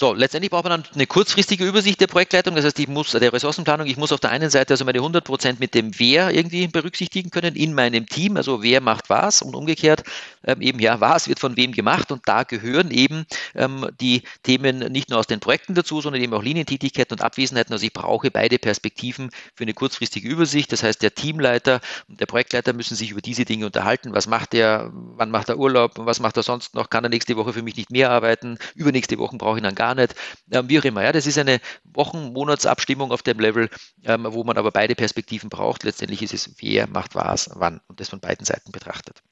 So, 0.00 0.14
letztendlich 0.14 0.50
braucht 0.50 0.64
man 0.64 0.80
dann 0.80 0.94
eine 0.94 1.06
kurzfristige 1.06 1.62
Übersicht 1.62 2.00
der 2.00 2.06
Projektleitung. 2.06 2.54
Das 2.54 2.64
heißt, 2.64 2.78
ich 2.78 2.88
muss 2.88 3.10
der 3.10 3.34
Ressourcenplanung, 3.34 3.86
ich 3.86 3.98
muss 3.98 4.12
auf 4.12 4.20
der 4.20 4.30
einen 4.30 4.48
Seite 4.48 4.72
also 4.72 4.86
meine 4.86 5.00
100 5.00 5.22
Prozent 5.22 5.60
mit 5.60 5.74
dem 5.74 5.90
Wer 5.98 6.30
irgendwie 6.30 6.68
berücksichtigen 6.68 7.28
können 7.28 7.54
in 7.54 7.74
meinem 7.74 8.06
Team. 8.06 8.38
Also 8.38 8.62
wer 8.62 8.80
macht 8.80 9.10
was 9.10 9.42
und 9.42 9.54
umgekehrt 9.54 10.04
ähm, 10.42 10.62
eben 10.62 10.78
ja, 10.78 11.00
was 11.02 11.28
wird 11.28 11.38
von 11.38 11.54
wem 11.58 11.72
gemacht 11.72 12.10
und 12.12 12.26
da 12.26 12.44
gehören 12.44 12.90
eben 12.90 13.26
ähm, 13.54 13.90
die 14.00 14.22
Themen 14.42 14.78
nicht 14.90 15.10
nur 15.10 15.18
aus 15.18 15.26
den 15.26 15.38
Projekten 15.38 15.74
dazu, 15.74 16.00
sondern 16.00 16.22
eben 16.22 16.32
auch 16.32 16.42
Linientätigkeiten 16.42 17.18
und 17.18 17.22
Abwesenheiten. 17.22 17.74
Also 17.74 17.84
ich 17.84 17.92
brauche 17.92 18.30
beide 18.30 18.58
Perspektiven 18.58 19.28
für 19.54 19.64
eine 19.64 19.74
kurzfristige 19.74 20.26
Übersicht. 20.26 20.72
Das 20.72 20.82
heißt, 20.82 21.02
der 21.02 21.14
Teamleiter 21.14 21.82
und 22.08 22.18
der 22.18 22.24
Projektleiter 22.26 22.72
müssen 22.72 22.96
sich 22.96 23.10
über 23.10 23.20
diese 23.20 23.44
Dinge 23.44 23.66
unterhalten. 23.66 24.14
Was 24.14 24.26
macht 24.26 24.54
er? 24.54 24.90
Wann 24.94 25.30
macht 25.30 25.50
er 25.50 25.58
Urlaub? 25.58 25.92
Was 25.96 26.20
macht 26.20 26.38
er 26.38 26.42
sonst 26.42 26.74
noch? 26.74 26.88
Kann 26.88 27.04
er 27.04 27.10
nächste 27.10 27.36
Woche 27.36 27.52
für 27.52 27.62
mich 27.62 27.76
nicht 27.76 27.90
mehr 27.90 28.10
arbeiten? 28.10 28.56
Übernächste 28.74 29.18
Woche 29.18 29.36
brauche 29.36 29.58
ich 29.58 29.62
dann 29.62 29.74
gar 29.74 29.89
gar 29.90 30.00
nicht, 30.00 30.14
ähm, 30.52 30.68
wie 30.68 30.78
auch 30.78 30.84
immer. 30.84 31.02
Ja, 31.02 31.12
das 31.12 31.26
ist 31.26 31.38
eine 31.38 31.60
Wochen-, 31.84 32.32
Monatsabstimmung 32.32 33.12
auf 33.12 33.22
dem 33.22 33.38
Level, 33.38 33.68
ähm, 34.04 34.26
wo 34.28 34.44
man 34.44 34.56
aber 34.56 34.70
beide 34.70 34.94
Perspektiven 34.94 35.50
braucht. 35.50 35.84
Letztendlich 35.84 36.22
ist 36.22 36.34
es, 36.34 36.54
wer 36.58 36.86
macht 36.88 37.14
was, 37.14 37.50
wann 37.54 37.80
und 37.88 38.00
das 38.00 38.08
von 38.08 38.20
beiden 38.20 38.46
Seiten 38.46 38.72
betrachtet. 38.72 39.22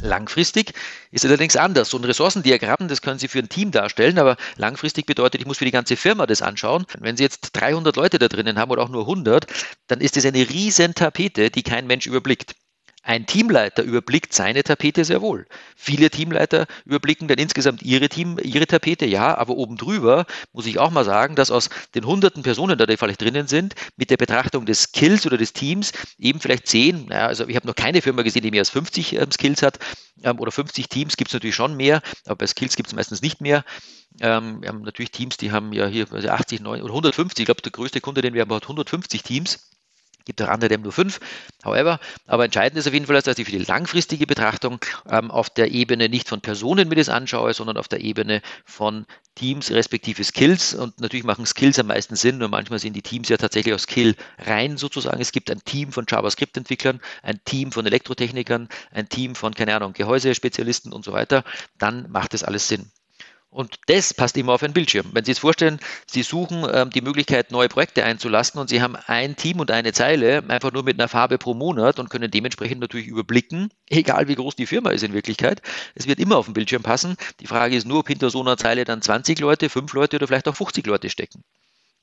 Langfristig 0.00 0.74
ist 1.12 1.24
allerdings 1.24 1.56
anders. 1.56 1.88
So 1.88 1.96
ein 1.96 2.04
Ressourcendiagramm, 2.04 2.88
das 2.88 3.00
können 3.00 3.18
Sie 3.18 3.28
für 3.28 3.38
ein 3.38 3.48
Team 3.48 3.70
darstellen, 3.70 4.18
aber 4.18 4.36
langfristig 4.56 5.06
bedeutet, 5.06 5.40
ich 5.40 5.46
muss 5.46 5.58
für 5.58 5.64
die 5.64 5.70
ganze 5.70 5.96
Firma 5.96 6.26
das 6.26 6.42
anschauen. 6.42 6.84
Wenn 6.98 7.16
Sie 7.16 7.22
jetzt 7.22 7.52
300 7.54 7.96
Leute 7.96 8.18
da 8.18 8.28
drinnen 8.28 8.58
haben 8.58 8.70
oder 8.70 8.82
auch 8.82 8.90
nur 8.90 9.02
100, 9.02 9.46
dann 9.86 10.02
ist 10.02 10.18
es 10.18 10.26
eine 10.26 10.50
riesen 10.50 10.94
Tapete, 10.94 11.50
die 11.50 11.62
kein 11.62 11.86
Mensch 11.86 12.06
überblickt. 12.06 12.54
Ein 13.06 13.26
Teamleiter 13.26 13.82
überblickt 13.82 14.32
seine 14.32 14.62
Tapete 14.62 15.04
sehr 15.04 15.20
wohl. 15.20 15.46
Viele 15.76 16.08
Teamleiter 16.08 16.66
überblicken 16.86 17.28
dann 17.28 17.36
insgesamt 17.36 17.82
ihre 17.82 18.08
Team, 18.08 18.38
ihre 18.42 18.66
Tapete, 18.66 19.04
ja, 19.04 19.36
aber 19.36 19.56
oben 19.56 19.76
drüber 19.76 20.24
muss 20.54 20.64
ich 20.64 20.78
auch 20.78 20.90
mal 20.90 21.04
sagen, 21.04 21.36
dass 21.36 21.50
aus 21.50 21.68
den 21.94 22.06
hunderten 22.06 22.42
Personen, 22.42 22.78
da 22.78 22.86
die 22.86 22.96
vielleicht 22.96 23.20
drinnen 23.20 23.46
sind, 23.46 23.74
mit 23.98 24.08
der 24.08 24.16
Betrachtung 24.16 24.64
des 24.64 24.84
Skills 24.84 25.26
oder 25.26 25.36
des 25.36 25.52
Teams 25.52 25.92
eben 26.18 26.40
vielleicht 26.40 26.66
zehn, 26.66 27.04
naja, 27.04 27.26
also 27.26 27.46
ich 27.46 27.56
habe 27.56 27.66
noch 27.66 27.74
keine 27.74 28.00
Firma 28.00 28.22
gesehen, 28.22 28.42
die 28.42 28.50
mehr 28.50 28.62
als 28.62 28.70
50 28.70 29.16
ähm, 29.16 29.30
Skills 29.30 29.60
hat 29.60 29.78
ähm, 30.22 30.40
oder 30.40 30.50
50 30.50 30.88
Teams 30.88 31.18
gibt 31.18 31.28
es 31.28 31.34
natürlich 31.34 31.56
schon 31.56 31.76
mehr, 31.76 32.00
aber 32.24 32.36
bei 32.36 32.46
Skills 32.46 32.74
gibt 32.74 32.88
es 32.88 32.94
meistens 32.94 33.20
nicht 33.20 33.42
mehr. 33.42 33.64
Ähm, 34.20 34.62
wir 34.62 34.70
haben 34.70 34.80
natürlich 34.80 35.10
Teams, 35.10 35.36
die 35.36 35.52
haben 35.52 35.74
ja 35.74 35.86
hier 35.86 36.06
80, 36.10 36.60
90 36.60 36.82
oder 36.82 36.92
150, 36.92 37.42
ich 37.42 37.46
glaube 37.46 37.60
der 37.60 37.72
größte 37.72 38.00
Kunde, 38.00 38.22
den 38.22 38.32
wir 38.32 38.40
haben, 38.40 38.54
hat 38.54 38.62
150 38.62 39.22
Teams. 39.22 39.73
Gibt 40.24 40.40
auch 40.40 40.48
andere, 40.48 40.68
die 40.68 40.74
haben 40.74 40.82
nur 40.82 40.92
fünf. 40.92 41.20
However, 41.64 42.00
aber 42.26 42.44
entscheidend 42.46 42.78
ist 42.78 42.86
auf 42.86 42.94
jeden 42.94 43.06
Fall, 43.06 43.20
dass 43.20 43.38
ich 43.38 43.44
für 43.44 43.50
die 43.50 43.58
langfristige 43.58 44.26
Betrachtung 44.26 44.80
ähm, 45.08 45.30
auf 45.30 45.50
der 45.50 45.70
Ebene 45.70 46.08
nicht 46.08 46.28
von 46.28 46.40
Personen 46.40 46.88
mir 46.88 46.94
das 46.94 47.10
anschaue, 47.10 47.52
sondern 47.52 47.76
auf 47.76 47.88
der 47.88 48.00
Ebene 48.00 48.40
von 48.64 49.04
Teams 49.34 49.70
respektive 49.70 50.24
Skills. 50.24 50.74
Und 50.74 50.98
natürlich 51.00 51.24
machen 51.24 51.44
Skills 51.44 51.78
am 51.78 51.88
meisten 51.88 52.16
Sinn. 52.16 52.42
Und 52.42 52.50
manchmal 52.50 52.78
sind 52.78 52.94
die 52.94 53.02
Teams 53.02 53.28
ja 53.28 53.36
tatsächlich 53.36 53.74
aus 53.74 53.82
Skill 53.82 54.16
rein 54.38 54.78
sozusagen. 54.78 55.20
Es 55.20 55.32
gibt 55.32 55.50
ein 55.50 55.62
Team 55.64 55.92
von 55.92 56.06
JavaScript-Entwicklern, 56.08 57.00
ein 57.22 57.40
Team 57.44 57.70
von 57.70 57.84
Elektrotechnikern, 57.84 58.68
ein 58.92 59.08
Team 59.08 59.34
von, 59.34 59.54
keine 59.54 59.76
Ahnung, 59.76 59.92
Gehäusespezialisten 59.92 60.92
und 60.92 61.04
so 61.04 61.12
weiter. 61.12 61.44
Dann 61.78 62.10
macht 62.10 62.32
das 62.32 62.44
alles 62.44 62.68
Sinn. 62.68 62.90
Und 63.54 63.78
das 63.86 64.12
passt 64.12 64.36
immer 64.36 64.54
auf 64.54 64.64
einen 64.64 64.74
Bildschirm. 64.74 65.10
Wenn 65.12 65.24
Sie 65.24 65.32
sich 65.32 65.40
vorstellen, 65.40 65.78
Sie 66.08 66.24
suchen 66.24 66.66
ähm, 66.72 66.90
die 66.90 67.02
Möglichkeit, 67.02 67.52
neue 67.52 67.68
Projekte 67.68 68.02
einzulassen 68.02 68.60
und 68.60 68.68
Sie 68.68 68.82
haben 68.82 68.96
ein 69.06 69.36
Team 69.36 69.60
und 69.60 69.70
eine 69.70 69.92
Zeile, 69.92 70.42
einfach 70.48 70.72
nur 70.72 70.82
mit 70.82 70.98
einer 70.98 71.06
Farbe 71.06 71.38
pro 71.38 71.54
Monat 71.54 72.00
und 72.00 72.10
können 72.10 72.32
dementsprechend 72.32 72.80
natürlich 72.80 73.06
überblicken, 73.06 73.70
egal 73.88 74.26
wie 74.26 74.34
groß 74.34 74.56
die 74.56 74.66
Firma 74.66 74.90
ist 74.90 75.04
in 75.04 75.12
Wirklichkeit. 75.12 75.62
Es 75.94 76.08
wird 76.08 76.18
immer 76.18 76.36
auf 76.36 76.46
den 76.46 76.54
Bildschirm 76.54 76.82
passen. 76.82 77.16
Die 77.38 77.46
Frage 77.46 77.76
ist 77.76 77.86
nur, 77.86 78.00
ob 78.00 78.08
hinter 78.08 78.28
so 78.28 78.40
einer 78.40 78.56
Zeile 78.56 78.84
dann 78.84 79.00
20 79.00 79.38
Leute, 79.38 79.68
5 79.68 79.92
Leute 79.92 80.16
oder 80.16 80.26
vielleicht 80.26 80.48
auch 80.48 80.56
50 80.56 80.84
Leute 80.84 81.08
stecken. 81.08 81.44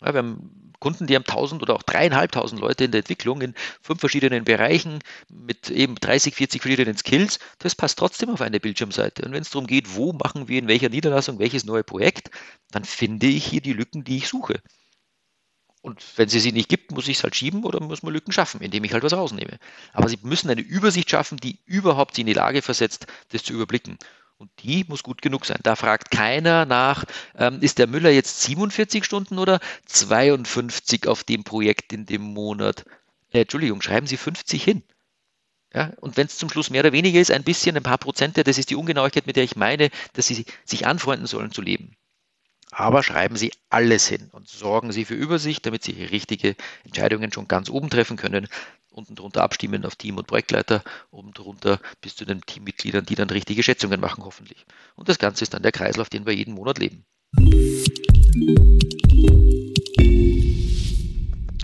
Ja, 0.04 0.14
wir 0.14 0.20
haben 0.20 0.74
Kunden, 0.80 1.06
die 1.06 1.16
haben 1.16 1.26
1000 1.26 1.62
oder 1.62 1.76
auch 1.76 1.84
dreieinhalbtausend 1.84 2.60
Leute 2.60 2.86
in 2.86 2.92
der 2.92 3.00
Entwicklung 3.00 3.42
in 3.42 3.54
fünf 3.82 4.00
verschiedenen 4.00 4.44
Bereichen 4.44 5.00
mit 5.30 5.70
eben 5.70 5.96
30, 5.96 6.36
40 6.36 6.62
verschiedenen 6.62 6.98
Skills. 6.98 7.38
Das 7.60 7.76
passt 7.76 8.00
trotzdem 8.00 8.30
auf 8.32 8.42
eine 8.42 8.60
Bildschirmseite. 8.60 9.24
Und 9.24 9.32
wenn 9.34 9.44
es 9.44 9.52
darum 9.52 9.68
geht, 9.68 9.96
wo 9.96 10.12
machen 10.14 10.48
wir 10.48 10.58
in 10.58 10.68
welcher 10.68 10.90
Niederlassung 10.90 11.38
welches 11.38 11.66
neue 11.66 11.84
Projekt, 11.84 12.32
dann 12.72 12.84
finde 12.84 13.28
ich 13.28 13.46
hier 13.46 13.62
die 13.62 13.74
Lücken, 13.74 14.04
die 14.04 14.18
ich 14.18 14.28
suche. 14.28 14.62
Und 15.84 16.04
wenn 16.18 16.30
sie 16.30 16.40
sie 16.40 16.52
nicht 16.52 16.70
gibt, 16.70 16.92
muss 16.92 17.08
ich 17.08 17.18
es 17.18 17.24
halt 17.24 17.36
schieben 17.36 17.64
oder 17.64 17.80
muss 17.80 18.04
man 18.04 18.14
Lücken 18.14 18.32
schaffen, 18.32 18.62
indem 18.62 18.84
ich 18.84 18.94
halt 18.94 19.04
was 19.04 19.14
rausnehme. 19.14 19.58
Aber 19.94 20.10
sie 20.10 20.20
müssen 20.22 20.50
eine 20.50 20.62
Übersicht 20.62 21.10
schaffen, 21.10 21.38
die 21.38 21.60
überhaupt 21.66 22.16
sie 22.16 22.22
in 22.22 22.28
die 22.28 22.34
Lage 22.34 22.62
versetzt, 22.62 23.08
das 23.30 23.44
zu 23.44 23.54
überblicken. 23.54 23.98
Und 24.42 24.50
die 24.64 24.86
muss 24.88 25.04
gut 25.04 25.22
genug 25.22 25.46
sein. 25.46 25.60
Da 25.62 25.76
fragt 25.76 26.10
keiner 26.10 26.66
nach, 26.66 27.06
ähm, 27.38 27.60
ist 27.62 27.78
der 27.78 27.86
Müller 27.86 28.10
jetzt 28.10 28.42
47 28.42 29.06
Stunden 29.06 29.38
oder 29.38 29.60
52 29.86 31.08
auf 31.08 31.24
dem 31.24 31.44
Projekt 31.44 31.94
in 31.94 32.08
dem 32.08 32.24
Monat? 32.24 32.84
Äh, 33.32 33.42
Entschuldigung, 33.42 33.84
schreiben 33.84 34.08
Sie 34.08 34.18
50 34.18 34.64
hin. 34.64 34.82
Ja, 35.76 35.94
und 36.02 36.18
wenn 36.18 36.26
es 36.26 36.40
zum 36.40 36.50
Schluss 36.50 36.72
mehr 36.72 36.82
oder 36.82 36.92
weniger 36.92 37.20
ist, 37.20 37.30
ein 37.30 37.44
bisschen, 37.44 37.78
ein 37.78 37.84
paar 37.84 38.00
Prozente, 38.00 38.44
das 38.44 38.58
ist 38.58 38.72
die 38.72 38.76
Ungenauigkeit, 38.76 39.28
mit 39.28 39.36
der 39.36 39.44
ich 39.44 39.56
meine, 39.56 39.92
dass 40.14 40.26
Sie 40.26 40.44
sich 40.66 40.88
anfreunden 40.88 41.28
sollen 41.28 41.52
zu 41.52 41.62
leben. 41.62 41.96
Aber 42.72 43.04
schreiben 43.04 43.36
Sie 43.36 43.54
alles 43.70 44.08
hin 44.08 44.30
und 44.32 44.50
sorgen 44.50 44.92
Sie 44.92 45.06
für 45.06 45.14
Übersicht, 45.14 45.68
damit 45.68 45.84
Sie 45.84 46.04
richtige 46.04 46.56
Entscheidungen 46.84 47.32
schon 47.32 47.48
ganz 47.48 47.70
oben 47.70 47.92
treffen 47.92 48.18
können 48.18 48.48
unten 48.92 49.16
drunter 49.16 49.42
abstimmen 49.42 49.86
auf 49.86 49.96
Team 49.96 50.18
und 50.18 50.28
Projektleiter, 50.28 50.84
oben 51.10 51.34
drunter 51.34 51.80
bis 52.02 52.16
zu 52.16 52.26
den 52.26 52.42
Teammitgliedern, 52.42 53.06
die 53.06 53.16
dann 53.16 53.30
richtige 53.30 53.64
Schätzungen 53.64 54.00
machen, 54.00 54.24
hoffentlich. 54.24 54.66
Und 54.96 55.10
das 55.10 55.18
Ganze 55.18 55.44
ist 55.44 55.54
dann 55.54 55.64
der 55.64 55.72
Kreislauf, 55.72 56.10
den 56.10 56.26
wir 56.26 56.34
jeden 56.34 56.54
Monat 56.54 56.78
leben. 56.78 57.06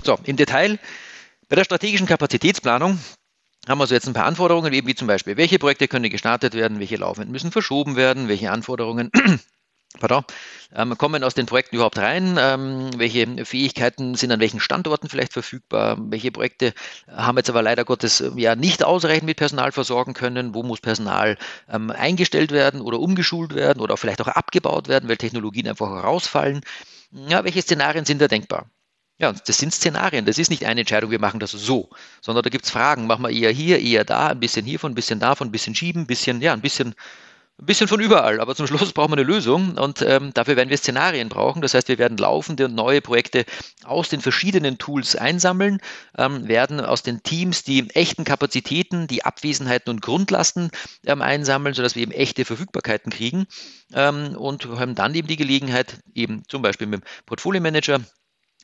So, 0.04 0.18
im 0.24 0.38
Detail. 0.38 0.80
Bei 1.50 1.56
der 1.56 1.66
strategischen 1.66 2.08
Kapazitätsplanung 2.08 3.00
haben 3.68 3.78
wir 3.78 3.84
also 3.84 3.94
jetzt 3.94 4.08
ein 4.08 4.14
paar 4.14 4.26
Anforderungen, 4.26 4.72
wie 4.72 4.96
zum 4.96 5.08
Beispiel, 5.08 5.38
welche 5.38 5.60
Projekte 5.60 5.88
können 5.88 6.10
gestartet 6.10 6.54
werden, 6.54 6.80
welche 6.80 6.96
laufenden 6.96 7.32
müssen 7.32 7.52
verschoben 7.52 7.96
werden, 7.96 8.30
welche 8.30 8.52
Anforderungen 8.52 9.12
pardon, 9.98 10.24
ähm, 10.74 10.98
kommen 10.98 11.24
aus 11.24 11.34
den 11.34 11.46
Projekten 11.46 11.76
überhaupt 11.76 11.98
rein? 11.98 12.38
Ähm, 12.40 12.90
welche 12.98 13.46
Fähigkeiten 13.46 14.16
sind 14.16 14.32
an 14.32 14.40
welchen 14.40 14.60
Standorten 14.60 15.10
vielleicht 15.10 15.34
verfügbar? 15.34 15.98
Welche 16.00 16.32
Projekte 16.32 16.74
haben 17.08 17.38
jetzt 17.38 17.50
aber 17.50 17.62
leider 17.62 17.86
Gottes 17.86 18.22
äh, 18.22 18.32
ja 18.36 18.56
nicht 18.56 18.84
ausreichend 18.84 19.26
mit 19.26 19.38
Personal 19.38 19.72
versorgen 19.72 20.14
können? 20.14 20.54
Wo 20.54 20.64
muss 20.64 20.82
Personal 20.82 21.38
ähm, 21.70 21.92
eingestellt 21.92 22.52
werden 22.52 22.82
oder 22.82 23.00
umgeschult 23.00 23.56
werden 23.56 23.82
oder 23.82 23.98
vielleicht 23.98 24.22
auch 24.22 24.28
abgebaut 24.28 24.88
werden, 24.88 25.10
weil 25.10 25.18
Technologien 25.18 25.68
einfach 25.68 25.90
herausfallen? 25.90 26.62
Ja, 27.12 27.44
welche 27.44 27.62
Szenarien 27.62 28.06
sind 28.06 28.22
da 28.22 28.28
denkbar? 28.28 28.70
Ja, 29.20 29.32
das 29.34 29.58
sind 29.58 29.74
Szenarien. 29.74 30.26
Das 30.26 30.38
ist 30.38 30.50
nicht 30.50 30.66
eine 30.66 30.82
Entscheidung, 30.82 31.10
wir 31.10 31.20
machen 31.20 31.40
das 31.40 31.52
so, 31.52 31.90
sondern 32.22 32.44
da 32.44 32.50
gibt 32.50 32.66
es 32.66 32.72
Fragen. 32.72 33.08
Machen 33.08 33.24
wir 33.24 33.32
eher 33.32 33.50
hier, 33.52 33.80
eher 33.80 34.06
da, 34.06 34.28
ein 34.28 34.40
bisschen 34.40 34.66
hiervon, 34.66 34.92
ein 34.92 34.96
bisschen 34.96 35.20
davon, 35.20 35.48
ein 35.48 35.52
bisschen 35.52 35.74
schieben, 35.74 36.04
ein 36.04 36.08
bisschen, 36.08 36.40
ja, 36.42 36.54
ein 36.54 36.62
bisschen 36.62 36.94
ein 37.60 37.66
bisschen 37.66 37.88
von 37.88 38.00
überall, 38.00 38.40
aber 38.40 38.56
zum 38.56 38.68
Schluss 38.68 38.94
brauchen 38.94 39.12
wir 39.12 39.18
eine 39.18 39.24
Lösung 39.24 39.78
und 39.78 40.02
ähm, 40.02 40.32
dafür 40.34 40.56
werden 40.56 40.70
wir 40.70 40.78
Szenarien 40.78 41.30
brauchen. 41.30 41.62
Das 41.62 41.74
heißt, 41.74 41.88
wir 41.88 41.98
werden 41.98 42.18
laufende 42.18 42.66
und 42.66 42.76
neue 42.76 43.02
Projekte 43.02 43.46
aus 43.84 44.10
den 44.10 44.22
verschiedenen 44.22 44.78
Tools 44.78 45.16
einsammeln, 45.16 45.80
ähm, 46.18 46.48
werden 46.48 46.80
aus 46.80 47.04
den 47.04 47.24
Teams 47.24 47.64
die 47.64 47.90
echten 47.92 48.24
Kapazitäten, 48.24 49.08
die 49.08 49.26
Abwesenheiten 49.26 49.90
und 49.90 50.02
Grundlasten 50.02 50.70
ähm, 51.06 51.22
einsammeln, 51.22 51.74
sodass 51.74 51.96
wir 51.96 52.04
eben 52.04 52.12
echte 52.12 52.46
Verfügbarkeiten 52.46 53.12
kriegen 53.12 53.48
ähm, 53.94 54.36
und 54.36 54.68
haben 54.68 54.96
dann 54.96 55.16
eben 55.16 55.28
die 55.28 55.38
Gelegenheit, 55.38 56.00
eben 56.14 56.44
zum 56.48 56.62
Beispiel 56.62 56.88
mit 56.88 57.02
dem 57.02 57.08
Portfolio 57.26 57.62
Manager 57.62 58.02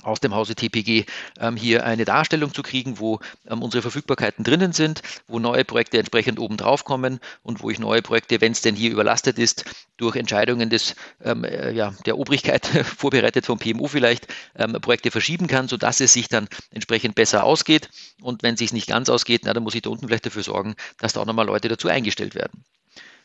aus 0.04 0.20
dem 0.20 0.36
Hause 0.36 0.56
TPG 0.56 1.06
ähm, 1.40 1.56
hier 1.56 1.86
eine 1.86 2.06
Darstellung 2.06 2.54
zu 2.54 2.62
kriegen, 2.62 3.00
wo 3.00 3.20
ähm, 3.48 3.62
unsere 3.62 3.82
Verfügbarkeiten 3.82 4.44
drinnen 4.44 4.74
sind, 4.74 5.02
wo 5.28 5.40
neue 5.40 5.66
Projekte 5.66 5.98
entsprechend 5.98 6.40
oben 6.40 6.58
drauf 6.58 6.84
kommen 6.84 7.20
und 7.42 7.62
wo 7.62 7.70
ich 7.70 7.80
neue 7.80 8.02
Projekte, 8.02 8.42
wenn 8.42 8.52
es 8.52 8.62
denn 8.62 8.76
hier 8.76 8.92
überlastet 8.92 9.40
ist, 9.40 9.66
durch 9.98 10.16
Entscheidungen 10.16 10.70
des, 10.70 10.96
ähm, 11.24 11.44
äh, 11.44 11.72
ja, 11.72 11.94
der 12.06 12.18
Obrigkeit, 12.18 12.66
vorbereitet 12.98 13.46
vom 13.46 13.60
PMO 13.60 13.88
vielleicht, 13.88 14.28
ähm, 14.56 14.74
Projekte 14.82 15.12
verschieben 15.12 15.48
kann, 15.48 15.68
sodass 15.68 16.02
es 16.02 16.14
sich 16.14 16.28
dann 16.28 16.48
entsprechend 16.72 17.16
besser 17.16 17.44
ausgeht. 17.44 17.90
Und 18.22 18.44
wenn 18.44 18.56
es 18.56 18.60
sich 18.60 18.74
nicht 18.74 18.88
ganz 18.88 19.10
ausgeht, 19.10 19.42
na, 19.46 19.54
dann 19.54 19.64
muss 19.64 19.76
ich 19.76 19.82
da 19.82 19.90
unten 19.90 20.08
vielleicht 20.08 20.26
dafür 20.26 20.44
sorgen, 20.44 20.76
dass 21.00 21.14
da 21.14 21.22
auch 21.22 21.26
nochmal 21.26 21.46
Leute 21.46 21.68
dazu 21.68 21.88
eingestellt 21.88 22.36
werden. 22.36 22.64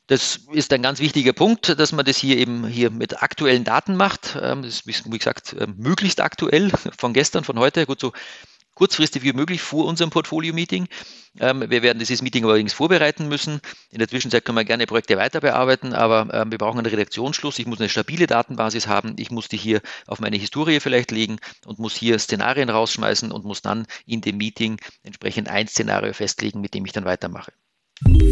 Das 0.09 0.41
ist 0.53 0.73
ein 0.73 0.81
ganz 0.81 1.01
wichtiger 1.01 1.35
Punkt, 1.35 1.79
dass 1.79 1.93
man 1.93 2.07
das 2.07 2.17
hier 2.17 2.39
eben 2.39 2.67
hier 2.67 2.91
mit 2.91 3.23
aktuellen 3.23 3.65
Daten 3.65 3.95
macht. 3.95 4.39
Ähm, 4.41 4.63
das 4.63 4.81
ist, 4.81 5.13
wie 5.13 5.19
gesagt, 5.19 5.55
ähm, 5.61 5.75
möglichst 5.77 6.23
aktuell 6.23 6.71
von 6.97 7.13
gestern, 7.13 7.45
von 7.45 7.59
heute. 7.59 7.85
Gut, 7.85 8.01
so 8.01 8.13
kurzfristig 8.73 9.23
wie 9.23 9.35
möglich 9.35 9.61
vor 9.61 9.85
unserem 9.85 10.09
Portfolio-Meeting. 10.09 10.89
Ähm, 11.41 11.69
wir 11.69 11.83
werden 11.83 11.99
dieses 11.99 12.23
Meeting 12.23 12.47
allerdings 12.47 12.73
vorbereiten 12.73 13.29
müssen. 13.29 13.61
In 13.91 13.99
der 13.99 14.09
Zwischenzeit 14.09 14.47
können 14.47 14.57
wir 14.57 14.65
gerne 14.65 14.87
Projekte 14.87 15.19
weiter 15.19 15.43
bearbeiten, 15.43 15.93
aber 15.93 16.49
wir 16.51 16.57
brauchen 16.57 16.79
einen 16.79 16.87
Redaktionsschluss. 16.87 17.59
Ich 17.59 17.67
muss 17.67 17.81
eine 17.81 17.91
stabile 17.91 18.27
Datenbasis 18.27 18.87
haben. 18.87 19.15
Ich 19.19 19.31
muss 19.31 19.49
die 19.49 19.59
hier 19.59 19.83
auf 20.07 20.21
meine 20.21 20.39
Historie 20.39 20.81
vielleicht 20.81 21.11
legen 21.11 21.37
und 21.67 21.79
muss 21.79 21.95
hier 21.95 22.19
Szenarien 22.19 22.71
rausschmeißen 22.71 23.31
und 23.31 23.45
muss 23.45 23.61
dann 23.61 23.87
in 24.07 24.23
dem 24.23 24.39
Meeting 24.39 24.81
entsprechend 25.03 25.51
ein 25.51 25.69
Szenario 25.69 26.15
festlegen, 26.15 26.63
mit 26.63 26.73
dem 26.73 26.87
ich 26.87 26.93
dann 26.93 27.05
weitermache. 27.05 27.53
Wenn 28.01 28.31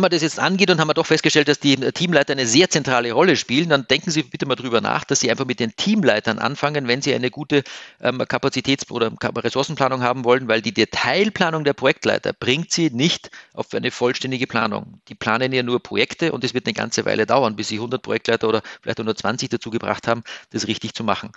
man 0.00 0.10
das 0.10 0.22
jetzt 0.22 0.38
angeht 0.38 0.70
und 0.70 0.78
haben 0.78 0.88
wir 0.88 0.94
doch 0.94 1.06
festgestellt, 1.06 1.48
dass 1.48 1.58
die 1.58 1.76
Teamleiter 1.76 2.32
eine 2.32 2.46
sehr 2.46 2.68
zentrale 2.68 3.12
Rolle 3.12 3.36
spielen, 3.36 3.70
dann 3.70 3.86
denken 3.86 4.10
Sie 4.10 4.24
bitte 4.24 4.44
mal 4.44 4.56
drüber 4.56 4.82
nach, 4.82 5.04
dass 5.04 5.20
Sie 5.20 5.30
einfach 5.30 5.46
mit 5.46 5.58
den 5.58 5.74
Teamleitern 5.74 6.38
anfangen, 6.38 6.86
wenn 6.86 7.00
Sie 7.00 7.14
eine 7.14 7.30
gute 7.30 7.62
ähm, 8.00 8.20
Kapazitäts- 8.20 8.90
oder 8.90 9.10
Ressourcenplanung 9.22 10.02
haben 10.02 10.24
wollen, 10.24 10.48
weil 10.48 10.60
die 10.60 10.74
Detailplanung 10.74 11.64
der 11.64 11.72
Projektleiter 11.72 12.34
bringt 12.34 12.70
Sie 12.70 12.90
nicht 12.90 13.30
auf 13.54 13.72
eine 13.72 13.90
vollständige 13.90 14.46
Planung. 14.46 15.00
Die 15.08 15.14
planen 15.14 15.50
ja 15.52 15.62
nur 15.62 15.82
Projekte 15.82 16.32
und 16.32 16.44
es 16.44 16.52
wird 16.52 16.66
eine 16.66 16.74
ganze 16.74 17.06
Weile 17.06 17.24
dauern, 17.24 17.56
bis 17.56 17.68
Sie 17.68 17.76
100 17.76 18.02
Projektleiter 18.02 18.48
oder 18.48 18.60
vielleicht 18.82 18.98
120 18.98 19.48
dazu 19.48 19.70
gebracht 19.70 20.06
haben, 20.08 20.24
das 20.50 20.66
richtig 20.66 20.92
zu 20.94 21.04
machen. 21.04 21.32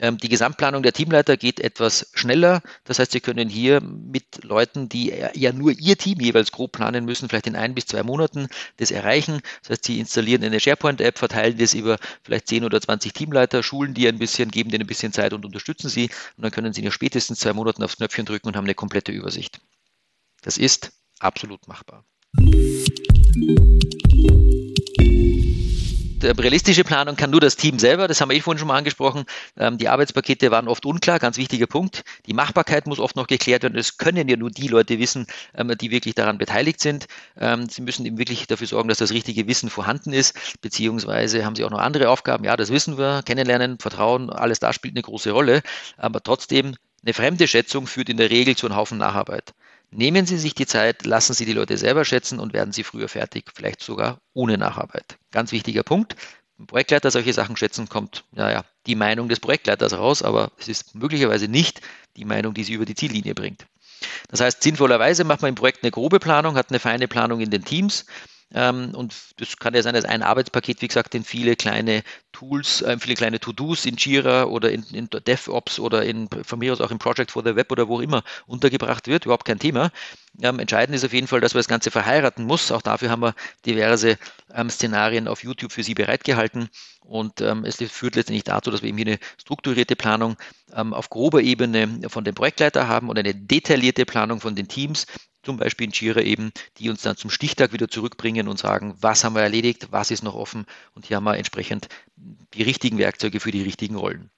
Ähm, 0.00 0.16
die 0.16 0.28
Gesamtplanung 0.28 0.82
der 0.82 0.92
Teamleiter 0.92 1.36
geht 1.36 1.60
etwas 1.60 2.10
schneller. 2.14 2.62
Das 2.84 2.98
heißt, 2.98 3.12
Sie 3.12 3.20
können 3.20 3.48
hier 3.48 3.80
mit 3.80 4.42
Leuten, 4.42 4.88
die 4.88 5.12
ja 5.34 5.52
nur 5.52 5.72
Ihr 5.72 5.96
Team 5.96 6.20
jeweils 6.20 6.50
grob 6.50 6.72
planen 6.72 7.04
müssen, 7.04 7.28
vielleicht 7.28 7.46
in 7.46 7.54
ein 7.54 7.74
bis 7.74 7.86
zwei 7.86 8.02
Monaten 8.02 8.48
das 8.78 8.90
erreichen. 8.90 9.40
Das 9.62 9.70
heißt, 9.70 9.84
Sie 9.84 10.00
installieren 10.00 10.42
eine 10.42 10.58
SharePoint-App, 10.58 11.18
verteilen 11.18 11.58
das 11.58 11.74
über 11.74 11.98
vielleicht 12.22 12.48
10 12.48 12.64
oder 12.64 12.80
20 12.80 13.12
Teamleiter, 13.12 13.62
schulen 13.62 13.92
die 13.92 14.08
ein 14.08 14.18
bisschen, 14.18 14.50
geben 14.50 14.70
denen 14.70 14.84
ein 14.84 14.86
bisschen 14.86 15.12
Zeit 15.12 15.34
und 15.34 15.44
unterstützen 15.44 15.90
sie. 15.90 16.10
Und 16.36 16.44
dann 16.44 16.50
können 16.50 16.72
Sie 16.72 16.82
in 16.82 16.90
spätestens 16.90 17.40
zwei 17.40 17.52
Monaten 17.52 17.82
aufs 17.82 17.96
Knöpfchen 17.98 18.24
drücken 18.24 18.48
und 18.48 18.56
haben 18.56 18.64
eine 18.64 18.74
komplette 18.74 19.12
Übersicht. 19.12 19.60
Das 20.42 20.56
ist 20.56 20.92
absolut 21.18 21.68
machbar 21.68 22.04
realistische 26.22 26.84
Planung 26.84 27.16
kann 27.16 27.30
nur 27.30 27.40
das 27.40 27.56
Team 27.56 27.78
selber, 27.78 28.08
das 28.08 28.20
haben 28.20 28.30
wir 28.30 28.36
eh 28.36 28.40
vorhin 28.40 28.58
schon 28.58 28.68
mal 28.68 28.76
angesprochen. 28.76 29.24
Ähm, 29.56 29.78
die 29.78 29.88
Arbeitspakete 29.88 30.50
waren 30.50 30.68
oft 30.68 30.84
unklar, 30.86 31.18
ganz 31.18 31.36
wichtiger 31.36 31.66
Punkt. 31.66 32.04
Die 32.26 32.34
Machbarkeit 32.34 32.86
muss 32.86 32.98
oft 32.98 33.16
noch 33.16 33.26
geklärt 33.26 33.62
werden. 33.62 33.74
Das 33.74 33.98
können 33.98 34.28
ja 34.28 34.36
nur 34.36 34.50
die 34.50 34.68
Leute 34.68 34.98
wissen, 34.98 35.26
ähm, 35.54 35.72
die 35.80 35.90
wirklich 35.90 36.14
daran 36.14 36.38
beteiligt 36.38 36.80
sind. 36.80 37.06
Ähm, 37.38 37.68
sie 37.68 37.82
müssen 37.82 38.06
eben 38.06 38.18
wirklich 38.18 38.46
dafür 38.46 38.66
sorgen, 38.66 38.88
dass 38.88 38.98
das 38.98 39.12
richtige 39.12 39.46
Wissen 39.46 39.70
vorhanden 39.70 40.12
ist, 40.12 40.60
beziehungsweise 40.60 41.44
haben 41.44 41.56
sie 41.56 41.64
auch 41.64 41.70
noch 41.70 41.80
andere 41.80 42.08
Aufgaben. 42.08 42.44
Ja, 42.44 42.56
das 42.56 42.70
wissen 42.70 42.98
wir, 42.98 43.22
kennenlernen, 43.24 43.78
Vertrauen, 43.78 44.30
alles 44.30 44.60
da 44.60 44.72
spielt 44.72 44.94
eine 44.94 45.02
große 45.02 45.30
Rolle. 45.30 45.62
Aber 45.96 46.22
trotzdem, 46.22 46.76
eine 47.02 47.14
fremde 47.14 47.48
Schätzung 47.48 47.86
führt 47.86 48.10
in 48.10 48.18
der 48.18 48.30
Regel 48.30 48.56
zu 48.56 48.66
einem 48.66 48.76
Haufen 48.76 48.98
Nacharbeit. 48.98 49.54
Nehmen 49.92 50.24
Sie 50.24 50.38
sich 50.38 50.54
die 50.54 50.66
Zeit, 50.66 51.04
lassen 51.04 51.34
Sie 51.34 51.44
die 51.44 51.52
Leute 51.52 51.76
selber 51.76 52.04
schätzen 52.04 52.38
und 52.38 52.52
werden 52.52 52.72
Sie 52.72 52.84
früher 52.84 53.08
fertig, 53.08 53.50
vielleicht 53.54 53.82
sogar 53.82 54.20
ohne 54.32 54.56
Nacharbeit. 54.56 55.18
Ganz 55.32 55.50
wichtiger 55.50 55.82
Punkt. 55.82 56.14
Wenn 56.56 56.68
Projektleiter 56.68 57.10
solche 57.10 57.32
Sachen 57.32 57.56
schätzen, 57.56 57.88
kommt 57.88 58.24
naja, 58.30 58.64
die 58.86 58.94
Meinung 58.94 59.28
des 59.28 59.40
Projektleiters 59.40 59.94
raus, 59.94 60.22
aber 60.22 60.52
es 60.58 60.68
ist 60.68 60.94
möglicherweise 60.94 61.48
nicht 61.48 61.80
die 62.16 62.24
Meinung, 62.24 62.54
die 62.54 62.64
sie 62.64 62.74
über 62.74 62.84
die 62.84 62.94
Ziellinie 62.94 63.34
bringt. 63.34 63.66
Das 64.28 64.40
heißt, 64.40 64.62
sinnvollerweise 64.62 65.24
macht 65.24 65.42
man 65.42 65.50
im 65.50 65.54
Projekt 65.56 65.82
eine 65.82 65.90
grobe 65.90 66.20
Planung, 66.20 66.54
hat 66.54 66.70
eine 66.70 66.78
feine 66.78 67.08
Planung 67.08 67.40
in 67.40 67.50
den 67.50 67.64
Teams, 67.64 68.06
und 68.52 69.14
das 69.36 69.56
kann 69.58 69.74
ja 69.74 69.82
sein, 69.82 69.94
dass 69.94 70.04
ein 70.04 70.24
Arbeitspaket, 70.24 70.82
wie 70.82 70.88
gesagt, 70.88 71.14
in 71.14 71.22
viele 71.22 71.54
kleine 71.54 72.02
Tools, 72.32 72.82
äh, 72.82 72.98
viele 72.98 73.14
kleine 73.14 73.38
To-Dos 73.38 73.86
in 73.86 73.96
Jira 73.96 74.44
oder 74.44 74.72
in, 74.72 74.82
in 74.92 75.08
DevOps 75.08 75.78
oder 75.78 76.04
in, 76.04 76.28
von 76.44 76.58
mir 76.58 76.72
aus 76.72 76.80
auch 76.80 76.90
im 76.90 76.98
Project 76.98 77.30
for 77.30 77.44
the 77.44 77.54
Web 77.54 77.70
oder 77.70 77.86
wo 77.86 77.98
auch 77.98 78.00
immer 78.00 78.24
untergebracht 78.46 79.06
wird, 79.06 79.24
überhaupt 79.24 79.44
kein 79.44 79.60
Thema. 79.60 79.92
Ähm, 80.42 80.58
entscheidend 80.58 80.96
ist 80.96 81.04
auf 81.04 81.12
jeden 81.12 81.28
Fall, 81.28 81.40
dass 81.40 81.54
man 81.54 81.60
das 81.60 81.68
Ganze 81.68 81.92
verheiraten 81.92 82.44
muss. 82.44 82.72
Auch 82.72 82.82
dafür 82.82 83.10
haben 83.10 83.22
wir 83.22 83.34
diverse 83.66 84.18
ähm, 84.52 84.68
Szenarien 84.68 85.28
auf 85.28 85.44
YouTube 85.44 85.70
für 85.70 85.84
Sie 85.84 85.94
bereitgehalten. 85.94 86.70
Und 87.00 87.40
ähm, 87.40 87.64
es 87.64 87.76
führt 87.76 88.16
letztendlich 88.16 88.44
dazu, 88.44 88.70
dass 88.70 88.82
wir 88.82 88.88
eben 88.88 88.98
hier 88.98 89.06
eine 89.06 89.18
strukturierte 89.38 89.96
Planung 89.96 90.36
ähm, 90.74 90.94
auf 90.94 91.10
grober 91.10 91.42
Ebene 91.42 92.08
von 92.08 92.24
dem 92.24 92.34
Projektleiter 92.34 92.88
haben 92.88 93.08
und 93.08 93.18
eine 93.18 93.34
detaillierte 93.34 94.06
Planung 94.06 94.40
von 94.40 94.54
den 94.54 94.68
Teams, 94.68 95.06
zum 95.42 95.56
Beispiel 95.56 95.86
in 95.86 95.92
Jira 95.92 96.20
eben, 96.20 96.52
die 96.78 96.90
uns 96.90 97.02
dann 97.02 97.16
zum 97.16 97.30
Stichtag 97.30 97.72
wieder 97.72 97.88
zurückbringen 97.88 98.48
und 98.48 98.58
sagen, 98.58 98.94
was 99.00 99.24
haben 99.24 99.34
wir 99.34 99.42
erledigt, 99.42 99.88
was 99.90 100.10
ist 100.10 100.22
noch 100.22 100.34
offen 100.34 100.66
und 100.94 101.06
hier 101.06 101.16
haben 101.16 101.24
wir 101.24 101.36
entsprechend 101.36 101.88
die 102.54 102.62
richtigen 102.62 102.98
Werkzeuge 102.98 103.40
für 103.40 103.50
die 103.50 103.62
richtigen 103.62 103.96
Rollen. 103.96 104.30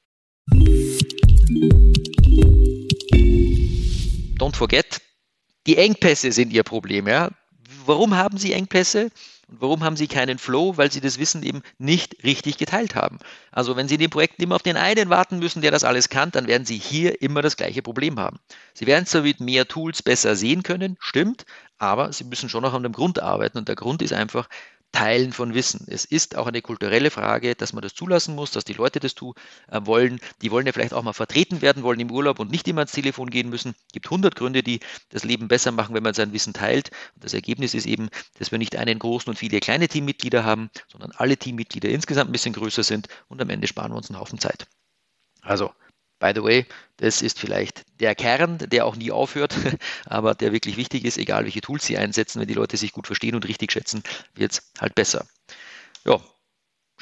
Don't 4.39 4.57
forget, 4.57 5.01
die 5.67 5.77
Engpässe 5.77 6.33
sind 6.33 6.53
Ihr 6.53 6.63
Problem. 6.63 7.07
Ja? 7.07 7.31
Warum 7.87 8.17
haben 8.17 8.39
Sie 8.39 8.53
Engpässe? 8.53 9.11
Und 9.49 9.61
warum 9.61 9.84
haben 9.84 9.97
sie 9.97 10.09
keinen 10.09 10.38
Flow? 10.38 10.76
Weil 10.76 10.90
sie 10.90 11.01
das 11.01 11.18
Wissen 11.18 11.43
eben 11.43 11.62
nicht 11.78 12.24
richtig 12.24 12.59
geteilt 12.59 12.95
haben. 12.95 13.18
Also 13.51 13.76
wenn 13.76 13.88
sie 13.88 13.95
in 13.95 14.01
den 14.01 14.11
Projekten 14.11 14.43
immer 14.43 14.57
auf 14.57 14.62
den 14.62 14.76
einen 14.76 15.11
warten 15.11 15.38
müssen, 15.38 15.62
der 15.62 15.70
das 15.70 15.84
alles 15.84 16.09
kann, 16.09 16.30
dann 16.30 16.47
werden 16.47 16.64
sie 16.64 16.78
hier 16.78 17.20
immer 17.22 17.43
das 17.43 17.57
gleiche 17.57 17.82
Problem 17.82 18.18
haben. 18.18 18.38
Sie 18.74 18.86
werden 18.86 19.07
zwar 19.07 19.22
mit 19.22 19.40
mehr 19.40 19.68
Tools 19.68 20.03
besser 20.03 20.36
sehen 20.36 20.62
können, 20.62 20.97
stimmt, 21.01 21.45
aber 21.78 22.12
sie 22.12 22.24
müssen 22.24 22.49
schon 22.49 22.62
noch 22.62 22.74
an 22.74 22.82
dem 22.82 22.93
Grund 22.93 23.20
arbeiten. 23.20 23.59
Und 23.59 23.68
der 23.68 23.76
Grund 23.76 24.03
ist 24.03 24.12
einfach, 24.12 24.49
Teilen 24.93 25.32
von 25.32 25.55
Wissen. 25.55 25.86
Es 25.88 26.05
ist 26.05 26.36
auch 26.36 26.47
eine 26.47 26.62
kulturelle 26.62 27.11
Frage, 27.11 27.55
dass 27.55 27.72
man 27.72 27.82
das 27.82 27.95
zulassen 27.95 28.34
muss, 28.34 28.51
dass 28.51 28.64
die 28.64 28.74
Leute 28.74 29.01
das 29.01 29.14
tun 29.14 29.34
äh, 29.68 29.80
wollen. 29.84 30.20
Die 30.43 30.51
wollen 30.51 30.66
ja 30.66 30.72
vielleicht 30.72 30.93
auch 30.93 31.03
mal 31.03 31.14
vertreten 31.14 31.62
werden 31.62 31.82
wollen 31.82 31.99
im 31.99 32.11
Urlaub 32.11 32.38
und 32.38 32.51
nicht 32.51 32.68
immer 32.68 32.82
ans 32.82 32.93
Telefon 32.93 33.30
gehen 33.30 33.49
müssen. 33.49 33.74
Es 33.86 33.93
gibt 33.93 34.11
hundert 34.11 34.36
Gründe, 34.36 34.62
die 34.62 34.80
das 35.09 35.24
Leben 35.24 35.49
besser 35.49 35.72
machen, 35.72 35.95
wenn 35.95 36.03
man 36.03 36.14
sein 36.14 36.32
Wissen 36.32 36.53
teilt. 36.53 36.90
Und 37.14 37.24
das 37.24 37.32
Ergebnis 37.32 37.74
ist 37.74 37.86
eben, 37.86 38.11
dass 38.38 38.53
wir 38.53 38.59
nicht 38.59 38.76
einen 38.76 38.99
großen 38.99 39.30
und 39.30 39.36
viele 39.36 39.61
kleine 39.61 39.88
Teammitglieder 39.88 40.45
haben, 40.45 40.70
sondern 40.88 41.12
alle 41.12 41.36
Teammitglieder 41.36 41.88
insgesamt 41.88 42.28
ein 42.28 42.32
bisschen 42.32 42.55
größer 42.55 42.82
sind 42.82 43.09
und 43.28 43.40
am 43.40 43.51
Ende 43.51 43.66
sparen 43.66 43.93
wir 43.93 43.97
uns 43.97 44.11
einen 44.11 44.20
Haufen 44.20 44.38
Zeit. 44.38 44.66
Also 45.40 45.72
By 46.23 46.31
the 46.33 46.45
way, 46.45 46.66
das 46.99 47.20
ist 47.20 47.41
vielleicht 47.41 47.83
der 47.99 48.14
Kern, 48.14 48.59
der 48.59 48.87
auch 48.87 48.95
nie 48.95 49.11
aufhört, 49.11 49.57
aber 50.07 50.37
der 50.37 50.53
wirklich 50.53 50.77
wichtig 50.77 51.05
ist, 51.05 51.18
egal 51.18 51.43
welche 51.43 51.61
Tools 51.61 51.85
Sie 51.85 51.99
einsetzen, 51.99 52.41
wenn 52.41 52.47
die 52.47 52.55
Leute 52.55 52.77
sich 52.77 52.93
gut 52.93 53.09
verstehen 53.09 53.35
und 53.35 53.49
richtig 53.49 53.73
schätzen, 53.73 54.05
wird 54.35 54.53
es 54.53 54.70
halt 54.81 54.95
besser. 54.95 55.27
Ja, 56.05 56.20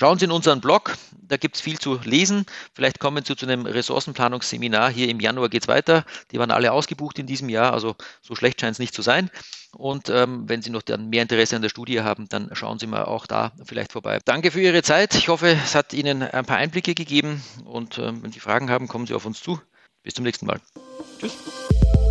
Schauen 0.01 0.19
Sie 0.19 0.25
in 0.25 0.31
unseren 0.31 0.63
Blog, 0.63 0.97
da 1.21 1.37
gibt 1.37 1.57
es 1.57 1.61
viel 1.61 1.79
zu 1.79 2.01
lesen. 2.03 2.47
Vielleicht 2.73 3.01
kommen 3.01 3.23
Sie 3.23 3.37
zu 3.37 3.45
einem 3.45 3.67
Ressourcenplanungsseminar. 3.67 4.89
Hier 4.89 5.11
im 5.11 5.21
Januar 5.21 5.51
geht 5.51 5.65
es 5.65 5.69
weiter. 5.69 6.07
Die 6.31 6.39
waren 6.39 6.51
alle 6.51 6.73
ausgebucht 6.73 7.19
in 7.19 7.27
diesem 7.27 7.51
Jahr, 7.51 7.75
also 7.75 7.97
so 8.23 8.35
schlecht 8.35 8.63
scheint 8.63 8.73
es 8.73 8.79
nicht 8.79 8.95
zu 8.95 9.03
sein. 9.03 9.29
Und 9.73 10.09
ähm, 10.09 10.49
wenn 10.49 10.63
Sie 10.63 10.71
noch 10.71 10.81
dann 10.81 11.11
mehr 11.11 11.21
Interesse 11.21 11.55
an 11.55 11.61
der 11.61 11.69
Studie 11.69 12.01
haben, 12.01 12.31
dann 12.31 12.49
schauen 12.55 12.79
Sie 12.79 12.87
mal 12.87 13.05
auch 13.05 13.27
da 13.27 13.53
vielleicht 13.67 13.93
vorbei. 13.93 14.21
Danke 14.25 14.53
für 14.53 14.63
Ihre 14.63 14.83
Zeit. 14.83 15.15
Ich 15.15 15.29
hoffe, 15.29 15.49
es 15.49 15.75
hat 15.75 15.93
Ihnen 15.93 16.23
ein 16.23 16.47
paar 16.47 16.57
Einblicke 16.57 16.95
gegeben. 16.95 17.43
Und 17.67 17.99
ähm, 17.99 18.23
wenn 18.23 18.33
Sie 18.33 18.41
Fragen 18.41 18.71
haben, 18.71 18.89
kommen 18.89 19.07
Sie 19.07 19.13
auf 19.13 19.27
uns 19.27 19.43
zu. 19.43 19.61
Bis 20.03 20.15
zum 20.15 20.25
nächsten 20.25 20.47
Mal. 20.47 20.63
Tschüss. 21.21 21.37